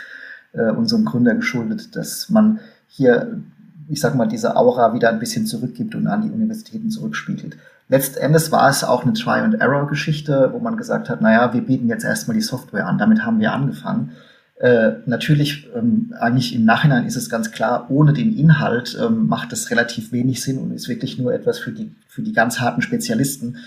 äh, 0.54 0.72
unserem 0.72 1.04
Gründer 1.04 1.36
geschuldet, 1.36 1.94
dass 1.98 2.30
man 2.30 2.62
hier, 2.88 3.42
ich 3.90 4.00
sag 4.00 4.16
mal, 4.16 4.30
diese 4.30 4.56
Aura 4.56 4.94
wieder 4.94 5.10
ein 5.10 5.20
bisschen 5.20 5.46
zurückgibt 5.46 5.94
und 5.94 6.08
an 6.08 6.22
die 6.22 6.32
Universitäten 6.32 6.90
zurückspiegelt. 6.90 7.58
Letztendlich 7.90 8.52
war 8.52 8.70
es 8.70 8.84
auch 8.84 9.04
eine 9.04 9.14
Try-and-Error-Geschichte, 9.14 10.52
wo 10.54 10.60
man 10.60 10.78
gesagt 10.78 11.10
hat, 11.10 11.22
naja, 11.22 11.54
wir 11.54 11.62
bieten 11.62 11.90
jetzt 11.90 12.06
erstmal 12.06 12.36
die 12.36 12.42
Software 12.42 12.86
an. 12.86 13.00
Damit 13.00 13.26
haben 13.26 13.40
wir 13.40 13.52
angefangen. 13.52 14.12
Äh, 14.60 14.92
natürlich, 15.08 15.68
ähm, 15.76 16.14
eigentlich 16.20 16.54
im 16.54 16.66
Nachhinein 16.66 17.06
ist 17.06 17.16
es 17.16 17.30
ganz 17.30 17.52
klar, 17.52 17.88
ohne 17.90 18.14
den 18.14 18.38
Inhalt 18.38 18.96
ähm, 19.02 19.28
macht 19.28 19.54
es 19.54 19.72
relativ 19.72 20.12
wenig 20.12 20.44
Sinn 20.44 20.60
und 20.60 20.72
ist 20.72 20.88
wirklich 20.88 21.18
nur 21.18 21.34
etwas 21.34 21.58
für 21.58 21.72
die, 21.72 21.92
für 22.08 22.22
die 22.22 22.34
ganz 22.34 22.60
harten 22.60 22.82
Spezialisten, 22.84 23.58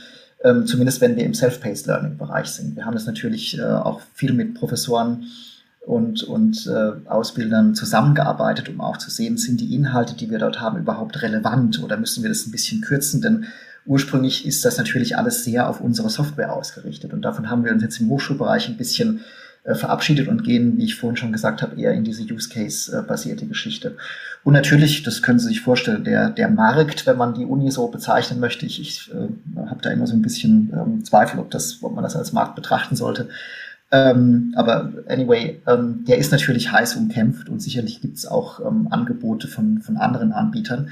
ähm, 0.45 0.67
zumindest 0.67 1.01
wenn 1.01 1.17
wir 1.17 1.25
im 1.25 1.35
Self-Paced 1.35 1.87
Learning-Bereich 1.87 2.47
sind. 2.47 2.77
Wir 2.77 2.85
haben 2.85 2.95
das 2.95 3.07
natürlich 3.07 3.59
äh, 3.59 3.63
auch 3.63 4.03
viel 4.15 4.35
mit 4.35 4.55
Professoren 4.55 5.25
und, 5.81 6.23
und 6.23 6.67
äh, 6.69 7.09
Ausbildern 7.09 7.75
zusammengearbeitet, 7.75 8.69
um 8.69 8.81
auch 8.81 8.99
zu 8.99 9.11
sehen, 9.11 9.37
sind 9.39 9.61
die 9.61 9.75
Inhalte, 9.75 10.15
die 10.15 10.31
wir 10.31 10.39
dort 10.39 10.61
haben, 10.61 10.79
überhaupt 10.79 11.23
relevant 11.23 11.83
oder 11.83 11.97
müssen 11.97 12.23
wir 12.23 12.29
das 12.29 12.47
ein 12.47 12.53
bisschen 12.53 12.83
kürzen, 12.83 13.21
denn 13.21 13.47
Ursprünglich 13.85 14.47
ist 14.47 14.64
das 14.64 14.79
natürlich 14.79 15.16
alles 15.16 15.45
sehr 15.45 15.68
auf 15.68 15.81
unsere 15.81 16.11
Software 16.11 16.53
ausgerichtet 16.53 17.12
und 17.12 17.23
davon 17.23 17.51
haben 17.51 17.64
wir 17.64 17.73
uns 17.73 17.83
jetzt 17.83 18.01
im 18.01 18.09
Hochschulbereich 18.09 18.68
ein 18.68 18.77
bisschen 18.77 19.21
äh, 19.64 19.77
verabschiedet 19.77 20.27
und 20.27 20.42
gehen, 20.42 20.77
wie 20.77 20.85
ich 20.85 20.97
vorhin 20.97 21.16
schon 21.16 21.33
gesagt 21.33 21.62
habe, 21.62 21.81
eher 21.81 21.92
in 21.92 22.03
diese 22.03 22.23
Use-Case-basierte 22.23 23.47
Geschichte. 23.47 23.97
Und 24.42 24.55
natürlich, 24.55 25.05
das 25.05 25.23
können 25.23 25.38
Sie 25.38 25.47
sich 25.47 25.61
vorstellen, 25.61 26.03
der, 26.03 26.31
der 26.31 26.49
Markt, 26.49 27.07
wenn 27.07 27.16
man 27.16 27.35
die 27.35 27.45
Uni 27.45 27.71
so 27.71 27.87
bezeichnen 27.87 28.40
möchte, 28.40 28.66
ich, 28.66 28.81
ich 28.81 29.11
äh, 29.12 29.66
habe 29.68 29.81
da 29.81 29.90
immer 29.90 30.09
so 30.09 30.14
ein 30.14 30.23
bisschen 30.23 30.73
ähm, 30.73 31.05
Zweifel, 31.05 31.38
ob, 31.38 31.51
das, 31.53 31.79
ob 31.81 31.95
man 31.95 32.03
das 32.03 32.16
als 32.16 32.33
Markt 32.33 32.57
betrachten 32.57 32.97
sollte. 32.97 33.29
Ähm, 33.92 34.53
aber 34.57 34.90
anyway, 35.07 35.61
ähm, 35.68 36.05
der 36.09 36.18
ist 36.18 36.33
natürlich 36.33 36.73
heiß 36.73 36.97
umkämpft 36.97 37.49
und 37.49 37.61
sicherlich 37.61 38.01
gibt 38.01 38.16
es 38.16 38.27
auch 38.27 38.59
ähm, 38.66 38.88
Angebote 38.90 39.47
von, 39.47 39.81
von 39.83 39.97
anderen 39.97 40.33
Anbietern. 40.33 40.88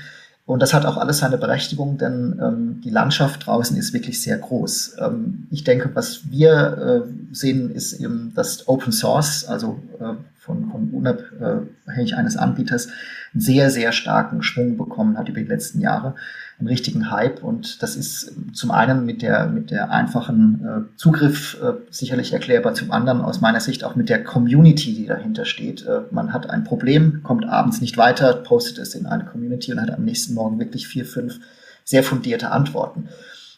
Und 0.51 0.61
das 0.61 0.75
hat 0.75 0.85
auch 0.85 0.97
alles 0.97 1.19
seine 1.19 1.39
Berechtigung, 1.39 1.97
denn 1.97 2.41
ähm, 2.43 2.81
die 2.85 2.91
Landschaft 2.91 3.47
draußen 3.47 3.77
ist 3.77 3.93
wirklich 3.93 4.21
sehr 4.21 4.37
groß. 4.37 4.97
Ähm, 4.99 5.47
ich 5.53 5.63
denke, 5.63 5.91
was 5.95 6.29
wir 6.29 7.05
äh, 7.07 7.33
sehen, 7.33 7.71
ist 7.71 7.93
eben, 7.93 8.33
dass 8.35 8.67
Open 8.67 8.91
Source, 8.91 9.45
also 9.45 9.81
äh, 10.01 10.15
von, 10.41 10.69
von 10.73 10.91
unabhängig 10.91 12.17
eines 12.17 12.37
Anbieters, 12.37 12.89
einen 13.33 13.43
sehr, 13.43 13.71
sehr 13.71 13.93
starken 13.93 14.43
Schwung 14.43 14.77
bekommen 14.77 15.17
hat 15.19 15.29
über 15.29 15.39
die 15.39 15.47
letzten 15.47 15.81
Jahre 15.81 16.17
einen 16.61 16.69
richtigen 16.69 17.11
Hype 17.11 17.43
und 17.43 17.83
das 17.83 17.97
ist 17.97 18.33
zum 18.53 18.71
einen 18.71 19.07
mit 19.07 19.23
der, 19.23 19.47
mit 19.47 19.71
der 19.71 19.91
einfachen 19.91 20.65
äh, 20.65 20.97
Zugriff 20.97 21.61
äh, 21.63 21.73
sicherlich 21.91 22.33
erklärbar, 22.33 22.75
zum 22.75 22.93
anderen 22.93 23.23
aus 23.23 23.41
meiner 23.41 23.61
Sicht 23.61 23.83
auch 23.83 23.97
mit 23.97 24.09
der 24.09 24.23
Community, 24.23 24.95
die 24.95 25.07
dahinter 25.07 25.47
steht. 25.47 25.87
Äh, 25.87 26.03
man 26.11 26.33
hat 26.33 26.49
ein 26.51 26.65
Problem, 26.65 27.23
kommt 27.23 27.49
abends 27.49 27.81
nicht 27.81 27.97
weiter, 27.97 28.35
postet 28.35 28.79
es 28.79 28.95
in 28.95 29.07
eine 29.07 29.25
Community 29.25 29.73
und 29.73 29.81
hat 29.81 29.91
am 29.91 30.05
nächsten 30.05 30.35
Morgen 30.35 30.59
wirklich 30.59 30.87
vier, 30.87 31.07
fünf 31.07 31.41
sehr 31.85 32.05
fundierte 32.05 32.51
Antworten. 32.51 33.09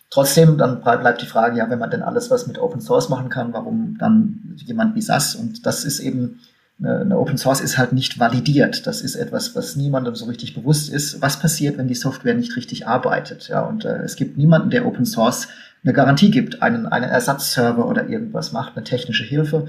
Trotzdem, 0.09 0.59
dann 0.59 0.83
bleibt 0.83 1.23
die 1.23 1.27
Frage, 1.27 1.57
ja, 1.59 1.71
wenn 1.71 1.79
man 1.79 1.91
denn 1.91 2.03
alles, 2.03 2.31
was 2.31 2.47
mit 2.47 2.59
Open 2.59 2.81
Source 2.81 3.09
machen 3.09 3.31
kann, 3.31 3.53
warum 3.53 3.97
dann 3.99 4.57
jemand 4.57 4.95
wie 4.95 5.01
SAS? 5.01 5.35
Und 5.35 5.65
das 5.67 5.85
ist 5.85 6.01
eben 6.01 6.41
eine 6.85 7.19
Open 7.19 7.39
Source 7.39 7.61
ist 7.61 7.79
halt 7.79 7.93
nicht 7.93 8.19
validiert. 8.19 8.87
Das 8.87 9.03
ist 9.03 9.15
etwas, 9.15 9.55
was 9.55 9.77
niemandem 9.77 10.15
so 10.15 10.27
richtig 10.27 10.55
bewusst 10.55 10.91
ist. 10.91 11.23
Was 11.23 11.39
passiert, 11.39 11.79
wenn 11.79 11.89
die 11.89 11.95
Software 11.95 12.35
nicht 12.35 12.57
richtig 12.57 12.87
arbeitet? 12.87 13.49
Ja, 13.49 13.63
und 13.63 13.85
äh, 13.85 14.03
es 14.03 14.17
gibt 14.17 14.37
niemanden, 14.37 14.71
der 14.71 14.87
Open 14.87 15.05
Source 15.05 15.49
eine 15.85 15.93
Garantie 15.93 16.31
gibt, 16.31 16.63
einen, 16.63 16.87
einen 16.87 17.11
Ersatzserver 17.11 17.87
oder 17.87 18.09
irgendwas 18.09 18.53
macht, 18.53 18.77
eine 18.77 18.85
technische 18.85 19.25
Hilfe. 19.25 19.69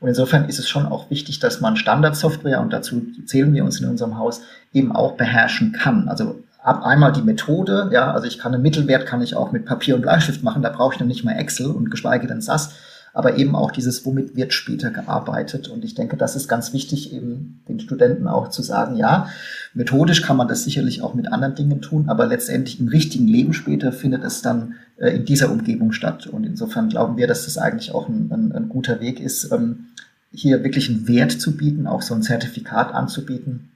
Und 0.00 0.08
insofern 0.08 0.48
ist 0.48 0.58
es 0.58 0.68
schon 0.68 0.86
auch 0.86 1.10
wichtig, 1.10 1.38
dass 1.38 1.60
man 1.60 1.76
Standardsoftware, 1.76 2.60
und 2.60 2.72
dazu 2.72 3.06
zählen 3.24 3.54
wir 3.54 3.64
uns 3.64 3.80
in 3.80 3.88
unserem 3.88 4.18
Haus, 4.18 4.42
eben 4.72 4.94
auch 4.94 5.12
beherrschen 5.12 5.72
kann. 5.72 6.08
Also 6.08 6.42
ab 6.62 6.84
einmal 6.84 7.12
die 7.12 7.22
Methode, 7.22 7.90
ja, 7.92 8.12
also 8.12 8.26
ich 8.26 8.38
kann 8.38 8.54
einen 8.54 8.62
Mittelwert, 8.62 9.06
kann 9.06 9.22
ich 9.22 9.36
auch 9.36 9.52
mit 9.52 9.64
Papier 9.64 9.94
und 9.94 10.02
Bleistift 10.02 10.42
machen, 10.42 10.62
da 10.62 10.70
brauche 10.70 10.94
ich 10.94 10.98
dann 10.98 11.08
nicht 11.08 11.24
mehr 11.24 11.38
Excel 11.38 11.66
und 11.66 11.90
geschweige 11.90 12.26
denn 12.26 12.40
SAS 12.40 12.74
aber 13.14 13.38
eben 13.38 13.54
auch 13.54 13.70
dieses, 13.70 14.04
womit 14.04 14.34
wird 14.34 14.52
später 14.52 14.90
gearbeitet. 14.90 15.68
Und 15.68 15.84
ich 15.84 15.94
denke, 15.94 16.16
das 16.16 16.34
ist 16.34 16.48
ganz 16.48 16.72
wichtig, 16.72 17.12
eben 17.12 17.62
den 17.68 17.78
Studenten 17.78 18.26
auch 18.26 18.48
zu 18.48 18.60
sagen, 18.60 18.96
ja, 18.96 19.28
methodisch 19.72 20.20
kann 20.20 20.36
man 20.36 20.48
das 20.48 20.64
sicherlich 20.64 21.00
auch 21.00 21.14
mit 21.14 21.32
anderen 21.32 21.54
Dingen 21.54 21.80
tun, 21.80 22.08
aber 22.08 22.26
letztendlich 22.26 22.80
im 22.80 22.88
richtigen 22.88 23.28
Leben 23.28 23.54
später 23.54 23.92
findet 23.92 24.24
es 24.24 24.42
dann 24.42 24.74
äh, 24.96 25.10
in 25.10 25.24
dieser 25.24 25.52
Umgebung 25.52 25.92
statt. 25.92 26.26
Und 26.26 26.44
insofern 26.44 26.88
glauben 26.88 27.16
wir, 27.16 27.28
dass 27.28 27.44
das 27.44 27.56
eigentlich 27.56 27.94
auch 27.94 28.08
ein, 28.08 28.30
ein, 28.32 28.52
ein 28.52 28.68
guter 28.68 29.00
Weg 29.00 29.20
ist, 29.20 29.52
ähm, 29.52 29.86
hier 30.32 30.64
wirklich 30.64 30.90
einen 30.90 31.06
Wert 31.06 31.30
zu 31.30 31.56
bieten, 31.56 31.86
auch 31.86 32.02
so 32.02 32.14
ein 32.14 32.22
Zertifikat 32.22 32.92
anzubieten, 32.92 33.70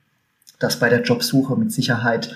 das 0.58 0.80
bei 0.80 0.88
der 0.88 1.02
Jobsuche 1.02 1.56
mit 1.56 1.70
Sicherheit 1.70 2.34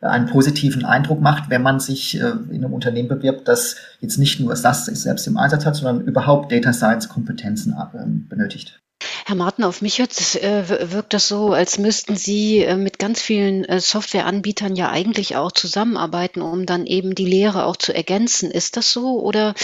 einen 0.00 0.26
positiven 0.26 0.84
Eindruck 0.84 1.20
macht, 1.20 1.50
wenn 1.50 1.62
man 1.62 1.80
sich 1.80 2.20
äh, 2.20 2.32
in 2.50 2.64
einem 2.64 2.72
Unternehmen 2.72 3.08
bewirbt, 3.08 3.48
das 3.48 3.76
jetzt 4.00 4.18
nicht 4.18 4.40
nur 4.40 4.54
das 4.54 4.86
selbst 4.86 5.26
im 5.26 5.36
Einsatz 5.36 5.64
hat, 5.64 5.76
sondern 5.76 6.06
überhaupt 6.06 6.52
Data 6.52 6.72
Science 6.72 7.08
Kompetenzen 7.08 7.72
äh, 7.72 8.04
benötigt. 8.06 8.80
Herr 9.26 9.36
Martin, 9.36 9.64
auf 9.64 9.80
mich 9.80 10.00
hört, 10.00 10.12
äh, 10.34 10.92
wirkt 10.92 11.14
das 11.14 11.28
so, 11.28 11.54
als 11.54 11.78
müssten 11.78 12.14
Sie 12.14 12.58
äh, 12.58 12.76
mit 12.76 12.98
ganz 12.98 13.22
vielen 13.22 13.64
äh, 13.64 13.80
Softwareanbietern 13.80 14.76
ja 14.76 14.90
eigentlich 14.90 15.34
auch 15.34 15.50
zusammenarbeiten, 15.50 16.42
um 16.42 16.66
dann 16.66 16.84
eben 16.84 17.14
die 17.14 17.24
Lehre 17.24 17.64
auch 17.64 17.78
zu 17.78 17.94
ergänzen. 17.94 18.50
Ist 18.50 18.76
das 18.76 18.92
so 18.92 19.22
oder 19.22 19.54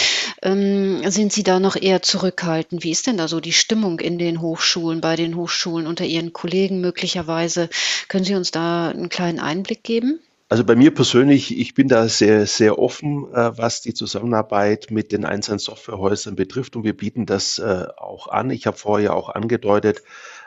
ähm, 0.40 1.02
sind 1.10 1.34
Sie 1.34 1.42
da 1.42 1.60
noch 1.60 1.76
eher 1.76 2.00
zurückhaltend? 2.00 2.84
Wie 2.84 2.90
ist 2.90 3.06
denn 3.06 3.18
da 3.18 3.28
so 3.28 3.38
die 3.40 3.52
Stimmung 3.52 4.00
in 4.00 4.18
den 4.18 4.40
Hochschulen, 4.40 5.02
bei 5.02 5.14
den 5.14 5.36
Hochschulen 5.36 5.86
unter 5.86 6.06
Ihren 6.06 6.32
Kollegen 6.32 6.80
möglicherweise? 6.80 7.68
Können 8.08 8.24
Sie 8.24 8.36
uns 8.36 8.52
da 8.52 8.88
einen 8.88 9.10
kleinen 9.10 9.40
Einblick 9.40 9.82
geben? 9.82 10.20
Also 10.52 10.64
bei 10.64 10.74
mir 10.74 10.92
persönlich, 10.92 11.56
ich 11.56 11.74
bin 11.74 11.86
da 11.86 12.08
sehr, 12.08 12.44
sehr 12.44 12.76
offen, 12.80 13.32
äh, 13.32 13.56
was 13.56 13.82
die 13.82 13.94
Zusammenarbeit 13.94 14.90
mit 14.90 15.12
den 15.12 15.24
einzelnen 15.24 15.60
Softwarehäusern 15.60 16.34
betrifft 16.34 16.74
und 16.74 16.82
wir 16.82 16.96
bieten 16.96 17.24
das 17.24 17.60
äh, 17.60 17.86
auch 17.96 18.26
an. 18.26 18.50
Ich 18.50 18.66
habe 18.66 18.76
vorher 18.76 19.14
auch 19.14 19.28
angedeutet, 19.28 20.02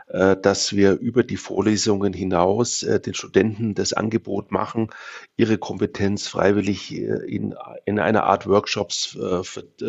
äh, 0.07 0.35
dass 0.35 0.75
wir 0.75 0.99
über 0.99 1.23
die 1.23 1.37
Vorlesungen 1.37 2.11
hinaus 2.11 2.83
äh, 2.83 2.99
den 2.99 3.13
Studenten 3.13 3.73
das 3.73 3.93
Angebot 3.93 4.51
machen, 4.51 4.89
ihre 5.37 5.57
Kompetenz 5.57 6.27
freiwillig 6.27 6.93
äh, 6.93 7.25
in, 7.25 7.55
in 7.85 7.99
einer 7.99 8.23
Art 8.25 8.45
Workshops 8.45 9.17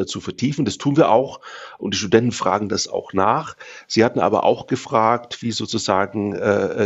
zu 0.06 0.20
vertiefen. 0.20 0.64
Das 0.64 0.78
tun 0.78 0.96
wir 0.96 1.10
auch 1.10 1.40
und 1.78 1.94
die 1.94 1.98
Studenten 1.98 2.32
fragen 2.32 2.68
das 2.68 2.86
auch 2.88 3.12
nach. 3.12 3.56
Sie 3.88 4.04
hatten 4.04 4.20
aber 4.20 4.44
auch 4.44 4.66
gefragt, 4.66 5.42
wie 5.42 5.52
sozusagen 5.52 6.32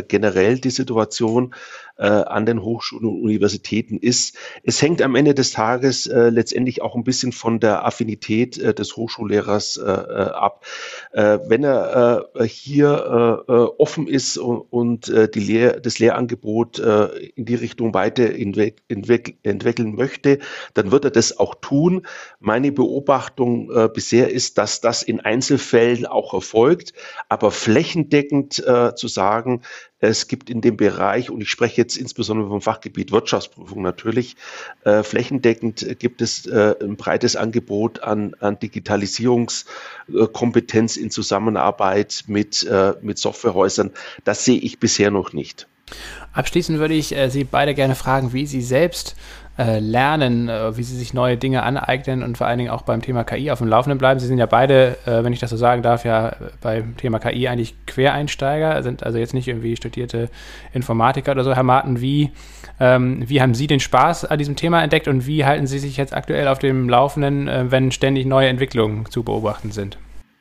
generell 0.08 0.58
die 0.58 0.70
Situation 0.70 1.54
an 1.98 2.46
den 2.46 2.62
Hochschulen 2.62 3.06
und 3.06 3.22
Universitäten 3.22 3.98
ist. 3.98 4.36
Es 4.62 4.80
hängt 4.80 5.02
am 5.02 5.16
Ende 5.16 5.34
des 5.34 5.50
Tages 5.50 6.06
letztendlich 6.06 6.80
auch 6.80 6.94
ein 6.94 7.04
bisschen 7.04 7.32
von 7.32 7.60
der 7.60 7.84
Affinität 7.84 8.56
des 8.78 8.96
Hochschullehrers 8.96 9.78
ab. 9.78 10.64
wenn 11.12 11.64
er 11.64 12.28
hier 12.46 13.44
äh, 13.48 13.52
offen 13.52 14.06
ist 14.06 14.38
und, 14.38 14.60
und 14.70 15.08
äh, 15.08 15.28
die 15.28 15.40
Lehr 15.40 15.80
das 15.80 15.98
Lehrangebot 15.98 16.78
äh, 16.78 17.06
in 17.34 17.44
die 17.44 17.54
Richtung 17.54 17.94
weiter 17.94 18.30
entwickeln 18.34 19.94
möchte, 19.94 20.38
dann 20.74 20.90
wird 20.90 21.04
er 21.04 21.10
das 21.10 21.38
auch 21.38 21.54
tun. 21.54 22.06
Meine 22.40 22.72
Beobachtung 22.72 23.70
äh, 23.70 23.88
bisher 23.88 24.30
ist, 24.30 24.58
dass 24.58 24.80
das 24.80 25.02
in 25.02 25.20
Einzelfällen 25.20 26.06
auch 26.06 26.34
erfolgt, 26.34 26.92
aber 27.28 27.50
flächendeckend 27.50 28.58
äh, 28.66 28.94
zu 28.94 29.08
sagen, 29.08 29.62
es 30.00 30.28
gibt 30.28 30.50
in 30.50 30.60
dem 30.60 30.76
Bereich, 30.76 31.30
und 31.30 31.40
ich 31.40 31.50
spreche 31.50 31.80
jetzt 31.80 31.96
insbesondere 31.96 32.48
vom 32.48 32.60
Fachgebiet 32.60 33.10
Wirtschaftsprüfung 33.12 33.82
natürlich, 33.82 34.36
äh, 34.84 35.02
flächendeckend 35.02 35.98
gibt 35.98 36.22
es 36.22 36.46
äh, 36.46 36.76
ein 36.80 36.96
breites 36.96 37.34
Angebot 37.36 38.02
an, 38.02 38.34
an 38.40 38.58
Digitalisierungskompetenz 38.58 40.96
in 40.96 41.10
Zusammenarbeit 41.10 42.24
mit, 42.26 42.64
äh, 42.64 42.94
mit 43.02 43.18
Softwarehäusern. 43.18 43.92
Das 44.24 44.44
sehe 44.44 44.58
ich 44.58 44.78
bisher 44.78 45.10
noch 45.10 45.32
nicht. 45.32 45.66
Abschließend 46.32 46.78
würde 46.78 46.94
ich 46.94 47.16
äh, 47.16 47.28
Sie 47.30 47.44
beide 47.44 47.74
gerne 47.74 47.94
fragen, 47.94 48.32
wie 48.32 48.46
Sie 48.46 48.62
selbst 48.62 49.16
äh, 49.58 49.80
lernen, 49.80 50.48
äh, 50.48 50.76
wie 50.76 50.84
sie 50.84 50.96
sich 50.96 51.12
neue 51.14 51.36
Dinge 51.36 51.64
aneignen 51.64 52.22
und 52.22 52.38
vor 52.38 52.46
allen 52.46 52.58
Dingen 52.58 52.70
auch 52.70 52.82
beim 52.82 53.02
Thema 53.02 53.24
KI 53.24 53.50
auf 53.50 53.58
dem 53.58 53.66
Laufenden 53.66 53.98
bleiben. 53.98 54.20
Sie 54.20 54.28
sind 54.28 54.38
ja 54.38 54.46
beide, 54.46 54.96
äh, 55.04 55.24
wenn 55.24 55.32
ich 55.32 55.40
das 55.40 55.50
so 55.50 55.56
sagen 55.56 55.82
darf, 55.82 56.04
ja 56.04 56.36
beim 56.60 56.96
Thema 56.96 57.18
KI 57.18 57.48
eigentlich 57.48 57.74
Quereinsteiger, 57.86 58.82
sind 58.84 59.02
also 59.02 59.18
jetzt 59.18 59.34
nicht 59.34 59.48
irgendwie 59.48 59.76
studierte 59.76 60.30
Informatiker 60.72 61.32
oder 61.32 61.42
so. 61.42 61.56
Herr 61.56 61.64
Martin, 61.64 62.00
wie, 62.00 62.30
ähm, 62.78 63.28
wie 63.28 63.42
haben 63.42 63.54
Sie 63.54 63.66
den 63.66 63.80
Spaß 63.80 64.26
an 64.26 64.38
diesem 64.38 64.54
Thema 64.54 64.80
entdeckt 64.80 65.08
und 65.08 65.26
wie 65.26 65.44
halten 65.44 65.66
Sie 65.66 65.80
sich 65.80 65.96
jetzt 65.96 66.14
aktuell 66.14 66.46
auf 66.46 66.60
dem 66.60 66.88
Laufenden, 66.88 67.48
äh, 67.48 67.64
wenn 67.68 67.90
ständig 67.90 68.26
neue 68.26 68.46
Entwicklungen 68.46 69.06
zu 69.10 69.24
beobachten 69.24 69.72
sind? 69.72 69.98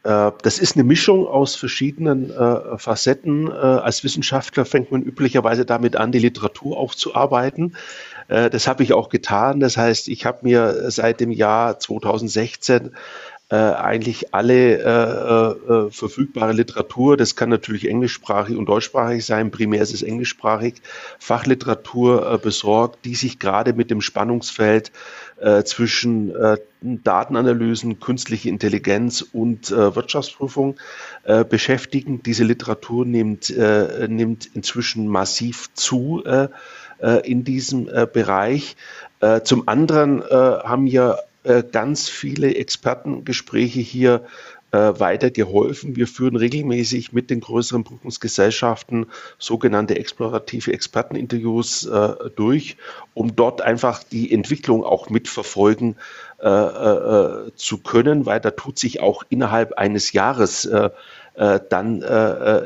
Äh, 0.07 0.31
das 0.41 0.57
ist 0.57 0.75
eine 0.75 0.85
Mischung 0.85 1.27
aus 1.27 1.55
verschiedenen 1.55 2.31
äh, 2.31 2.77
Facetten. 2.77 3.47
Äh, 3.47 3.51
als 3.51 4.03
Wissenschaftler 4.05 4.63
fängt 4.63 4.91
man 4.91 5.01
üblicherweise 5.01 5.65
damit 5.65 5.97
an, 5.97 6.13
die 6.13 6.19
Literatur 6.19 6.77
aufzuarbeiten. 6.77 7.75
Äh, 8.29 8.49
das 8.49 8.67
habe 8.67 8.83
ich 8.83 8.93
auch 8.93 9.09
getan. 9.09 9.59
Das 9.59 9.75
heißt, 9.75 10.07
ich 10.07 10.25
habe 10.25 10.39
mir 10.43 10.89
seit 10.91 11.19
dem 11.19 11.31
Jahr 11.31 11.79
2016 11.79 12.91
äh, 13.49 13.55
eigentlich 13.55 14.33
alle 14.33 14.77
äh, 14.77 15.91
verfügbare 15.91 16.51
Literatur, 16.51 17.15
das 17.15 17.37
kann 17.37 17.47
natürlich 17.47 17.87
englischsprachig 17.87 18.57
und 18.57 18.65
deutschsprachig 18.65 19.25
sein, 19.25 19.51
primär 19.51 19.81
ist 19.81 19.93
es 19.93 20.03
englischsprachig, 20.03 20.81
Fachliteratur 21.17 22.39
besorgt, 22.43 23.05
die 23.05 23.15
sich 23.15 23.39
gerade 23.39 23.71
mit 23.71 23.89
dem 23.89 24.01
Spannungsfeld 24.01 24.89
äh, 24.89 24.91
zwischen 25.63 26.35
äh, 26.35 26.57
Datenanalysen, 26.81 27.99
künstliche 27.99 28.49
Intelligenz 28.49 29.21
und 29.21 29.71
äh, 29.71 29.95
Wirtschaftsprüfung 29.95 30.75
äh, 31.23 31.43
beschäftigen. 31.43 32.23
Diese 32.23 32.43
Literatur 32.43 33.05
nimmt, 33.05 33.49
äh, 33.49 34.07
nimmt 34.07 34.47
inzwischen 34.53 35.07
massiv 35.07 35.73
zu 35.73 36.23
äh, 36.25 36.47
äh, 36.99 37.29
in 37.29 37.43
diesem 37.43 37.87
äh, 37.87 38.07
Bereich. 38.11 38.75
Äh, 39.19 39.41
zum 39.41 39.67
anderen 39.67 40.23
haben 40.23 40.87
ja 40.87 41.17
ganz 41.71 42.09
viele 42.09 42.55
Expertengespräche 42.55 43.79
hier 43.79 44.15
äh, 44.15 44.56
weitergeholfen. 44.71 45.95
Wir 45.95 46.07
führen 46.07 46.35
regelmäßig 46.35 47.13
mit 47.13 47.29
den 47.29 47.39
größeren 47.39 47.85
Prüfungsgesellschaften 47.85 49.07
sogenannte 49.39 49.97
explorative 49.97 50.73
Experteninterviews 50.73 51.85
äh, 51.85 52.29
durch, 52.35 52.75
um 53.13 53.35
dort 53.35 53.61
einfach 53.61 54.03
die 54.03 54.31
Entwicklung 54.33 54.83
auch 54.83 55.09
mitverfolgen 55.09 55.95
äh, 56.39 56.47
äh, 56.49 57.51
zu 57.55 57.79
können, 57.79 58.27
weil 58.27 58.39
da 58.39 58.51
tut 58.51 58.77
sich 58.77 58.99
auch 58.99 59.23
innerhalb 59.29 59.73
eines 59.73 60.11
Jahres 60.11 60.65
äh, 60.65 60.91
äh, 61.33 61.59
dann 61.67 62.01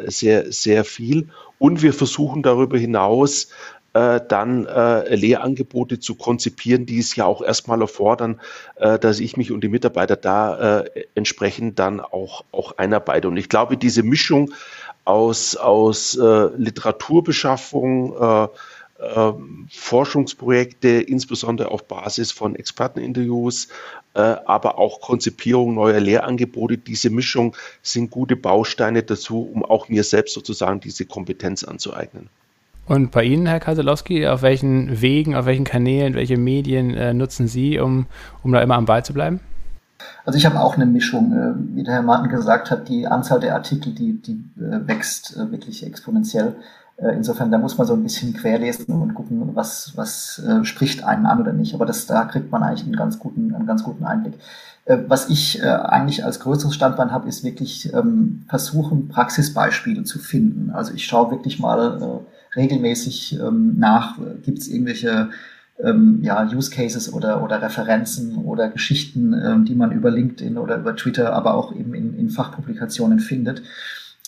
sehr, 0.08 0.52
sehr 0.52 0.84
viel. 0.84 1.30
Und 1.58 1.82
wir 1.82 1.93
versuchen 1.93 2.41
darüber 2.41 2.78
hinaus 2.78 3.47
äh, 3.94 4.22
dann 4.26 4.66
äh, 4.68 5.14
Lehrangebote 5.16 6.00
zu 6.00 6.16
konzipieren, 6.16 6.86
die 6.86 7.00
es 7.00 7.16
ja 7.16 7.26
auch 7.26 7.42
erstmal 7.42 7.82
erfordern, 7.82 8.39
äh, 8.76 8.98
dass 8.98 9.20
ich 9.20 9.36
mich 9.36 9.52
und 9.52 9.62
die 9.64 9.70
Mitarbeiter 9.70 10.16
da 10.16 10.80
äh, 10.80 11.06
entsprechend 11.16 11.78
dann 11.80 12.00
auch, 12.00 12.46
auch 12.52 12.78
einarbeite. 12.78 13.28
Und 13.28 13.38
ich 13.38 13.50
glaube, 13.50 13.78
diese 13.78 14.04
Mischung 14.04 14.54
aus, 15.04 15.58
aus 15.58 16.16
äh, 16.16 16.50
Literaturbeschaffung, 16.56 18.16
äh, 18.16 18.48
Forschungsprojekte, 19.72 20.88
insbesondere 21.02 21.72
auf 21.72 21.86
Basis 21.86 22.32
von 22.32 22.56
Experteninterviews, 22.56 23.70
aber 24.14 24.78
auch 24.78 25.02
Konzipierung 25.02 25.74
neuer 25.74 26.00
Lehrangebote. 26.00 26.78
Diese 26.78 27.10
Mischung 27.10 27.56
sind 27.82 28.12
gute 28.12 28.36
Bausteine 28.36 29.02
dazu, 29.02 29.50
um 29.52 29.66
auch 29.66 29.89
mir 29.89 30.04
selbst 30.04 30.36
sozusagen 30.36 30.82
diese 30.82 31.08
Kompetenz 31.08 31.64
anzueignen. 31.64 32.30
Und 32.92 33.12
bei 33.12 33.24
Ihnen, 33.24 33.46
Herr 33.46 33.62
Kaselowski, 33.62 34.28
auf 34.28 34.42
welchen 34.42 35.00
Wegen, 35.00 35.34
auf 35.34 35.46
welchen 35.46 35.64
Kanälen, 35.64 36.14
welche 36.14 36.36
Medien 36.36 36.94
äh, 36.94 37.14
nutzen 37.14 37.48
Sie, 37.48 37.80
um, 37.80 38.06
um 38.44 38.52
da 38.52 38.62
immer 38.62 38.76
am 38.76 38.84
Ball 38.84 39.06
zu 39.06 39.14
bleiben? 39.14 39.39
Also 40.26 40.36
ich 40.36 40.46
habe 40.46 40.60
auch 40.60 40.76
eine 40.76 40.86
Mischung. 40.86 41.32
Äh, 41.32 41.54
wie 41.78 41.84
der 41.84 41.94
Herr 41.94 42.02
Martin 42.02 42.30
gesagt 42.30 42.70
hat, 42.70 42.89
die 42.89 43.08
Anzahl 43.08 43.39
der 43.39 43.56
Artikel, 43.56 43.94
die, 43.94 44.22
die 44.22 44.44
äh, 44.62 44.86
wächst 44.86 45.38
äh, 45.38 45.50
wirklich 45.50 45.86
exponentiell. 45.86 46.54
Insofern, 46.98 47.50
da 47.50 47.58
muss 47.58 47.78
man 47.80 47.88
so 47.88 47.94
ein 47.94 48.04
bisschen 48.04 48.34
querlesen 48.34 48.94
und 48.94 49.16
gucken, 49.16 49.56
was, 49.56 49.94
was 49.96 50.39
spricht 50.62 51.04
einen 51.04 51.26
an 51.26 51.42
oder 51.42 51.52
nicht. 51.52 51.74
Aber 51.74 51.88
das, 51.88 52.06
da 52.06 52.26
kriegt 52.26 52.52
man 52.52 52.62
eigentlich 52.62 52.84
einen 52.84 52.96
ganz 52.96 53.18
guten, 53.18 53.56
einen 53.56 53.66
ganz 53.66 53.84
guten 53.84 54.06
Einblick. 54.06 54.36
Was 55.08 55.28
ich 55.30 55.66
eigentlich 55.66 56.24
als 56.24 56.39
größeres 56.42 56.76
Standbein 56.76 57.12
habe, 57.12 57.28
ist 57.28 57.44
wirklich 57.44 57.92
ähm, 57.92 58.44
versuchen, 58.48 59.08
Praxisbeispiele 59.08 60.04
zu 60.04 60.20
finden. 60.20 60.70
Also 60.70 60.94
ich 60.94 61.06
schaue 61.06 61.32
wirklich 61.32 61.58
mal 61.58 62.22
regelmäßig 62.56 63.39
ähm, 63.39 63.78
nach, 63.78 64.18
gibt 64.43 64.60
es 64.60 64.68
irgendwelche 64.68 65.30
ähm, 65.84 66.20
ja, 66.22 66.43
Use 66.43 66.70
Cases 66.70 67.12
oder, 67.12 67.43
oder 67.43 67.62
Referenzen 67.62 68.38
oder 68.38 68.70
Geschichten, 68.70 69.34
ähm, 69.34 69.66
die 69.66 69.76
man 69.76 69.91
über 69.91 70.12
LinkedIn 70.12 70.58
oder 70.58 70.78
über 70.78 70.95
Twitter, 70.95 71.34
aber 71.34 71.56
auch 71.56 71.76
eben 71.76 71.93
in, 71.93 72.18
in 72.18 72.30
Fachpublikationen 72.30 73.20
findet, 73.20 73.64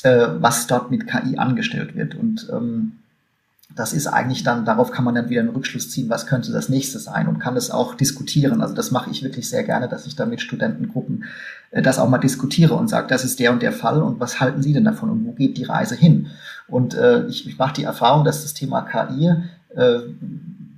äh, 0.03 0.27
was 0.39 0.67
dort 0.67 0.91
mit 0.91 1.07
KI 1.07 1.37
angestellt 1.37 1.95
wird. 1.95 2.15
Und 2.15 2.47
ähm, 2.51 2.93
das 3.75 3.93
ist 3.93 4.07
eigentlich 4.07 4.43
dann, 4.43 4.65
darauf 4.65 4.91
kann 4.91 5.03
man 5.03 5.15
dann 5.15 5.29
wieder 5.29 5.41
einen 5.41 5.49
Rückschluss 5.49 5.89
ziehen, 5.89 6.09
was 6.09 6.27
könnte 6.27 6.51
das 6.51 6.69
nächste 6.69 6.99
sein 6.99 7.27
und 7.27 7.39
kann 7.39 7.55
das 7.55 7.71
auch 7.71 7.95
diskutieren. 7.95 8.61
Also 8.61 8.75
das 8.75 8.91
mache 8.91 9.09
ich 9.09 9.23
wirklich 9.23 9.49
sehr 9.49 9.63
gerne, 9.63 9.87
dass 9.87 10.05
ich 10.05 10.15
da 10.15 10.25
mit 10.25 10.41
Studentengruppen 10.41 11.25
äh, 11.71 11.81
das 11.81 11.99
auch 11.99 12.09
mal 12.09 12.19
diskutiere 12.19 12.75
und 12.75 12.87
sage, 12.87 13.07
das 13.07 13.23
ist 13.23 13.39
der 13.39 13.51
und 13.51 13.61
der 13.61 13.73
Fall 13.73 14.01
und 14.01 14.19
was 14.19 14.39
halten 14.39 14.61
Sie 14.61 14.73
denn 14.73 14.83
davon 14.83 15.09
und 15.09 15.25
wo 15.25 15.31
geht 15.31 15.57
die 15.57 15.63
Reise 15.63 15.95
hin? 15.95 16.27
Und 16.67 16.95
äh, 16.95 17.25
ich, 17.27 17.47
ich 17.47 17.57
mache 17.57 17.73
die 17.73 17.83
Erfahrung, 17.83 18.23
dass 18.23 18.43
das 18.43 18.53
Thema 18.53 18.81
KI 18.81 19.33
äh, 19.75 19.99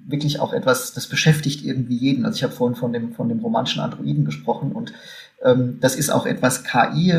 wirklich 0.07 0.39
auch 0.39 0.53
etwas, 0.53 0.93
das 0.93 1.07
beschäftigt 1.07 1.63
irgendwie 1.65 1.97
jeden. 1.97 2.25
Also 2.25 2.37
ich 2.37 2.43
habe 2.43 2.53
vorhin 2.53 2.75
von 2.75 2.93
dem, 2.93 3.13
von 3.13 3.29
dem 3.29 3.39
romanischen 3.39 3.81
Androiden 3.81 4.25
gesprochen 4.25 4.71
und 4.71 4.93
ähm, 5.43 5.77
das 5.81 5.95
ist 5.95 6.09
auch 6.09 6.25
etwas 6.25 6.63
KI. 6.63 7.13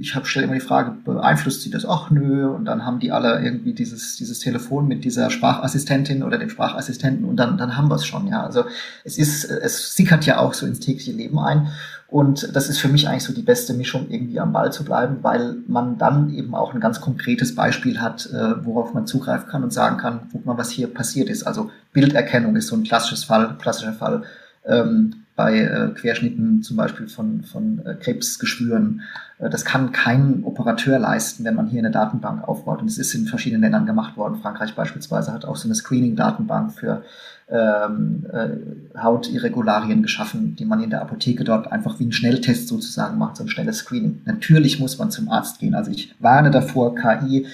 Ich 0.00 0.14
habe 0.14 0.26
stelle 0.26 0.44
immer 0.44 0.54
die 0.54 0.60
Frage, 0.60 0.92
beeinflusst 1.04 1.62
sie 1.62 1.70
das? 1.70 1.86
Ach 1.86 2.10
nö. 2.10 2.48
Und 2.48 2.64
dann 2.64 2.84
haben 2.84 3.00
die 3.00 3.12
alle 3.12 3.42
irgendwie 3.42 3.74
dieses, 3.74 4.16
dieses 4.16 4.40
Telefon 4.40 4.88
mit 4.88 5.04
dieser 5.04 5.30
Sprachassistentin 5.30 6.22
oder 6.22 6.38
dem 6.38 6.50
Sprachassistenten 6.50 7.24
und 7.24 7.36
dann, 7.36 7.56
dann 7.56 7.76
haben 7.76 7.88
wir 7.88 7.96
es 7.96 8.04
schon. 8.04 8.26
Ja, 8.28 8.42
also 8.42 8.64
es 9.04 9.18
ist, 9.18 9.44
es 9.44 9.94
sickert 9.94 10.26
ja 10.26 10.38
auch 10.38 10.54
so 10.54 10.66
ins 10.66 10.80
tägliche 10.80 11.12
Leben 11.12 11.38
ein. 11.38 11.68
Und 12.08 12.54
das 12.54 12.68
ist 12.68 12.78
für 12.78 12.88
mich 12.88 13.08
eigentlich 13.08 13.24
so 13.24 13.34
die 13.34 13.42
beste 13.42 13.74
Mischung, 13.74 14.08
irgendwie 14.08 14.38
am 14.38 14.52
Ball 14.52 14.72
zu 14.72 14.84
bleiben, 14.84 15.18
weil 15.22 15.56
man 15.66 15.98
dann 15.98 16.32
eben 16.32 16.54
auch 16.54 16.72
ein 16.72 16.80
ganz 16.80 17.00
konkretes 17.00 17.54
Beispiel 17.54 18.00
hat, 18.00 18.26
äh, 18.26 18.64
worauf 18.64 18.94
man 18.94 19.06
zugreifen 19.06 19.48
kann 19.48 19.64
und 19.64 19.72
sagen 19.72 19.96
kann, 19.96 20.28
guck 20.30 20.46
mal, 20.46 20.56
was 20.56 20.70
hier 20.70 20.86
passiert 20.86 21.28
ist. 21.28 21.42
Also 21.42 21.70
Bilderkennung 21.92 22.54
ist 22.54 22.68
so 22.68 22.76
ein 22.76 22.84
klassisches 22.84 23.24
Fall, 23.24 23.56
klassischer 23.58 23.92
Fall. 23.92 24.22
Ähm, 24.64 25.25
bei 25.36 25.60
äh, 25.60 25.90
Querschnitten 25.94 26.62
zum 26.62 26.78
Beispiel 26.78 27.08
von, 27.08 27.42
von 27.42 27.84
äh, 27.84 27.94
Krebsgeschwüren. 27.94 29.02
Äh, 29.38 29.50
das 29.50 29.66
kann 29.66 29.92
kein 29.92 30.42
Operateur 30.44 30.98
leisten, 30.98 31.44
wenn 31.44 31.54
man 31.54 31.66
hier 31.66 31.80
eine 31.80 31.90
Datenbank 31.90 32.48
aufbaut. 32.48 32.80
Und 32.80 32.88
es 32.88 32.96
ist 32.96 33.14
in 33.14 33.26
verschiedenen 33.26 33.62
Ländern 33.62 33.84
gemacht 33.84 34.16
worden. 34.16 34.40
Frankreich 34.40 34.74
beispielsweise 34.74 35.32
hat 35.32 35.44
auch 35.44 35.56
so 35.56 35.68
eine 35.68 35.74
Screening-Datenbank 35.74 36.72
für 36.72 37.04
ähm, 37.48 38.26
äh, 38.32 38.98
Hautirregularien 38.98 40.02
geschaffen, 40.02 40.56
die 40.56 40.64
man 40.64 40.82
in 40.82 40.90
der 40.90 41.02
Apotheke 41.02 41.44
dort 41.44 41.70
einfach 41.70 42.00
wie 42.00 42.06
ein 42.06 42.12
Schnelltest 42.12 42.68
sozusagen 42.68 43.18
macht, 43.18 43.36
so 43.36 43.44
ein 43.44 43.48
schnelles 43.48 43.78
Screening. 43.78 44.22
Natürlich 44.24 44.80
muss 44.80 44.98
man 44.98 45.10
zum 45.10 45.28
Arzt 45.28 45.60
gehen. 45.60 45.74
Also 45.74 45.90
ich 45.90 46.14
warne 46.18 46.50
davor, 46.50 46.94
KI 46.94 47.46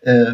äh, 0.00 0.32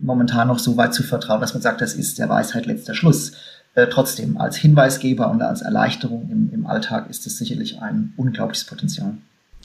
momentan 0.00 0.48
noch 0.48 0.58
so 0.58 0.76
weit 0.76 0.92
zu 0.92 1.02
vertrauen, 1.02 1.40
dass 1.40 1.54
man 1.54 1.62
sagt, 1.62 1.80
das 1.80 1.94
ist 1.94 2.18
der 2.18 2.28
Weisheit 2.28 2.66
letzter 2.66 2.94
Schluss. 2.94 3.32
Äh, 3.74 3.86
trotzdem, 3.88 4.36
als 4.36 4.56
Hinweisgeber 4.56 5.30
und 5.30 5.40
als 5.42 5.62
Erleichterung 5.62 6.28
im, 6.30 6.50
im 6.52 6.66
Alltag 6.66 7.08
ist 7.08 7.26
es 7.26 7.38
sicherlich 7.38 7.80
ein 7.80 8.12
unglaubliches 8.16 8.64
Potenzial. 8.64 9.14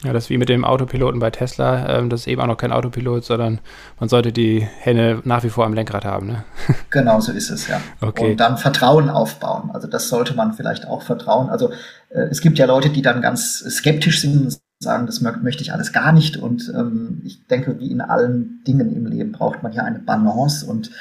Ja, 0.03 0.13
das 0.13 0.25
ist 0.25 0.29
wie 0.29 0.37
mit 0.37 0.47
dem 0.47 0.63
Autopiloten 0.63 1.19
bei 1.19 1.31
Tesla. 1.31 1.97
Ähm, 1.97 2.09
das 2.09 2.21
ist 2.21 2.27
eben 2.27 2.39
auch 2.41 2.47
noch 2.47 2.57
kein 2.57 2.71
Autopilot, 2.71 3.25
sondern 3.25 3.59
man 3.99 4.09
sollte 4.09 4.31
die 4.31 4.61
Hände 4.61 5.21
nach 5.25 5.43
wie 5.43 5.49
vor 5.49 5.65
am 5.65 5.73
Lenkrad 5.73 6.05
haben. 6.05 6.27
Ne? 6.27 6.43
Genau, 6.91 7.19
so 7.19 7.31
ist 7.31 7.49
es, 7.49 7.67
ja. 7.67 7.81
Okay. 7.99 8.31
Und 8.31 8.39
dann 8.39 8.57
Vertrauen 8.57 9.09
aufbauen. 9.09 9.71
Also 9.73 9.87
das 9.87 10.07
sollte 10.09 10.35
man 10.35 10.53
vielleicht 10.53 10.87
auch 10.87 11.01
vertrauen. 11.01 11.49
Also 11.49 11.71
äh, 12.09 12.21
es 12.29 12.41
gibt 12.41 12.59
ja 12.59 12.65
Leute, 12.65 12.89
die 12.89 13.01
dann 13.01 13.21
ganz 13.21 13.59
skeptisch 13.59 14.21
sind 14.21 14.39
und 14.39 14.57
sagen, 14.79 15.07
das 15.07 15.21
möchte 15.21 15.63
ich 15.63 15.73
alles 15.73 15.91
gar 15.91 16.11
nicht. 16.11 16.37
Und 16.37 16.71
ähm, 16.75 17.21
ich 17.25 17.47
denke, 17.47 17.79
wie 17.79 17.91
in 17.91 18.01
allen 18.01 18.63
Dingen 18.67 18.95
im 18.95 19.07
Leben 19.07 19.31
braucht 19.31 19.63
man 19.63 19.73
ja 19.73 19.83
eine 19.83 19.99
Balance 19.99 20.65
und 20.65 20.91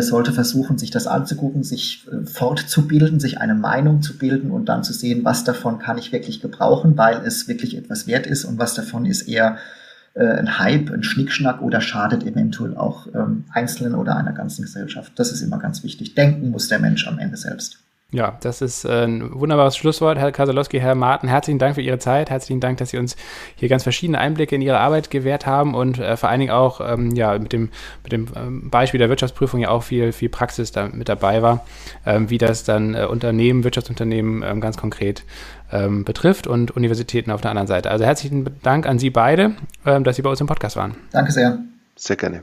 sollte 0.00 0.32
versuchen, 0.32 0.78
sich 0.78 0.90
das 0.92 1.06
anzugucken, 1.06 1.64
sich 1.64 2.06
äh, 2.10 2.24
fortzubilden, 2.24 3.18
sich 3.18 3.38
eine 3.38 3.54
Meinung 3.54 4.00
zu 4.00 4.16
bilden 4.16 4.50
und 4.50 4.66
dann 4.66 4.84
zu 4.84 4.92
sehen, 4.92 5.24
was 5.24 5.42
davon 5.42 5.80
kann 5.80 5.98
ich 5.98 6.12
wirklich 6.12 6.40
gebrauchen, 6.40 6.96
weil 6.96 7.22
es 7.24 7.48
wirklich 7.48 7.76
etwas 7.76 8.06
wert 8.06 8.26
ist 8.26 8.44
und 8.44 8.58
was 8.58 8.74
davon 8.74 9.06
ist 9.06 9.22
eher 9.22 9.58
äh, 10.14 10.24
ein 10.24 10.58
Hype, 10.58 10.90
ein 10.90 11.02
Schnickschnack 11.02 11.62
oder 11.62 11.80
schadet 11.80 12.24
eventuell 12.24 12.76
auch 12.76 13.08
ähm, 13.14 13.44
Einzelnen 13.50 13.94
oder 13.94 14.16
einer 14.16 14.32
ganzen 14.32 14.62
Gesellschaft. 14.62 15.12
Das 15.16 15.32
ist 15.32 15.40
immer 15.40 15.58
ganz 15.58 15.82
wichtig. 15.82 16.14
Denken 16.14 16.50
muss 16.50 16.68
der 16.68 16.78
Mensch 16.78 17.08
am 17.08 17.18
Ende 17.18 17.36
selbst. 17.36 17.78
Ja, 18.12 18.36
das 18.42 18.60
ist 18.60 18.84
äh, 18.84 19.04
ein 19.04 19.32
wunderbares 19.32 19.74
Schlusswort, 19.74 20.18
Herr 20.18 20.32
Kasalowski, 20.32 20.78
Herr 20.78 20.94
Martin. 20.94 21.30
Herzlichen 21.30 21.58
Dank 21.58 21.76
für 21.76 21.80
Ihre 21.80 21.98
Zeit. 21.98 22.28
Herzlichen 22.28 22.60
Dank, 22.60 22.76
dass 22.76 22.90
Sie 22.90 22.98
uns 22.98 23.16
hier 23.56 23.70
ganz 23.70 23.84
verschiedene 23.84 24.18
Einblicke 24.18 24.54
in 24.54 24.60
Ihre 24.60 24.78
Arbeit 24.78 25.10
gewährt 25.10 25.46
haben 25.46 25.74
und 25.74 25.98
äh, 25.98 26.18
vor 26.18 26.28
allen 26.28 26.40
Dingen 26.40 26.52
auch 26.52 26.82
ähm, 26.86 27.14
ja, 27.14 27.38
mit 27.38 27.54
dem, 27.54 27.70
mit 28.02 28.12
dem 28.12 28.28
ähm, 28.36 28.68
Beispiel 28.68 28.98
der 28.98 29.08
Wirtschaftsprüfung 29.08 29.60
ja 29.60 29.70
auch 29.70 29.82
viel, 29.82 30.12
viel 30.12 30.28
Praxis 30.28 30.72
da 30.72 30.88
mit 30.88 31.08
dabei 31.08 31.40
war, 31.40 31.64
ähm, 32.04 32.28
wie 32.28 32.36
das 32.36 32.64
dann 32.64 32.94
äh, 32.94 33.06
Unternehmen, 33.06 33.64
Wirtschaftsunternehmen 33.64 34.42
ähm, 34.42 34.60
ganz 34.60 34.76
konkret 34.76 35.24
ähm, 35.72 36.04
betrifft 36.04 36.46
und 36.46 36.70
Universitäten 36.70 37.30
auf 37.30 37.40
der 37.40 37.50
anderen 37.50 37.68
Seite. 37.68 37.90
Also 37.90 38.04
herzlichen 38.04 38.46
Dank 38.62 38.86
an 38.86 38.98
Sie 38.98 39.08
beide, 39.08 39.52
ähm, 39.86 40.04
dass 40.04 40.16
Sie 40.16 40.22
bei 40.22 40.28
uns 40.28 40.40
im 40.40 40.46
Podcast 40.46 40.76
waren. 40.76 40.96
Danke 41.12 41.32
sehr. 41.32 41.60
Sehr 41.96 42.16
gerne. 42.16 42.42